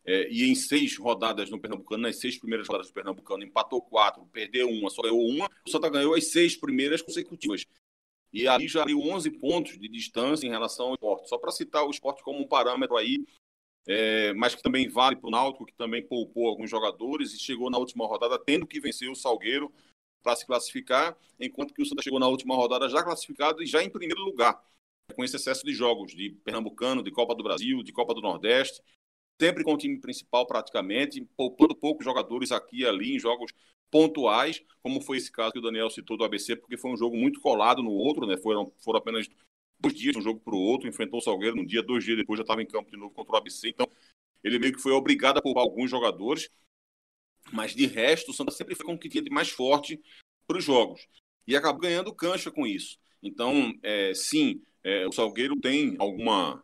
é, 0.06 0.30
e 0.30 0.44
em 0.50 0.54
seis 0.54 0.96
rodadas 0.96 1.50
no 1.50 1.60
Pernambucano, 1.60 2.04
nas 2.04 2.18
seis 2.18 2.38
primeiras 2.38 2.66
rodadas 2.66 2.86
do 2.86 2.94
Pernambucano, 2.94 3.44
empatou 3.44 3.82
quatro, 3.82 4.24
perdeu 4.32 4.66
uma, 4.70 4.88
só 4.88 5.02
ganhou 5.02 5.28
uma, 5.28 5.50
o 5.66 5.70
Santa 5.70 5.90
ganhou 5.90 6.14
as 6.14 6.28
seis 6.30 6.56
primeiras 6.56 7.02
consecutivas. 7.02 7.66
E 8.32 8.48
ali 8.48 8.66
já 8.66 8.80
abriu 8.80 8.98
11 9.00 9.30
pontos 9.32 9.78
de 9.78 9.88
distância 9.88 10.46
em 10.46 10.50
relação 10.50 10.86
ao 10.86 10.94
esporte. 10.94 11.28
Só 11.28 11.36
para 11.36 11.50
citar 11.50 11.84
o 11.84 11.90
esporte 11.90 12.22
como 12.22 12.40
um 12.40 12.48
parâmetro 12.48 12.96
aí 12.96 13.26
é, 13.86 14.32
mas 14.34 14.54
que 14.54 14.62
também 14.62 14.88
vale 14.88 15.16
para 15.16 15.28
o 15.28 15.30
Náutico, 15.30 15.66
que 15.66 15.74
também 15.74 16.02
poupou 16.02 16.48
alguns 16.48 16.68
jogadores 16.68 17.32
e 17.32 17.38
chegou 17.38 17.70
na 17.70 17.78
última 17.78 18.06
rodada 18.06 18.38
tendo 18.38 18.66
que 18.66 18.80
vencer 18.80 19.08
o 19.08 19.14
Salgueiro 19.14 19.72
para 20.22 20.34
se 20.34 20.44
classificar, 20.44 21.16
enquanto 21.38 21.72
que 21.72 21.80
o 21.80 21.86
Santa 21.86 22.02
chegou 22.02 22.18
na 22.18 22.26
última 22.26 22.56
rodada 22.56 22.88
já 22.88 23.02
classificado 23.02 23.62
e 23.62 23.66
já 23.66 23.82
em 23.82 23.88
primeiro 23.88 24.22
lugar, 24.22 24.60
com 25.14 25.22
esse 25.22 25.36
excesso 25.36 25.64
de 25.64 25.72
jogos 25.72 26.12
de 26.12 26.30
Pernambucano, 26.44 27.02
de 27.02 27.12
Copa 27.12 27.34
do 27.34 27.44
Brasil, 27.44 27.82
de 27.84 27.92
Copa 27.92 28.12
do 28.12 28.20
Nordeste, 28.20 28.82
sempre 29.40 29.62
com 29.62 29.74
o 29.74 29.78
time 29.78 30.00
principal 30.00 30.44
praticamente, 30.46 31.20
poupando 31.36 31.76
poucos 31.76 32.04
jogadores 32.04 32.50
aqui 32.50 32.80
e 32.80 32.86
ali 32.86 33.14
em 33.14 33.20
jogos 33.20 33.52
pontuais, 33.88 34.62
como 34.82 35.00
foi 35.00 35.18
esse 35.18 35.30
caso 35.30 35.52
que 35.52 35.58
o 35.60 35.62
Daniel 35.62 35.90
citou 35.90 36.16
do 36.16 36.24
ABC, 36.24 36.56
porque 36.56 36.76
foi 36.76 36.90
um 36.90 36.96
jogo 36.96 37.16
muito 37.16 37.40
colado 37.40 37.82
no 37.82 37.92
outro, 37.92 38.26
né? 38.26 38.36
Foram, 38.36 38.72
foram 38.78 38.98
apenas 38.98 39.28
dois 39.78 39.94
dias 39.94 40.12
de 40.12 40.18
um 40.18 40.22
jogo 40.22 40.40
para 40.40 40.54
o 40.54 40.58
outro, 40.58 40.88
enfrentou 40.88 41.18
o 41.18 41.22
Salgueiro 41.22 41.56
num 41.56 41.64
dia, 41.64 41.82
dois 41.82 42.04
dias 42.04 42.16
depois 42.16 42.38
já 42.38 42.42
estava 42.42 42.62
em 42.62 42.66
campo 42.66 42.90
de 42.90 42.96
novo 42.96 43.12
contra 43.14 43.34
o 43.34 43.36
ABC. 43.36 43.68
Então, 43.68 43.88
ele 44.42 44.58
meio 44.58 44.72
que 44.72 44.80
foi 44.80 44.92
obrigado 44.92 45.38
a 45.38 45.42
poupar 45.42 45.62
alguns 45.62 45.90
jogadores, 45.90 46.48
mas 47.52 47.74
de 47.74 47.86
resto, 47.86 48.30
o 48.30 48.34
Santa 48.34 48.50
sempre 48.50 48.74
foi 48.74 48.86
com 48.86 48.94
o 48.94 48.98
que 48.98 49.08
tinha 49.08 49.22
de 49.22 49.30
mais 49.30 49.50
forte 49.50 50.00
para 50.46 50.58
os 50.58 50.64
jogos. 50.64 51.06
E 51.46 51.56
acabou 51.56 51.80
ganhando 51.80 52.14
cancha 52.14 52.50
com 52.50 52.66
isso. 52.66 52.98
Então, 53.22 53.72
é, 53.82 54.12
sim, 54.14 54.62
é, 54.82 55.06
o 55.06 55.12
Salgueiro 55.12 55.58
tem 55.60 55.96
alguma 55.98 56.62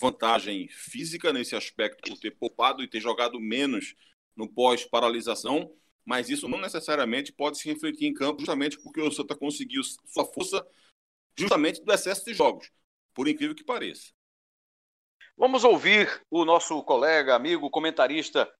vantagem 0.00 0.68
física 0.68 1.32
nesse 1.32 1.54
aspecto, 1.54 2.08
por 2.08 2.18
ter 2.18 2.32
poupado 2.32 2.82
e 2.82 2.88
ter 2.88 3.00
jogado 3.00 3.38
menos 3.40 3.94
no 4.36 4.48
pós-paralisação, 4.48 5.70
mas 6.04 6.28
isso 6.28 6.48
não 6.48 6.60
necessariamente 6.60 7.32
pode 7.32 7.58
se 7.58 7.68
refletir 7.68 8.06
em 8.06 8.14
campo, 8.14 8.40
justamente 8.40 8.78
porque 8.82 9.00
o 9.00 9.10
Santa 9.10 9.36
conseguiu 9.36 9.82
sua 9.84 10.24
força 10.24 10.66
justamente 11.36 11.82
do 11.82 11.92
excesso 11.92 12.24
de 12.24 12.34
jogos, 12.34 12.70
por 13.14 13.28
incrível 13.28 13.54
que 13.54 13.64
pareça. 13.64 14.12
Vamos 15.36 15.64
ouvir 15.64 16.22
o 16.30 16.44
nosso 16.44 16.82
colega, 16.84 17.34
amigo, 17.34 17.70
comentarista 17.70 18.50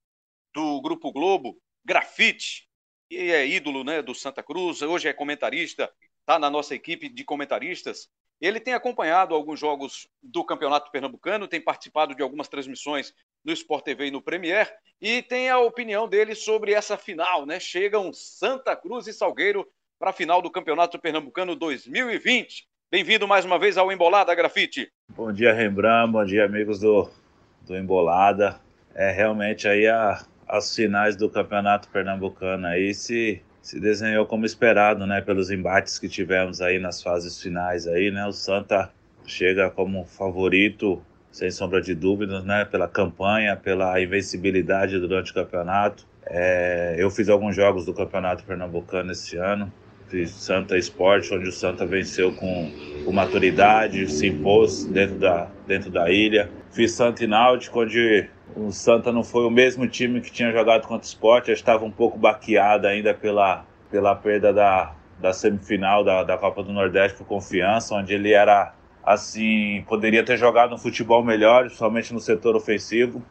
do 0.55 0.81
Grupo 0.81 1.13
Globo, 1.13 1.61
Grafite, 1.85 2.69
que 3.09 3.31
é 3.31 3.47
ídolo 3.47 3.85
né, 3.85 4.01
do 4.01 4.15
Santa 4.15 4.43
Cruz, 4.43 4.81
hoje 4.83 5.09
é 5.09 5.13
comentarista, 5.13 5.93
está 6.21 6.39
na 6.39 6.49
nossa 6.49 6.75
equipe 6.75 7.09
de 7.09 7.25
comentaristas. 7.25 8.09
Ele 8.41 8.59
tem 8.59 8.75
acompanhado 8.75 9.35
alguns 9.35 9.61
jogos 9.61 10.09
do 10.23 10.45
Campeonato 10.45 10.91
Pernambucano, 10.91 11.47
tem 11.47 11.61
participado 11.61 12.15
de 12.15 12.23
algumas 12.23 12.49
transmissões 12.49 13.15
no 13.45 13.53
Sport 13.53 13.85
TV 13.85 14.07
e 14.07 14.11
no 14.11 14.23
Premier, 14.23 14.75
e 15.01 15.23
tem 15.23 15.49
a 15.49 15.59
opinião 15.59 16.09
dele 16.09 16.35
sobre 16.35 16.73
essa 16.73 16.97
final, 16.97 17.45
né? 17.45 17.61
Chegam 17.61 18.13
Santa 18.13 18.75
Cruz 18.75 19.07
e 19.07 19.13
Salgueiro 19.13 19.69
para 20.03 20.11
a 20.11 20.13
final 20.13 20.43
do 20.43 20.51
Campeonato 20.51 20.99
Pernambucano 20.99 21.55
2020. 21.55 22.65
Bem-vindo 22.91 23.29
mais 23.29 23.45
uma 23.45 23.57
vez 23.57 23.79
ao 23.79 23.93
Embolada 23.93 24.35
Grafite. 24.35 24.89
Bom 25.09 25.33
dia, 25.33 25.53
Rembrandt. 25.53 26.11
Bom 26.11 26.25
dia, 26.25 26.45
amigos 26.45 26.81
do, 26.81 27.09
do 27.65 27.77
Embolada. 27.77 28.59
É 28.97 29.13
realmente 29.13 29.69
aí 29.69 29.87
a, 29.87 30.21
as 30.49 30.75
finais 30.75 31.15
do 31.15 31.31
Campeonato 31.31 31.89
Pernambucano 31.89 32.67
aí 32.67 32.93
se, 32.93 33.41
se 33.63 33.79
desenhou 33.79 34.27
como 34.27 34.45
esperado, 34.45 35.07
né? 35.07 35.21
Pelos 35.21 35.53
embates 35.53 36.01
que 36.01 36.09
tivemos 36.09 36.61
aí 36.61 36.81
nas 36.81 37.01
fases 37.01 37.41
finais 37.41 37.87
aí, 37.87 38.11
né? 38.11 38.27
O 38.27 38.33
Santa 38.33 38.93
chega 39.25 39.71
como 39.71 40.05
favorito, 40.05 41.01
sem 41.31 41.49
sombra 41.49 41.81
de 41.81 41.95
dúvidas, 41.95 42.45
né? 42.45 42.65
Pela 42.65 42.89
campanha, 42.89 43.57
pela 43.57 44.01
invencibilidade 44.03 44.99
durante 44.99 45.31
o 45.31 45.35
campeonato. 45.35 46.05
É, 46.27 46.97
eu 46.99 47.09
fiz 47.09 47.29
alguns 47.29 47.55
jogos 47.55 47.87
do 47.87 47.95
Campeonato 47.95 48.43
Pernambucano 48.43 49.13
esse 49.13 49.37
ano 49.37 49.73
de 50.13 50.27
Santa 50.27 50.77
Esporte, 50.77 51.35
onde 51.35 51.49
o 51.49 51.53
Santa 51.53 51.87
venceu 51.87 52.33
com, 52.35 52.71
com 53.05 53.13
maturidade, 53.13 54.07
se 54.11 54.29
impôs 54.29 54.85
dentro 54.85 55.17
da, 55.17 55.49
dentro 55.67 55.91
da 55.91 56.11
ilha. 56.11 56.51
Fiz 56.71 56.93
Santa 56.93 57.25
e 57.25 57.27
Náutico, 57.27 57.81
onde 57.81 58.29
o 58.55 58.71
Santa 58.71 59.11
não 59.11 59.25
foi 59.25 59.45
o 59.45 59.51
mesmo 59.51 59.89
time 59.89 60.21
que 60.21 60.31
tinha 60.31 60.53
jogado 60.53 60.83
contra 60.83 61.05
o 61.05 61.09
Sport, 61.09 61.47
já 61.47 61.53
estava 61.55 61.85
um 61.85 61.91
pouco 61.91 62.19
baqueado 62.19 62.87
ainda 62.87 63.15
pela, 63.15 63.65
pela 63.91 64.15
perda 64.15 64.53
da, 64.53 64.95
da 65.19 65.33
semifinal 65.33 66.05
da, 66.05 66.23
da 66.23 66.37
Copa 66.37 66.63
do 66.63 66.73
Nordeste 66.73 67.17
por 67.17 67.27
confiança, 67.27 67.95
onde 67.95 68.13
ele 68.13 68.33
era 68.33 68.75
assim, 69.03 69.83
poderia 69.89 70.23
ter 70.23 70.37
jogado 70.37 70.75
um 70.75 70.79
futebol 70.79 71.25
melhor, 71.25 71.71
somente 71.71 72.13
no 72.13 72.21
setor 72.21 72.55
ofensivo, 72.55 73.23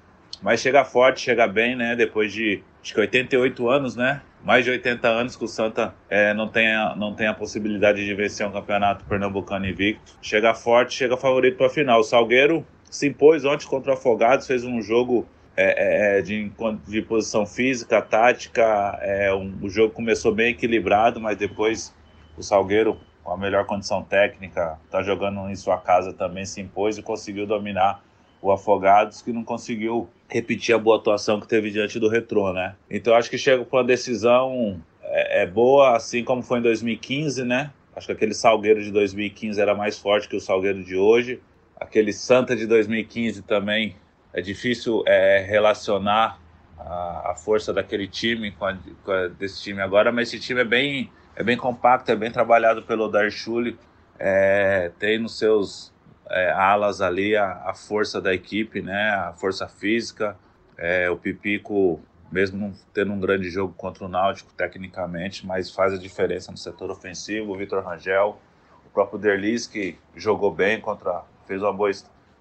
mas 0.41 0.59
chega 0.59 0.83
forte, 0.83 1.21
chega 1.21 1.47
bem, 1.47 1.75
né? 1.75 1.95
Depois 1.95 2.33
de 2.33 2.63
acho 2.81 2.93
que 2.93 2.99
88 2.99 3.69
anos, 3.69 3.95
né? 3.95 4.21
mais 4.43 4.65
de 4.65 4.71
80 4.71 5.07
anos 5.07 5.35
que 5.35 5.43
o 5.43 5.47
Santa 5.47 5.93
é, 6.09 6.33
não, 6.33 6.47
tem 6.47 6.73
a, 6.73 6.95
não 6.95 7.13
tem 7.13 7.27
a 7.27 7.33
possibilidade 7.33 8.03
de 8.03 8.13
vencer 8.13 8.45
um 8.45 8.51
campeonato 8.51 9.05
pernambucano 9.05 9.67
invicto. 9.67 10.17
Chega 10.21 10.53
forte, 10.53 10.95
chega 10.95 11.15
favorito 11.15 11.57
para 11.57 11.67
a 11.67 11.69
final. 11.69 11.99
O 11.99 12.03
Salgueiro 12.03 12.65
se 12.89 13.07
impôs 13.07 13.45
ontem 13.45 13.67
contra 13.67 13.91
o 13.91 13.93
Afogados, 13.93 14.47
fez 14.47 14.63
um 14.63 14.81
jogo 14.81 15.27
é, 15.55 16.15
é, 16.15 16.19
é 16.19 16.21
de, 16.21 16.51
de 16.87 17.01
posição 17.01 17.45
física, 17.45 18.01
tática. 18.01 18.97
É, 19.01 19.33
um, 19.33 19.57
o 19.61 19.69
jogo 19.69 19.93
começou 19.93 20.33
bem 20.33 20.51
equilibrado, 20.51 21.19
mas 21.19 21.37
depois 21.37 21.93
o 22.35 22.41
Salgueiro, 22.41 22.99
com 23.23 23.31
a 23.31 23.37
melhor 23.37 23.65
condição 23.65 24.01
técnica, 24.01 24.79
está 24.85 25.03
jogando 25.03 25.47
em 25.49 25.55
sua 25.55 25.77
casa 25.77 26.11
também, 26.13 26.45
se 26.45 26.59
impôs 26.59 26.97
e 26.97 27.03
conseguiu 27.03 27.45
dominar 27.45 28.03
o 28.41 28.51
Afogados, 28.51 29.21
que 29.21 29.31
não 29.31 29.43
conseguiu 29.43 30.09
repetir 30.27 30.73
a 30.73 30.77
boa 30.77 30.97
atuação 30.97 31.39
que 31.39 31.47
teve 31.47 31.69
diante 31.69 31.99
do 31.99 32.09
Retrô, 32.09 32.51
né? 32.53 32.75
Então 32.89 33.13
acho 33.13 33.29
que 33.29 33.37
chega 33.37 33.63
com 33.63 33.77
uma 33.77 33.83
decisão 33.83 34.81
é, 35.03 35.43
é, 35.43 35.45
boa, 35.45 35.95
assim 35.95 36.23
como 36.23 36.41
foi 36.41 36.59
em 36.59 36.61
2015, 36.61 37.43
né? 37.43 37.71
Acho 37.95 38.07
que 38.07 38.13
aquele 38.13 38.33
Salgueiro 38.33 38.81
de 38.81 38.91
2015 38.91 39.59
era 39.59 39.75
mais 39.75 39.99
forte 39.99 40.27
que 40.27 40.35
o 40.35 40.41
Salgueiro 40.41 40.83
de 40.83 40.95
hoje. 40.95 41.41
Aquele 41.77 42.13
Santa 42.13 42.55
de 42.55 42.65
2015 42.65 43.41
também 43.43 43.95
é 44.33 44.41
difícil 44.41 45.03
é, 45.05 45.45
relacionar 45.47 46.39
a, 46.79 47.31
a, 47.31 47.35
força 47.35 47.73
daquele 47.73 48.07
time 48.07 48.51
com, 48.51 48.65
a, 48.65 48.77
com 49.03 49.11
a, 49.11 49.27
desse 49.27 49.61
time 49.61 49.81
agora, 49.81 50.11
mas 50.11 50.29
esse 50.29 50.39
time 50.39 50.61
é 50.61 50.65
bem, 50.65 51.11
é 51.35 51.43
bem 51.43 51.57
compacto, 51.57 52.11
é 52.11 52.15
bem 52.15 52.31
trabalhado 52.31 52.81
pelo 52.83 53.09
Darchuli, 53.09 53.77
é, 54.17 54.91
tem 54.97 55.19
nos 55.19 55.37
seus 55.37 55.91
é, 56.29 56.51
alas 56.51 57.01
ali 57.01 57.35
a, 57.35 57.63
a, 57.65 57.73
força 57.73 58.21
da 58.21 58.33
equipe, 58.33 58.81
né? 58.81 59.09
A 59.11 59.33
força 59.33 59.67
física. 59.67 60.37
É, 60.77 61.09
o 61.09 61.17
Pipico, 61.17 61.99
mesmo 62.31 62.57
não 62.57 62.73
tendo 62.93 63.11
um 63.11 63.19
grande 63.19 63.49
jogo 63.49 63.73
contra 63.73 64.05
o 64.05 64.07
Náutico 64.07 64.53
tecnicamente, 64.53 65.45
mas 65.45 65.69
faz 65.69 65.93
a 65.93 65.97
diferença 65.97 66.51
no 66.51 66.57
setor 66.57 66.89
ofensivo. 66.89 67.53
O 67.53 67.57
Vitor 67.57 67.83
Rangel, 67.83 68.39
o 68.85 68.89
próprio 68.89 69.19
Derlis 69.19 69.67
que 69.67 69.97
jogou 70.15 70.51
bem 70.51 70.79
contra, 70.79 71.23
fez 71.45 71.61
uma 71.61 71.73
boa 71.73 71.91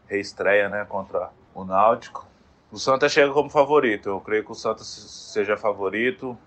reestreia, 0.06 0.68
né? 0.68 0.84
Contra 0.88 1.30
o 1.54 1.64
Náutico. 1.64 2.26
O 2.70 2.78
Santa 2.78 3.08
chega 3.08 3.32
como 3.32 3.50
favorito. 3.50 4.08
Eu 4.08 4.20
creio 4.20 4.44
que 4.44 4.52
o 4.52 4.54
Santa 4.54 4.84
seja 4.84 5.56
favorito. 5.56 6.38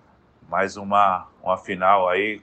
Mais 0.50 0.78
uma, 0.78 1.28
uma 1.42 1.58
final 1.58 2.08
aí, 2.08 2.42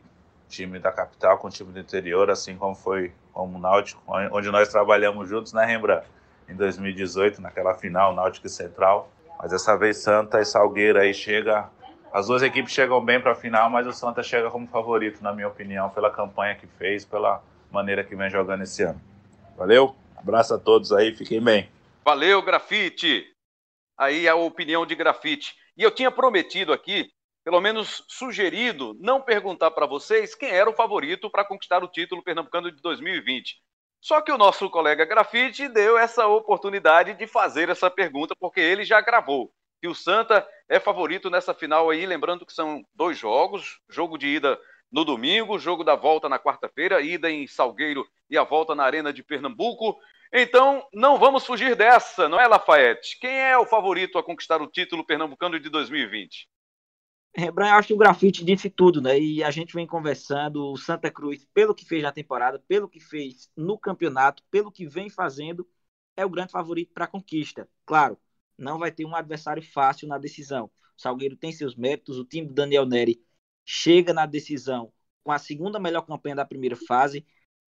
time 0.51 0.79
da 0.79 0.91
capital 0.91 1.39
com 1.39 1.49
time 1.49 1.73
do 1.73 1.79
interior, 1.79 2.29
assim 2.29 2.57
como 2.57 2.75
foi 2.75 3.13
como 3.33 3.57
o 3.57 3.61
Náutico, 3.61 4.03
onde 4.07 4.51
nós 4.51 4.69
trabalhamos 4.69 5.29
juntos, 5.29 5.53
né, 5.53 5.65
Rembrandt? 5.65 6.07
Em 6.49 6.55
2018, 6.55 7.41
naquela 7.41 7.75
final, 7.75 8.13
Náutico 8.13 8.49
e 8.49 8.51
Central. 8.51 9.09
Mas 9.39 9.53
dessa 9.53 9.77
vez 9.77 9.99
Santa 9.99 10.41
e 10.41 10.45
Salgueiro 10.45 10.99
aí 10.99 11.15
chega. 11.15 11.71
As 12.13 12.27
duas 12.27 12.43
equipes 12.43 12.73
chegam 12.73 13.03
bem 13.03 13.21
para 13.21 13.33
a 13.33 13.37
final, 13.37 13.71
mas 13.71 13.87
o 13.87 13.93
Santa 13.93 14.21
chega 14.21 14.51
como 14.51 14.67
favorito, 14.67 15.23
na 15.23 15.33
minha 15.33 15.47
opinião, 15.47 15.89
pela 15.89 16.11
campanha 16.11 16.57
que 16.57 16.67
fez, 16.67 17.05
pela 17.05 17.41
maneira 17.71 18.03
que 18.03 18.17
vem 18.17 18.29
jogando 18.29 18.65
esse 18.65 18.83
ano. 18.83 19.01
Valeu? 19.57 19.95
Abraço 20.17 20.55
a 20.55 20.59
todos 20.59 20.93
aí, 20.93 21.15
fiquem 21.15 21.41
bem. 21.41 21.71
Valeu, 22.05 22.43
Grafite! 22.43 23.25
Aí 23.97 24.29
a 24.29 24.35
opinião 24.35 24.85
de 24.85 24.97
Grafite. 24.97 25.55
E 25.77 25.83
eu 25.85 25.91
tinha 25.91 26.11
prometido 26.11 26.73
aqui 26.73 27.09
pelo 27.51 27.61
menos 27.61 28.05
sugerido, 28.07 28.97
não 29.01 29.21
perguntar 29.21 29.73
para 29.73 29.85
vocês 29.85 30.37
quem 30.37 30.51
era 30.51 30.71
o 30.71 30.73
favorito 30.73 31.29
para 31.29 31.45
conquistar 31.45 31.83
o 31.83 31.89
título 31.89 32.23
pernambucano 32.23 32.71
de 32.71 32.81
2020. 32.81 33.61
Só 34.01 34.21
que 34.21 34.31
o 34.31 34.39
nosso 34.39 34.71
colega 34.71 35.05
Grafite 35.05 35.67
deu 35.67 35.99
essa 35.99 36.29
oportunidade 36.29 37.13
de 37.15 37.27
fazer 37.27 37.69
essa 37.69 37.91
pergunta, 37.91 38.37
porque 38.39 38.61
ele 38.61 38.85
já 38.85 39.01
gravou. 39.01 39.53
que 39.81 39.89
o 39.89 39.95
Santa 39.97 40.47
é 40.69 40.79
favorito 40.79 41.29
nessa 41.29 41.53
final 41.53 41.91
aí, 41.91 42.07
lembrando 42.07 42.47
que 42.47 42.53
são 42.53 42.85
dois 42.95 43.19
jogos, 43.19 43.81
jogo 43.89 44.17
de 44.17 44.29
ida 44.29 44.57
no 44.93 45.05
domingo, 45.05 45.59
jogo 45.59 45.83
da 45.83 45.97
volta 45.97 46.29
na 46.29 46.39
quarta-feira, 46.39 47.01
ida 47.01 47.29
em 47.29 47.49
Salgueiro 47.49 48.07
e 48.31 48.39
a 48.39 48.45
volta 48.45 48.77
na 48.77 48.85
Arena 48.85 49.13
de 49.13 49.25
Pernambuco. 49.25 49.99
Então, 50.33 50.87
não 50.95 51.19
vamos 51.19 51.45
fugir 51.45 51.75
dessa, 51.75 52.29
não 52.29 52.39
é, 52.39 52.47
Lafayette? 52.47 53.19
Quem 53.19 53.41
é 53.41 53.59
o 53.59 53.67
favorito 53.67 54.19
a 54.19 54.23
conquistar 54.23 54.63
o 54.63 54.69
título 54.69 55.05
pernambucano 55.05 55.59
de 55.59 55.69
2020? 55.69 56.49
Rembrandt, 57.35 57.73
acho 57.73 57.89
que 57.89 57.95
o 57.95 57.99
grafite 57.99 58.45
disse 58.45 58.69
tudo, 58.69 59.01
né? 59.01 59.19
E 59.19 59.43
a 59.43 59.51
gente 59.51 59.73
vem 59.75 59.87
conversando, 59.87 60.73
o 60.73 60.77
Santa 60.77 61.11
Cruz, 61.11 61.47
pelo 61.55 61.75
que 61.75 61.85
fez 61.85 62.03
na 62.03 62.13
temporada, 62.13 62.59
pelo 62.67 62.89
que 62.89 62.99
fez 63.01 63.49
no 63.57 63.79
campeonato, 63.79 64.43
pelo 64.51 64.71
que 64.71 64.87
vem 64.87 65.09
fazendo, 65.09 65.67
é 66.17 66.25
o 66.27 66.31
grande 66.31 66.51
favorito 66.53 66.93
para 66.93 67.05
a 67.05 67.09
conquista. 67.09 67.69
Claro, 67.87 68.19
não 68.59 68.79
vai 68.79 68.91
ter 68.91 69.05
um 69.05 69.15
adversário 69.15 69.63
fácil 69.63 70.09
na 70.09 70.19
decisão. 70.19 70.67
O 70.67 71.01
Salgueiro 71.01 71.37
tem 71.37 71.53
seus 71.53 71.77
méritos, 71.77 72.19
o 72.19 72.25
time 72.25 72.49
do 72.49 72.55
Daniel 72.55 72.85
Neri 72.85 73.23
chega 73.65 74.13
na 74.13 74.27
decisão 74.27 74.93
com 75.23 75.31
a 75.31 75.39
segunda 75.39 75.79
melhor 75.79 76.03
campanha 76.03 76.35
da 76.35 76.45
primeira 76.45 76.77
fase, 76.77 77.25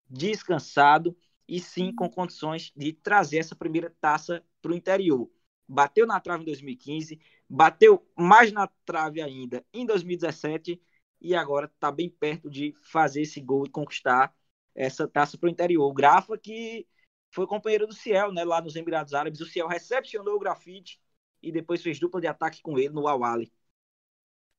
descansado 0.09 1.17
e 1.47 1.61
sim 1.61 1.95
com 1.95 2.09
condições 2.09 2.73
de 2.77 2.93
trazer 2.93 3.39
essa 3.39 3.55
primeira 3.55 3.95
taça 4.01 4.43
para 4.63 4.73
o 4.73 4.75
interior. 4.75 5.31
Bateu 5.69 6.07
na 6.07 6.19
trave 6.21 6.43
em 6.43 6.47
2015, 6.47 7.21
bateu 7.51 8.07
mais 8.16 8.53
na 8.53 8.68
trave 8.84 9.20
ainda 9.20 9.64
em 9.74 9.84
2017 9.84 10.80
e 11.20 11.34
agora 11.34 11.66
está 11.66 11.90
bem 11.90 12.09
perto 12.09 12.48
de 12.48 12.72
fazer 12.80 13.22
esse 13.22 13.40
gol 13.40 13.66
e 13.66 13.70
conquistar 13.70 14.32
essa 14.72 15.09
taça 15.09 15.36
para 15.36 15.48
o 15.48 15.51
interior. 15.51 15.84
O 15.84 15.92
Grafa 15.92 16.38
que 16.38 16.86
foi 17.32 17.48
companheiro 17.48 17.88
do 17.88 17.92
Ciel, 17.92 18.32
né, 18.32 18.44
lá 18.44 18.61
nos 18.61 18.76
Emirados 18.76 19.14
Árabes. 19.14 19.40
O 19.40 19.46
Ciel 19.46 19.66
recepcionou 19.66 20.36
o 20.36 20.38
grafite 20.38 21.01
e 21.42 21.51
depois 21.51 21.82
fez 21.82 21.98
dupla 21.98 22.20
de 22.20 22.28
ataque 22.28 22.62
com 22.62 22.78
ele 22.78 22.90
no 22.90 23.09
Awali. 23.09 23.53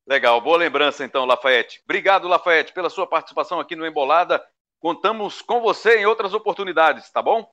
Legal, 0.06 0.42
boa 0.42 0.58
lembrança 0.58 1.06
então, 1.06 1.26
Lafayette. 1.26 1.82
Obrigado, 1.86 2.28
Lafayette, 2.28 2.74
pela 2.74 2.90
sua 2.90 3.08
participação 3.08 3.60
aqui 3.60 3.76
no 3.76 3.86
Embolada. 3.86 4.44
Contamos 4.80 5.42
com 5.42 5.62
você 5.62 6.00
em 6.00 6.06
outras 6.06 6.34
oportunidades, 6.34 7.10
tá 7.12 7.22
bom? 7.22 7.50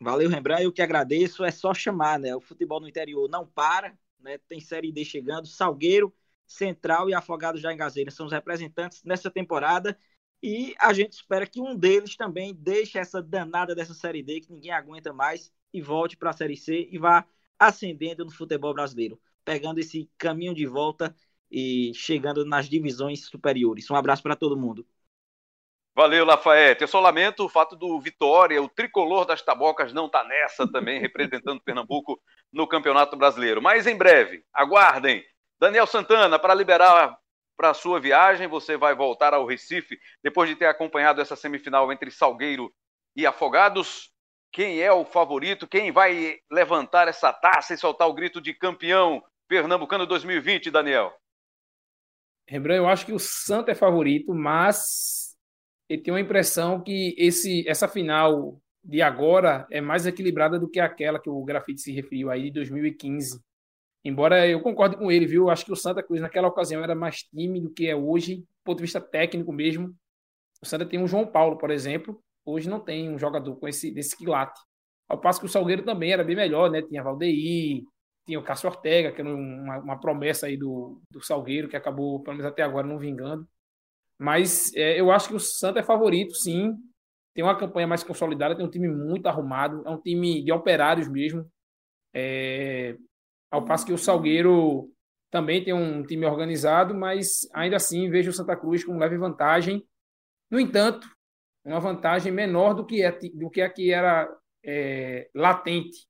Valeu, 0.00 0.28
Rembrandt. 0.28 0.62
Eu 0.62 0.72
que 0.72 0.82
agradeço. 0.82 1.44
É 1.44 1.50
só 1.50 1.74
chamar, 1.74 2.18
né? 2.18 2.34
O 2.34 2.40
futebol 2.40 2.80
no 2.80 2.88
interior 2.88 3.28
não 3.28 3.46
para 3.46 3.96
né? 4.20 4.38
Tem 4.48 4.60
Série 4.60 4.92
D 4.92 5.04
chegando, 5.04 5.46
Salgueiro, 5.46 6.14
Central 6.46 7.08
e 7.10 7.14
Afogado 7.14 7.58
já 7.58 7.72
em 7.72 7.76
Gazeira 7.76 8.10
são 8.10 8.26
os 8.26 8.32
representantes 8.32 9.02
nessa 9.04 9.30
temporada. 9.30 9.98
E 10.42 10.74
a 10.78 10.92
gente 10.92 11.12
espera 11.14 11.46
que 11.46 11.60
um 11.60 11.76
deles 11.76 12.16
também 12.16 12.54
deixe 12.54 12.98
essa 12.98 13.20
danada 13.22 13.74
dessa 13.74 13.94
Série 13.94 14.22
D 14.22 14.40
que 14.40 14.52
ninguém 14.52 14.70
aguenta 14.70 15.12
mais 15.12 15.52
e 15.72 15.80
volte 15.82 16.16
para 16.16 16.30
a 16.30 16.32
Série 16.32 16.56
C 16.56 16.88
e 16.90 16.98
vá 16.98 17.26
ascendendo 17.58 18.24
no 18.24 18.30
futebol 18.30 18.72
brasileiro. 18.72 19.20
pegando 19.44 19.78
esse 19.80 20.10
caminho 20.18 20.54
de 20.54 20.66
volta 20.66 21.14
e 21.50 21.92
chegando 21.94 22.44
nas 22.44 22.68
divisões 22.68 23.24
superiores. 23.26 23.90
Um 23.90 23.94
abraço 23.96 24.22
para 24.22 24.36
todo 24.36 24.56
mundo. 24.58 24.86
Valeu, 25.98 26.24
Lafayette. 26.24 26.82
Eu 26.82 26.86
só 26.86 27.00
lamento 27.00 27.44
o 27.44 27.48
fato 27.48 27.74
do 27.74 28.00
Vitória, 28.00 28.62
o 28.62 28.68
tricolor 28.68 29.24
das 29.24 29.42
tabocas, 29.42 29.92
não 29.92 30.08
tá 30.08 30.22
nessa 30.22 30.64
também, 30.70 31.00
representando 31.02 31.60
Pernambuco 31.60 32.20
no 32.52 32.68
Campeonato 32.68 33.16
Brasileiro. 33.16 33.60
Mas 33.60 33.84
em 33.84 33.96
breve, 33.96 34.44
aguardem. 34.54 35.24
Daniel 35.58 35.88
Santana, 35.88 36.38
para 36.38 36.54
liberar 36.54 37.18
para 37.56 37.70
a 37.70 37.74
sua 37.74 37.98
viagem, 37.98 38.46
você 38.46 38.76
vai 38.76 38.94
voltar 38.94 39.34
ao 39.34 39.44
Recife 39.44 39.98
depois 40.22 40.48
de 40.48 40.54
ter 40.54 40.66
acompanhado 40.66 41.20
essa 41.20 41.34
semifinal 41.34 41.92
entre 41.92 42.12
Salgueiro 42.12 42.72
e 43.16 43.26
Afogados. 43.26 44.12
Quem 44.52 44.80
é 44.80 44.92
o 44.92 45.04
favorito? 45.04 45.66
Quem 45.66 45.90
vai 45.90 46.36
levantar 46.48 47.08
essa 47.08 47.32
taça 47.32 47.74
e 47.74 47.76
soltar 47.76 48.06
o 48.06 48.14
grito 48.14 48.40
de 48.40 48.54
campeão 48.54 49.20
pernambucano 49.48 50.06
2020, 50.06 50.70
Daniel? 50.70 51.12
Rembrandt, 52.46 52.78
eu 52.78 52.88
acho 52.88 53.04
que 53.04 53.12
o 53.12 53.18
Santa 53.18 53.72
é 53.72 53.74
favorito, 53.74 54.32
mas 54.32 55.27
eu 55.88 56.02
tenho 56.02 56.16
a 56.16 56.20
impressão 56.20 56.82
que 56.82 57.14
esse, 57.18 57.66
essa 57.68 57.88
final 57.88 58.60
de 58.84 59.02
agora 59.02 59.66
é 59.70 59.80
mais 59.80 60.06
equilibrada 60.06 60.58
do 60.58 60.68
que 60.68 60.80
aquela 60.80 61.18
que 61.18 61.30
o 61.30 61.44
Grafite 61.44 61.80
se 61.80 61.92
referiu 61.92 62.30
aí 62.30 62.44
de 62.44 62.52
2015. 62.52 63.40
Embora 64.04 64.46
eu 64.46 64.60
concorde 64.60 64.96
com 64.96 65.10
ele, 65.10 65.26
viu? 65.26 65.50
Acho 65.50 65.64
que 65.64 65.72
o 65.72 65.76
Santa 65.76 66.02
Cruz 66.02 66.20
naquela 66.20 66.48
ocasião 66.48 66.82
era 66.82 66.94
mais 66.94 67.22
time 67.22 67.60
do 67.60 67.70
que 67.70 67.88
é 67.88 67.96
hoje, 67.96 68.36
do 68.36 68.46
ponto 68.64 68.78
de 68.78 68.84
vista 68.84 69.00
técnico 69.00 69.52
mesmo. 69.52 69.94
O 70.62 70.66
Santa 70.66 70.86
tem 70.86 71.00
um 71.00 71.06
João 71.06 71.26
Paulo, 71.26 71.58
por 71.58 71.70
exemplo, 71.70 72.20
hoje 72.44 72.68
não 72.68 72.80
tem 72.80 73.10
um 73.10 73.18
jogador 73.18 73.56
com 73.56 73.68
esse 73.68 73.90
desse 73.90 74.16
quilate. 74.16 74.60
Ao 75.08 75.18
passo 75.18 75.40
que 75.40 75.46
o 75.46 75.48
Salgueiro 75.48 75.84
também 75.84 76.12
era 76.12 76.24
bem 76.24 76.36
melhor, 76.36 76.70
né? 76.70 76.82
Tinha 76.82 77.02
Valdeir, 77.02 77.82
tinha 78.26 78.38
o 78.38 78.42
Cássio 78.42 78.68
Ortega, 78.68 79.12
que 79.12 79.20
era 79.20 79.34
uma, 79.34 79.78
uma 79.78 80.00
promessa 80.00 80.46
aí 80.46 80.56
do, 80.56 81.00
do 81.10 81.20
Salgueiro, 81.22 81.68
que 81.68 81.76
acabou, 81.76 82.20
pelo 82.22 82.36
menos 82.36 82.50
até 82.50 82.62
agora, 82.62 82.86
não 82.86 82.98
vingando. 82.98 83.48
Mas 84.18 84.74
é, 84.74 85.00
eu 85.00 85.10
acho 85.12 85.28
que 85.28 85.34
o 85.34 85.40
Santa 85.40 85.80
é 85.80 85.82
favorito, 85.82 86.34
sim. 86.34 86.74
Tem 87.34 87.44
uma 87.44 87.56
campanha 87.56 87.86
mais 87.86 88.02
consolidada, 88.02 88.56
tem 88.56 88.66
um 88.66 88.70
time 88.70 88.88
muito 88.88 89.26
arrumado, 89.26 89.82
é 89.86 89.90
um 89.90 90.00
time 90.00 90.42
de 90.42 90.50
operários 90.50 91.08
mesmo. 91.08 91.48
É, 92.12 92.96
ao 93.50 93.64
passo 93.64 93.86
que 93.86 93.92
o 93.92 93.98
Salgueiro 93.98 94.90
também 95.30 95.62
tem 95.62 95.72
um 95.72 96.02
time 96.02 96.26
organizado, 96.26 96.94
mas 96.94 97.48
ainda 97.52 97.76
assim 97.76 98.10
vejo 98.10 98.30
o 98.30 98.32
Santa 98.32 98.56
Cruz 98.56 98.84
com 98.84 98.98
leve 98.98 99.16
vantagem. 99.16 99.86
No 100.50 100.58
entanto, 100.58 101.08
uma 101.64 101.80
vantagem 101.80 102.32
menor 102.32 102.74
do 102.74 102.84
que, 102.84 103.02
é, 103.02 103.12
do 103.12 103.50
que 103.50 103.60
a 103.60 103.70
que 103.70 103.92
era 103.92 104.28
é, 104.64 105.28
latente 105.34 106.06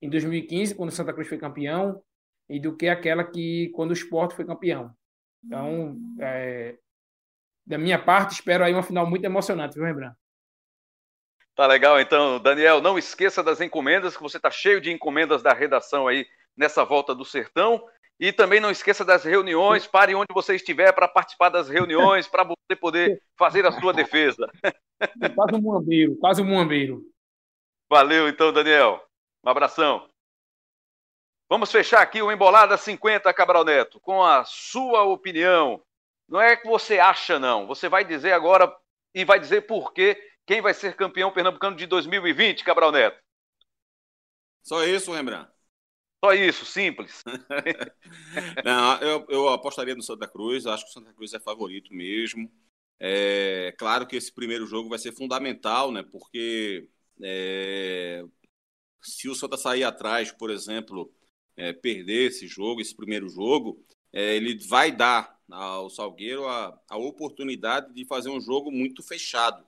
em 0.00 0.08
2015, 0.08 0.74
quando 0.74 0.90
o 0.90 0.92
Santa 0.92 1.12
Cruz 1.12 1.28
foi 1.28 1.38
campeão, 1.38 2.00
e 2.48 2.60
do 2.60 2.76
que 2.76 2.88
aquela 2.88 3.24
que 3.24 3.70
quando 3.74 3.90
o 3.90 3.94
Sport 3.94 4.34
foi 4.34 4.44
campeão. 4.44 4.92
Então, 5.44 5.98
é, 6.20 6.78
da 7.68 7.76
minha 7.76 7.98
parte, 7.98 8.32
espero 8.32 8.64
aí 8.64 8.72
uma 8.72 8.82
final 8.82 9.06
muito 9.06 9.26
emocionante, 9.26 9.74
viu, 9.74 9.84
Rembrandt? 9.84 10.16
Tá 11.54 11.66
legal, 11.66 12.00
então, 12.00 12.40
Daniel, 12.40 12.80
não 12.80 12.96
esqueça 12.96 13.42
das 13.42 13.60
encomendas, 13.60 14.16
que 14.16 14.22
você 14.22 14.38
está 14.38 14.50
cheio 14.50 14.80
de 14.80 14.90
encomendas 14.90 15.42
da 15.42 15.52
redação 15.52 16.08
aí 16.08 16.26
nessa 16.56 16.82
volta 16.84 17.14
do 17.14 17.26
sertão. 17.26 17.84
E 18.18 18.32
também 18.32 18.58
não 18.58 18.70
esqueça 18.70 19.04
das 19.04 19.22
reuniões, 19.22 19.86
pare 19.86 20.14
onde 20.14 20.32
você 20.32 20.54
estiver 20.54 20.92
para 20.92 21.06
participar 21.06 21.50
das 21.50 21.68
reuniões, 21.68 22.26
para 22.26 22.42
você 22.42 22.74
poder 22.80 23.22
fazer 23.36 23.66
a 23.66 23.72
sua 23.72 23.92
defesa. 23.92 24.50
Quase 25.36 25.54
um 25.54 25.60
muambeiro, 25.60 26.16
quase 26.16 26.42
um 26.42 26.44
muambeiro. 26.44 27.02
Valeu, 27.88 28.28
então, 28.28 28.52
Daniel. 28.52 29.00
Um 29.44 29.48
abração. 29.48 30.08
Vamos 31.48 31.70
fechar 31.70 32.02
aqui 32.02 32.20
o 32.20 32.32
Embolada 32.32 32.76
50, 32.76 33.32
Cabral 33.32 33.64
Neto, 33.64 34.00
com 34.00 34.24
a 34.24 34.44
sua 34.44 35.04
opinião. 35.04 35.80
Não 36.28 36.40
é 36.40 36.56
que 36.56 36.68
você 36.68 36.98
acha, 36.98 37.38
não. 37.38 37.66
Você 37.66 37.88
vai 37.88 38.04
dizer 38.04 38.32
agora 38.32 38.74
e 39.14 39.24
vai 39.24 39.40
dizer 39.40 39.62
por 39.62 39.92
quê 39.92 40.20
quem 40.46 40.60
vai 40.60 40.74
ser 40.74 40.94
campeão 40.94 41.32
pernambucano 41.32 41.76
de 41.76 41.86
2020, 41.86 42.64
Cabral 42.64 42.92
Neto. 42.92 43.18
Só 44.62 44.84
isso, 44.84 45.12
Rembrandt. 45.12 45.50
Só 46.22 46.32
isso, 46.32 46.66
simples. 46.66 47.22
Não, 48.64 49.00
eu, 49.00 49.26
eu, 49.28 49.48
apostaria 49.48 49.94
no 49.94 50.02
Santa 50.02 50.26
Cruz, 50.26 50.66
acho 50.66 50.84
que 50.84 50.90
o 50.90 50.92
Santa 50.92 51.12
Cruz 51.12 51.32
é 51.32 51.38
favorito 51.38 51.94
mesmo. 51.94 52.50
É 52.98 53.72
claro 53.78 54.06
que 54.06 54.16
esse 54.16 54.32
primeiro 54.32 54.66
jogo 54.66 54.88
vai 54.88 54.98
ser 54.98 55.12
fundamental, 55.12 55.92
né? 55.92 56.02
Porque 56.02 56.88
é, 57.22 58.24
se 59.00 59.28
o 59.28 59.34
Santa 59.34 59.56
sair 59.56 59.84
atrás, 59.84 60.32
por 60.32 60.50
exemplo, 60.50 61.12
é, 61.56 61.72
perder 61.72 62.28
esse 62.28 62.48
jogo, 62.48 62.80
esse 62.80 62.96
primeiro 62.96 63.28
jogo, 63.28 63.84
é, 64.12 64.34
ele 64.34 64.58
vai 64.66 64.90
dar 64.90 65.37
ao 65.50 65.90
Salgueiro 65.90 66.46
a, 66.46 66.78
a 66.88 66.96
oportunidade 66.96 67.92
de 67.94 68.04
fazer 68.04 68.30
um 68.30 68.40
jogo 68.40 68.70
muito 68.70 69.02
fechado 69.02 69.64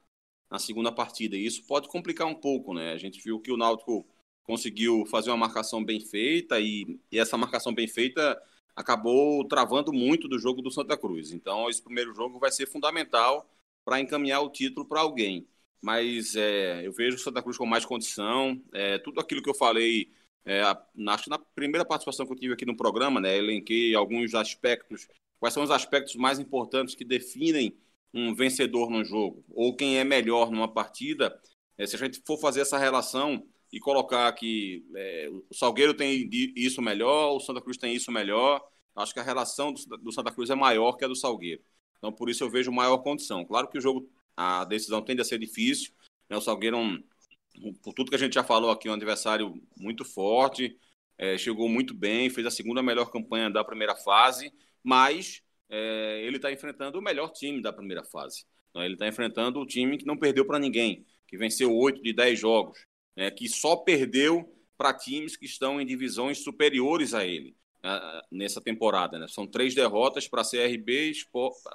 na 0.51 0.59
segunda 0.59 0.93
partida. 0.93 1.37
E 1.37 1.47
isso 1.47 1.65
pode 1.67 1.89
complicar 1.89 2.27
um 2.27 2.35
pouco, 2.35 2.75
né? 2.75 2.93
A 2.93 2.99
gente 2.99 3.21
viu 3.23 3.41
que 3.41 3.53
o 3.53 3.57
Náutico 3.57 4.07
conseguiu 4.45 5.07
fazer 5.07 5.31
uma 5.31 5.37
marcação 5.37 5.85
bem 5.85 6.01
feita 6.01 6.61
e, 6.61 6.99
e 7.11 7.19
essa 7.19 7.37
marcação 7.37 7.73
bem 7.75 7.87
feita 7.89 8.41
acabou 8.75 9.47
travando 9.47 9.93
muito 9.93 10.29
do 10.29 10.39
jogo 10.39 10.63
do 10.63 10.71
Santa 10.71 10.97
Cruz. 10.97 11.33
Então, 11.33 11.69
esse 11.69 11.83
primeiro 11.83 12.15
jogo 12.15 12.39
vai 12.39 12.51
ser 12.51 12.67
fundamental 12.67 13.49
para 13.85 14.01
encaminhar 14.01 14.43
o 14.43 14.51
título 14.51 14.87
para 14.87 15.01
alguém 15.01 15.47
mas 15.81 16.37
é, 16.37 16.87
eu 16.87 16.93
vejo 16.93 17.17
o 17.17 17.19
Santa 17.19 17.43
Cruz 17.43 17.57
com 17.57 17.67
mais 17.67 17.85
condição. 17.85 18.61
É, 18.73 18.99
tudo 18.99 19.21
aquilo 19.21 19.43
que 19.43 19.49
eu 19.49 19.55
falei, 19.55 20.13
é, 20.45 20.63
acho 20.63 21.25
que 21.25 21.31
na 21.31 21.39
primeira 21.39 21.85
participação 21.85 22.27
que 22.27 22.33
eu 22.33 22.37
tive 22.37 22.55
aqui 22.55 22.67
no 22.67 22.77
programa, 22.77 23.21
né, 23.21 23.37
elenquei 23.37 23.95
alguns 23.95 24.35
aspectos. 24.35 25.09
Quais 25.41 25.55
são 25.55 25.63
os 25.63 25.71
aspectos 25.71 26.15
mais 26.15 26.39
importantes 26.39 26.95
que 26.95 27.05
definem 27.05 27.77
um 28.13 28.35
vencedor 28.35 28.91
no 28.91 29.03
jogo? 29.03 29.43
Ou 29.49 29.75
quem 29.75 29.99
é 29.99 30.05
melhor 30.05 30.51
numa 30.51 30.73
partida? 30.73 31.37
É, 31.79 31.87
se 31.87 31.97
a 31.97 31.99
gente 31.99 32.23
for 32.27 32.39
fazer 32.39 32.61
essa 32.61 32.77
relação 32.77 33.43
e 33.73 33.81
colocar 33.81 34.31
que 34.33 34.85
é, 34.95 35.29
o 35.31 35.55
Salgueiro 35.55 35.95
tem 35.95 36.29
isso 36.55 36.83
melhor, 36.83 37.35
o 37.35 37.41
Santa 37.41 37.63
Cruz 37.63 37.79
tem 37.79 37.95
isso 37.95 38.13
melhor, 38.13 38.61
acho 38.95 39.15
que 39.15 39.21
a 39.21 39.23
relação 39.23 39.73
do, 39.73 39.81
do 39.97 40.13
Santa 40.13 40.31
Cruz 40.31 40.51
é 40.51 40.55
maior 40.55 40.93
que 40.93 41.05
a 41.05 41.09
do 41.09 41.17
Salgueiro. 41.17 41.63
Então, 41.97 42.13
por 42.13 42.29
isso 42.29 42.45
eu 42.45 42.51
vejo 42.51 42.71
maior 42.71 42.99
condição. 42.99 43.45
Claro 43.45 43.69
que 43.69 43.79
o 43.79 43.81
jogo 43.81 44.09
a 44.37 44.65
decisão 44.65 45.03
tende 45.03 45.21
a 45.21 45.25
ser 45.25 45.39
difícil. 45.39 45.93
Né? 46.29 46.37
O 46.37 46.41
Salgueiro, 46.41 46.79
por 47.83 47.93
tudo 47.93 48.11
que 48.11 48.17
a 48.17 48.19
gente 48.19 48.35
já 48.35 48.45
falou 48.45 48.71
aqui, 48.71 48.89
é 48.89 48.91
um 48.91 48.95
adversário 48.95 49.55
muito 49.77 50.05
forte, 50.05 50.79
é, 51.19 51.37
chegou 51.37 51.69
muito 51.69 51.95
bem, 51.95 52.31
fez 52.31 52.47
a 52.47 52.51
segunda 52.51 52.83
melhor 52.83 53.11
campanha 53.11 53.51
da 53.51 53.63
primeira 53.63 53.95
fase, 53.95 54.53
mas 54.83 55.43
é, 55.69 56.23
ele 56.25 56.37
está 56.37 56.51
enfrentando 56.53 56.99
o 56.99 57.03
melhor 57.03 57.31
time 57.31 57.63
da 57.63 57.73
primeira 57.73 58.05
fase. 58.05 58.45
Então, 58.71 58.83
ele 58.83 58.95
está 58.95 59.07
enfrentando 59.07 59.61
o 59.61 59.67
time 59.67 59.99
que 59.99 60.07
não 60.07 60.17
perdeu 60.17 60.45
para 60.45 60.59
ninguém, 60.59 61.05
que 61.27 61.37
venceu 61.37 61.75
8 61.75 62.03
de 62.03 62.13
10 62.13 62.39
jogos, 62.39 62.87
né? 63.17 63.31
que 63.31 63.49
só 63.49 63.77
perdeu 63.77 64.53
para 64.77 64.95
times 64.95 65.37
que 65.37 65.45
estão 65.45 65.81
em 65.81 65.87
divisões 65.87 66.43
superiores 66.43 67.13
a 67.15 67.27
ele 67.27 67.55
uh, 67.85 68.23
nessa 68.31 68.61
temporada. 68.61 69.19
Né? 69.19 69.29
São 69.29 69.47
três 69.47 69.75
derrotas 69.75 70.29
para 70.29 70.43
CRB, 70.43 71.13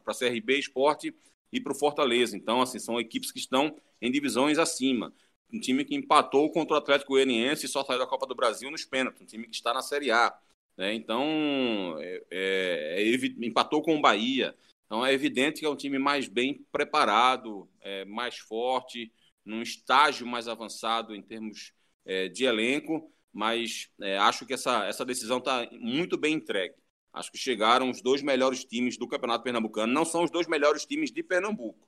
para 0.03 0.13
CRB 0.13 0.57
Esporte 0.57 1.13
e 1.51 1.59
para 1.59 1.73
o 1.73 1.75
Fortaleza. 1.75 2.35
Então, 2.35 2.61
assim, 2.61 2.79
são 2.79 2.99
equipes 2.99 3.31
que 3.31 3.39
estão 3.39 3.75
em 4.01 4.11
divisões 4.11 4.57
acima. 4.57 5.13
Um 5.53 5.59
time 5.59 5.85
que 5.85 5.95
empatou 5.95 6.51
contra 6.51 6.75
o 6.75 6.77
Atlético 6.77 7.13
Goianiense 7.13 7.65
e 7.65 7.69
só 7.69 7.83
saiu 7.83 7.99
da 7.99 8.07
Copa 8.07 8.25
do 8.25 8.35
Brasil 8.35 8.71
nos 8.71 8.83
pênaltis. 8.83 9.21
Um 9.21 9.25
time 9.25 9.47
que 9.47 9.55
está 9.55 9.73
na 9.73 9.81
Série 9.81 10.11
A. 10.11 10.35
Né? 10.77 10.93
Então, 10.93 11.97
é, 11.99 12.23
é, 12.31 13.11
é, 13.13 13.45
empatou 13.45 13.81
com 13.81 13.95
o 13.95 14.01
Bahia. 14.01 14.55
Então, 14.85 15.05
é 15.05 15.13
evidente 15.13 15.59
que 15.59 15.65
é 15.65 15.69
um 15.69 15.75
time 15.75 15.97
mais 15.97 16.27
bem 16.27 16.65
preparado, 16.71 17.69
é, 17.81 18.05
mais 18.05 18.37
forte, 18.37 19.11
num 19.43 19.61
estágio 19.61 20.27
mais 20.27 20.47
avançado 20.47 21.15
em 21.15 21.21
termos 21.21 21.73
é, 22.05 22.27
de 22.27 22.45
elenco. 22.45 23.11
Mas 23.33 23.89
é, 24.01 24.17
acho 24.17 24.45
que 24.45 24.53
essa, 24.53 24.85
essa 24.85 25.03
decisão 25.03 25.39
está 25.39 25.67
muito 25.73 26.17
bem 26.17 26.35
entregue. 26.35 26.75
Acho 27.11 27.31
que 27.31 27.37
chegaram 27.37 27.89
os 27.89 28.01
dois 28.01 28.21
melhores 28.21 28.65
times 28.65 28.97
do 28.97 29.07
Campeonato 29.07 29.43
Pernambucano. 29.43 29.91
Não 29.91 30.05
são 30.05 30.23
os 30.23 30.31
dois 30.31 30.47
melhores 30.47 30.85
times 30.85 31.11
de 31.11 31.23
Pernambuco. 31.23 31.87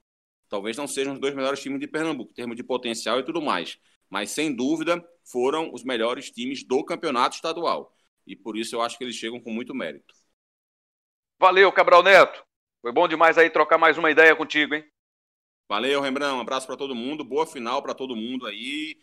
Talvez 0.50 0.78
não 0.78 0.88
sejam 0.88 1.14
os 1.14 1.20
dois 1.20 1.36
melhores 1.36 1.62
times 1.62 1.80
de 1.80 1.88
Pernambuco, 1.88 2.32
em 2.32 2.36
termos 2.36 2.56
de 2.56 2.64
potencial 2.64 3.20
e 3.20 3.24
tudo 3.24 3.42
mais. 3.42 3.78
Mas, 4.10 4.32
sem 4.32 4.56
dúvida, 4.56 5.06
foram 5.26 5.74
os 5.74 5.84
melhores 5.84 6.32
times 6.32 6.64
do 6.64 6.84
campeonato 6.84 7.36
estadual. 7.36 7.97
E 8.28 8.36
por 8.36 8.58
isso 8.58 8.76
eu 8.76 8.82
acho 8.82 8.98
que 8.98 9.04
eles 9.04 9.16
chegam 9.16 9.40
com 9.40 9.52
muito 9.52 9.74
mérito. 9.74 10.14
Valeu, 11.40 11.72
Cabral 11.72 12.04
Neto. 12.04 12.44
Foi 12.82 12.92
bom 12.92 13.08
demais 13.08 13.38
aí 13.38 13.50
trocar 13.50 13.78
mais 13.78 13.98
uma 13.98 14.12
ideia 14.12 14.36
contigo, 14.36 14.76
hein? 14.76 14.84
Valeu, 15.70 16.02
Rembrandt. 16.02 16.36
Um 16.36 16.42
abraço 16.42 16.68
para 16.68 16.78
todo 16.78 16.94
mundo. 16.94 17.24
Boa 17.24 17.48
final 17.48 17.82
para 17.82 17.94
todo 17.94 18.16
mundo 18.16 18.46
aí. 18.46 18.96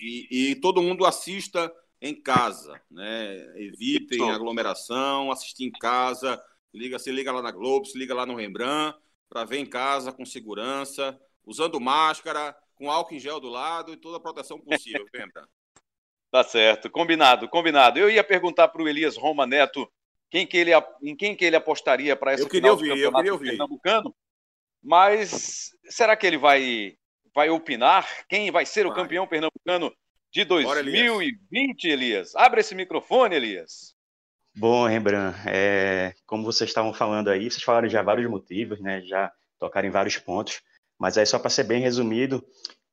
E, 0.00 0.50
e 0.50 0.54
todo 0.56 0.82
mundo 0.82 1.06
assista 1.06 1.72
em 2.00 2.20
casa, 2.20 2.80
né? 2.90 3.36
Evitem 3.60 4.30
aglomeração, 4.30 5.30
assistir 5.30 5.64
em 5.64 5.70
casa, 5.70 6.42
liga, 6.74 6.98
se 6.98 7.12
liga 7.12 7.30
lá 7.30 7.40
na 7.40 7.52
Globo, 7.52 7.86
se 7.86 7.96
liga 7.96 8.14
lá 8.14 8.26
no 8.26 8.34
Rembrandt, 8.34 8.98
para 9.28 9.44
ver 9.44 9.58
em 9.58 9.66
casa 9.66 10.12
com 10.12 10.26
segurança, 10.26 11.18
usando 11.44 11.80
máscara, 11.80 12.56
com 12.74 12.90
álcool 12.90 13.14
em 13.14 13.20
gel 13.20 13.38
do 13.38 13.48
lado 13.48 13.92
e 13.92 13.96
toda 13.96 14.16
a 14.16 14.20
proteção 14.20 14.60
possível, 14.60 15.06
Rembrandt. 15.14 15.48
Tá 16.32 16.42
certo, 16.42 16.88
combinado, 16.88 17.46
combinado. 17.46 17.98
Eu 17.98 18.08
ia 18.08 18.24
perguntar 18.24 18.68
para 18.68 18.82
o 18.82 18.88
Elias 18.88 19.18
Roma 19.18 19.46
Neto 19.46 19.86
quem 20.30 20.46
que 20.46 20.56
ele, 20.56 20.70
em 21.02 21.14
quem 21.14 21.36
que 21.36 21.44
ele 21.44 21.56
apostaria 21.56 22.16
para 22.16 22.32
essa 22.32 22.44
eu 22.44 22.48
queria 22.48 22.70
final 22.70 22.72
ouvir, 22.72 22.88
do 22.88 22.94
campeonato 22.94 23.18
eu 23.18 23.20
queria 23.20 23.32
ouvir. 23.34 23.48
pernambucano. 23.50 24.14
Mas 24.82 25.72
será 25.90 26.16
que 26.16 26.26
ele 26.26 26.38
vai, 26.38 26.94
vai 27.34 27.50
opinar? 27.50 28.08
Quem 28.30 28.50
vai 28.50 28.64
ser 28.64 28.86
o 28.86 28.88
Vai. 28.88 29.02
campeão 29.02 29.26
pernambucano 29.26 29.94
de 30.32 30.42
Bora, 30.46 30.80
Elias. 30.80 31.06
2020, 31.06 31.84
Elias? 31.84 32.34
Abre 32.34 32.62
esse 32.62 32.74
microfone, 32.74 33.36
Elias. 33.36 33.94
Bom, 34.56 34.86
Rembrandt, 34.86 35.38
é, 35.46 36.14
como 36.24 36.44
vocês 36.44 36.70
estavam 36.70 36.94
falando 36.94 37.28
aí, 37.28 37.50
vocês 37.50 37.62
falaram 37.62 37.90
já 37.90 38.00
vários 38.00 38.30
motivos, 38.30 38.80
né? 38.80 39.02
Já 39.02 39.30
tocaram 39.58 39.86
em 39.86 39.92
vários 39.92 40.16
pontos, 40.16 40.62
mas 40.98 41.18
aí 41.18 41.26
só 41.26 41.38
para 41.38 41.50
ser 41.50 41.64
bem 41.64 41.82
resumido, 41.82 42.42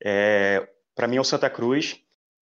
é, 0.04 0.68
para 0.94 1.08
mim 1.08 1.16
é 1.16 1.22
o 1.22 1.24
Santa 1.24 1.50
Cruz 1.50 2.04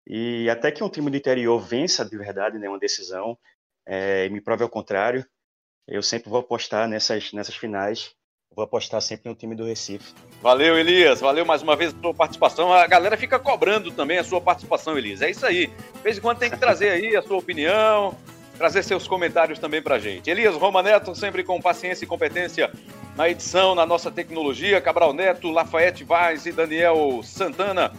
e 0.07 0.49
até 0.49 0.71
que 0.71 0.83
um 0.83 0.89
time 0.89 1.09
do 1.09 1.17
interior 1.17 1.59
vença 1.59 2.03
de 2.03 2.17
verdade, 2.17 2.57
né, 2.57 2.67
uma 2.67 2.79
decisão, 2.79 3.37
é, 3.85 4.25
e 4.25 4.29
me 4.29 4.41
prove 4.41 4.63
ao 4.63 4.69
contrário, 4.69 5.25
eu 5.87 6.01
sempre 6.01 6.29
vou 6.29 6.39
apostar 6.39 6.87
nessas 6.87 7.31
nessas 7.33 7.55
finais, 7.55 8.15
vou 8.55 8.63
apostar 8.63 9.01
sempre 9.01 9.29
no 9.29 9.35
time 9.35 9.55
do 9.55 9.65
Recife. 9.65 10.13
Valeu, 10.41 10.77
Elias. 10.77 11.19
Valeu 11.19 11.45
mais 11.45 11.61
uma 11.61 11.75
vez 11.75 11.93
a 11.93 11.99
sua 11.99 12.13
participação. 12.13 12.71
A 12.71 12.85
galera 12.87 13.17
fica 13.17 13.39
cobrando 13.39 13.91
também 13.91 14.17
a 14.17 14.23
sua 14.23 14.39
participação, 14.39 14.97
Elias. 14.97 15.21
É 15.21 15.29
isso 15.29 15.45
aí. 15.45 15.67
De 15.67 16.01
vez 16.03 16.17
em 16.17 16.21
quando 16.21 16.37
tem 16.37 16.49
que 16.49 16.57
trazer 16.57 16.89
aí 16.89 17.15
a 17.15 17.21
sua 17.21 17.37
opinião, 17.37 18.15
trazer 18.57 18.83
seus 18.83 19.07
comentários 19.07 19.59
também 19.59 19.81
pra 19.81 19.99
gente. 19.99 20.29
Elias 20.29 20.55
Roma 20.55 20.83
Neto, 20.83 21.15
sempre 21.15 21.43
com 21.43 21.59
paciência 21.61 22.05
e 22.05 22.07
competência 22.07 22.71
na 23.15 23.29
edição, 23.29 23.75
na 23.75 23.85
nossa 23.85 24.11
tecnologia. 24.11 24.79
Cabral 24.79 25.13
Neto, 25.13 25.49
Lafayette 25.49 26.03
Vaz 26.03 26.45
e 26.45 26.51
Daniel 26.51 27.21
Santana 27.23 27.91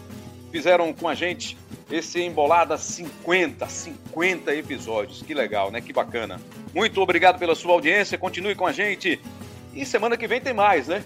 fizeram 0.53 0.93
com 0.95 1.09
a 1.09 1.15
gente 1.15 1.59
esse 1.91 2.21
Embolada 2.21 2.77
50, 2.77 3.67
50 3.67 4.55
episódios. 4.55 5.23
Que 5.23 5.35
legal, 5.35 5.71
né? 5.71 5.81
Que 5.81 5.93
bacana. 5.93 6.41
Muito 6.75 7.01
obrigado 7.01 7.39
pela 7.39 7.55
sua 7.55 7.73
audiência. 7.73 8.19
Continue 8.19 8.55
com 8.55 8.67
a 8.67 8.73
gente. 8.73 9.21
E 9.75 9.85
semana 9.85 10.17
que 10.17 10.27
vem 10.27 10.41
tem 10.41 10.55
mais, 10.55 10.89
né? 10.89 11.05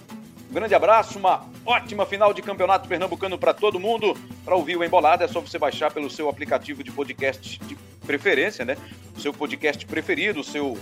Um 0.51 0.55
grande 0.55 0.75
abraço, 0.75 1.19
uma 1.19 1.47
ótima 1.65 2.07
final 2.07 2.33
de 2.33 2.41
campeonato 2.41 2.89
pernambucano 2.89 3.39
para 3.39 3.53
todo 3.53 3.79
mundo. 3.79 4.17
Para 4.45 4.57
ouvir 4.57 4.77
o 4.77 4.85
Embolada 4.85 5.25
é 5.25 5.29
só 5.29 5.41
você 5.41 5.59
baixar 5.59 5.93
pelo 5.93 6.09
seu 6.09 6.29
aplicativo 6.29 6.83
de 6.83 6.91
podcast 6.91 7.59
de 7.59 7.77
preferência, 8.07 8.65
né? 8.65 8.77
O 9.17 9.21
seu 9.21 9.33
podcast 9.33 9.85
preferido, 9.85 10.41
o 10.41 10.45
seu 10.45 10.79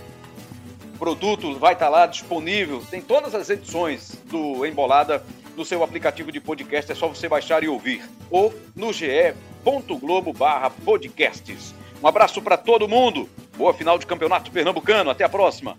produto 0.98 1.58
vai 1.58 1.72
estar 1.72 1.88
lá 1.88 2.06
disponível. 2.06 2.82
Tem 2.88 3.00
todas 3.00 3.34
as 3.34 3.50
edições 3.50 4.20
do 4.26 4.64
Embolada 4.64 5.24
no 5.56 5.64
seu 5.64 5.82
aplicativo 5.82 6.30
de 6.30 6.40
podcast, 6.40 6.92
é 6.92 6.94
só 6.94 7.08
você 7.08 7.28
baixar 7.28 7.64
e 7.64 7.68
ouvir. 7.68 8.02
Ou 8.30 8.54
no 8.74 8.92
ge.globo 8.92 10.32
barra 10.32 10.70
podcasts. 10.70 11.74
Um 12.02 12.06
abraço 12.06 12.42
para 12.42 12.56
todo 12.56 12.86
mundo. 12.86 13.28
Boa 13.56 13.72
final 13.72 13.98
de 13.98 14.06
campeonato 14.06 14.50
pernambucano. 14.50 15.10
Até 15.10 15.24
a 15.24 15.28
próxima. 15.28 15.76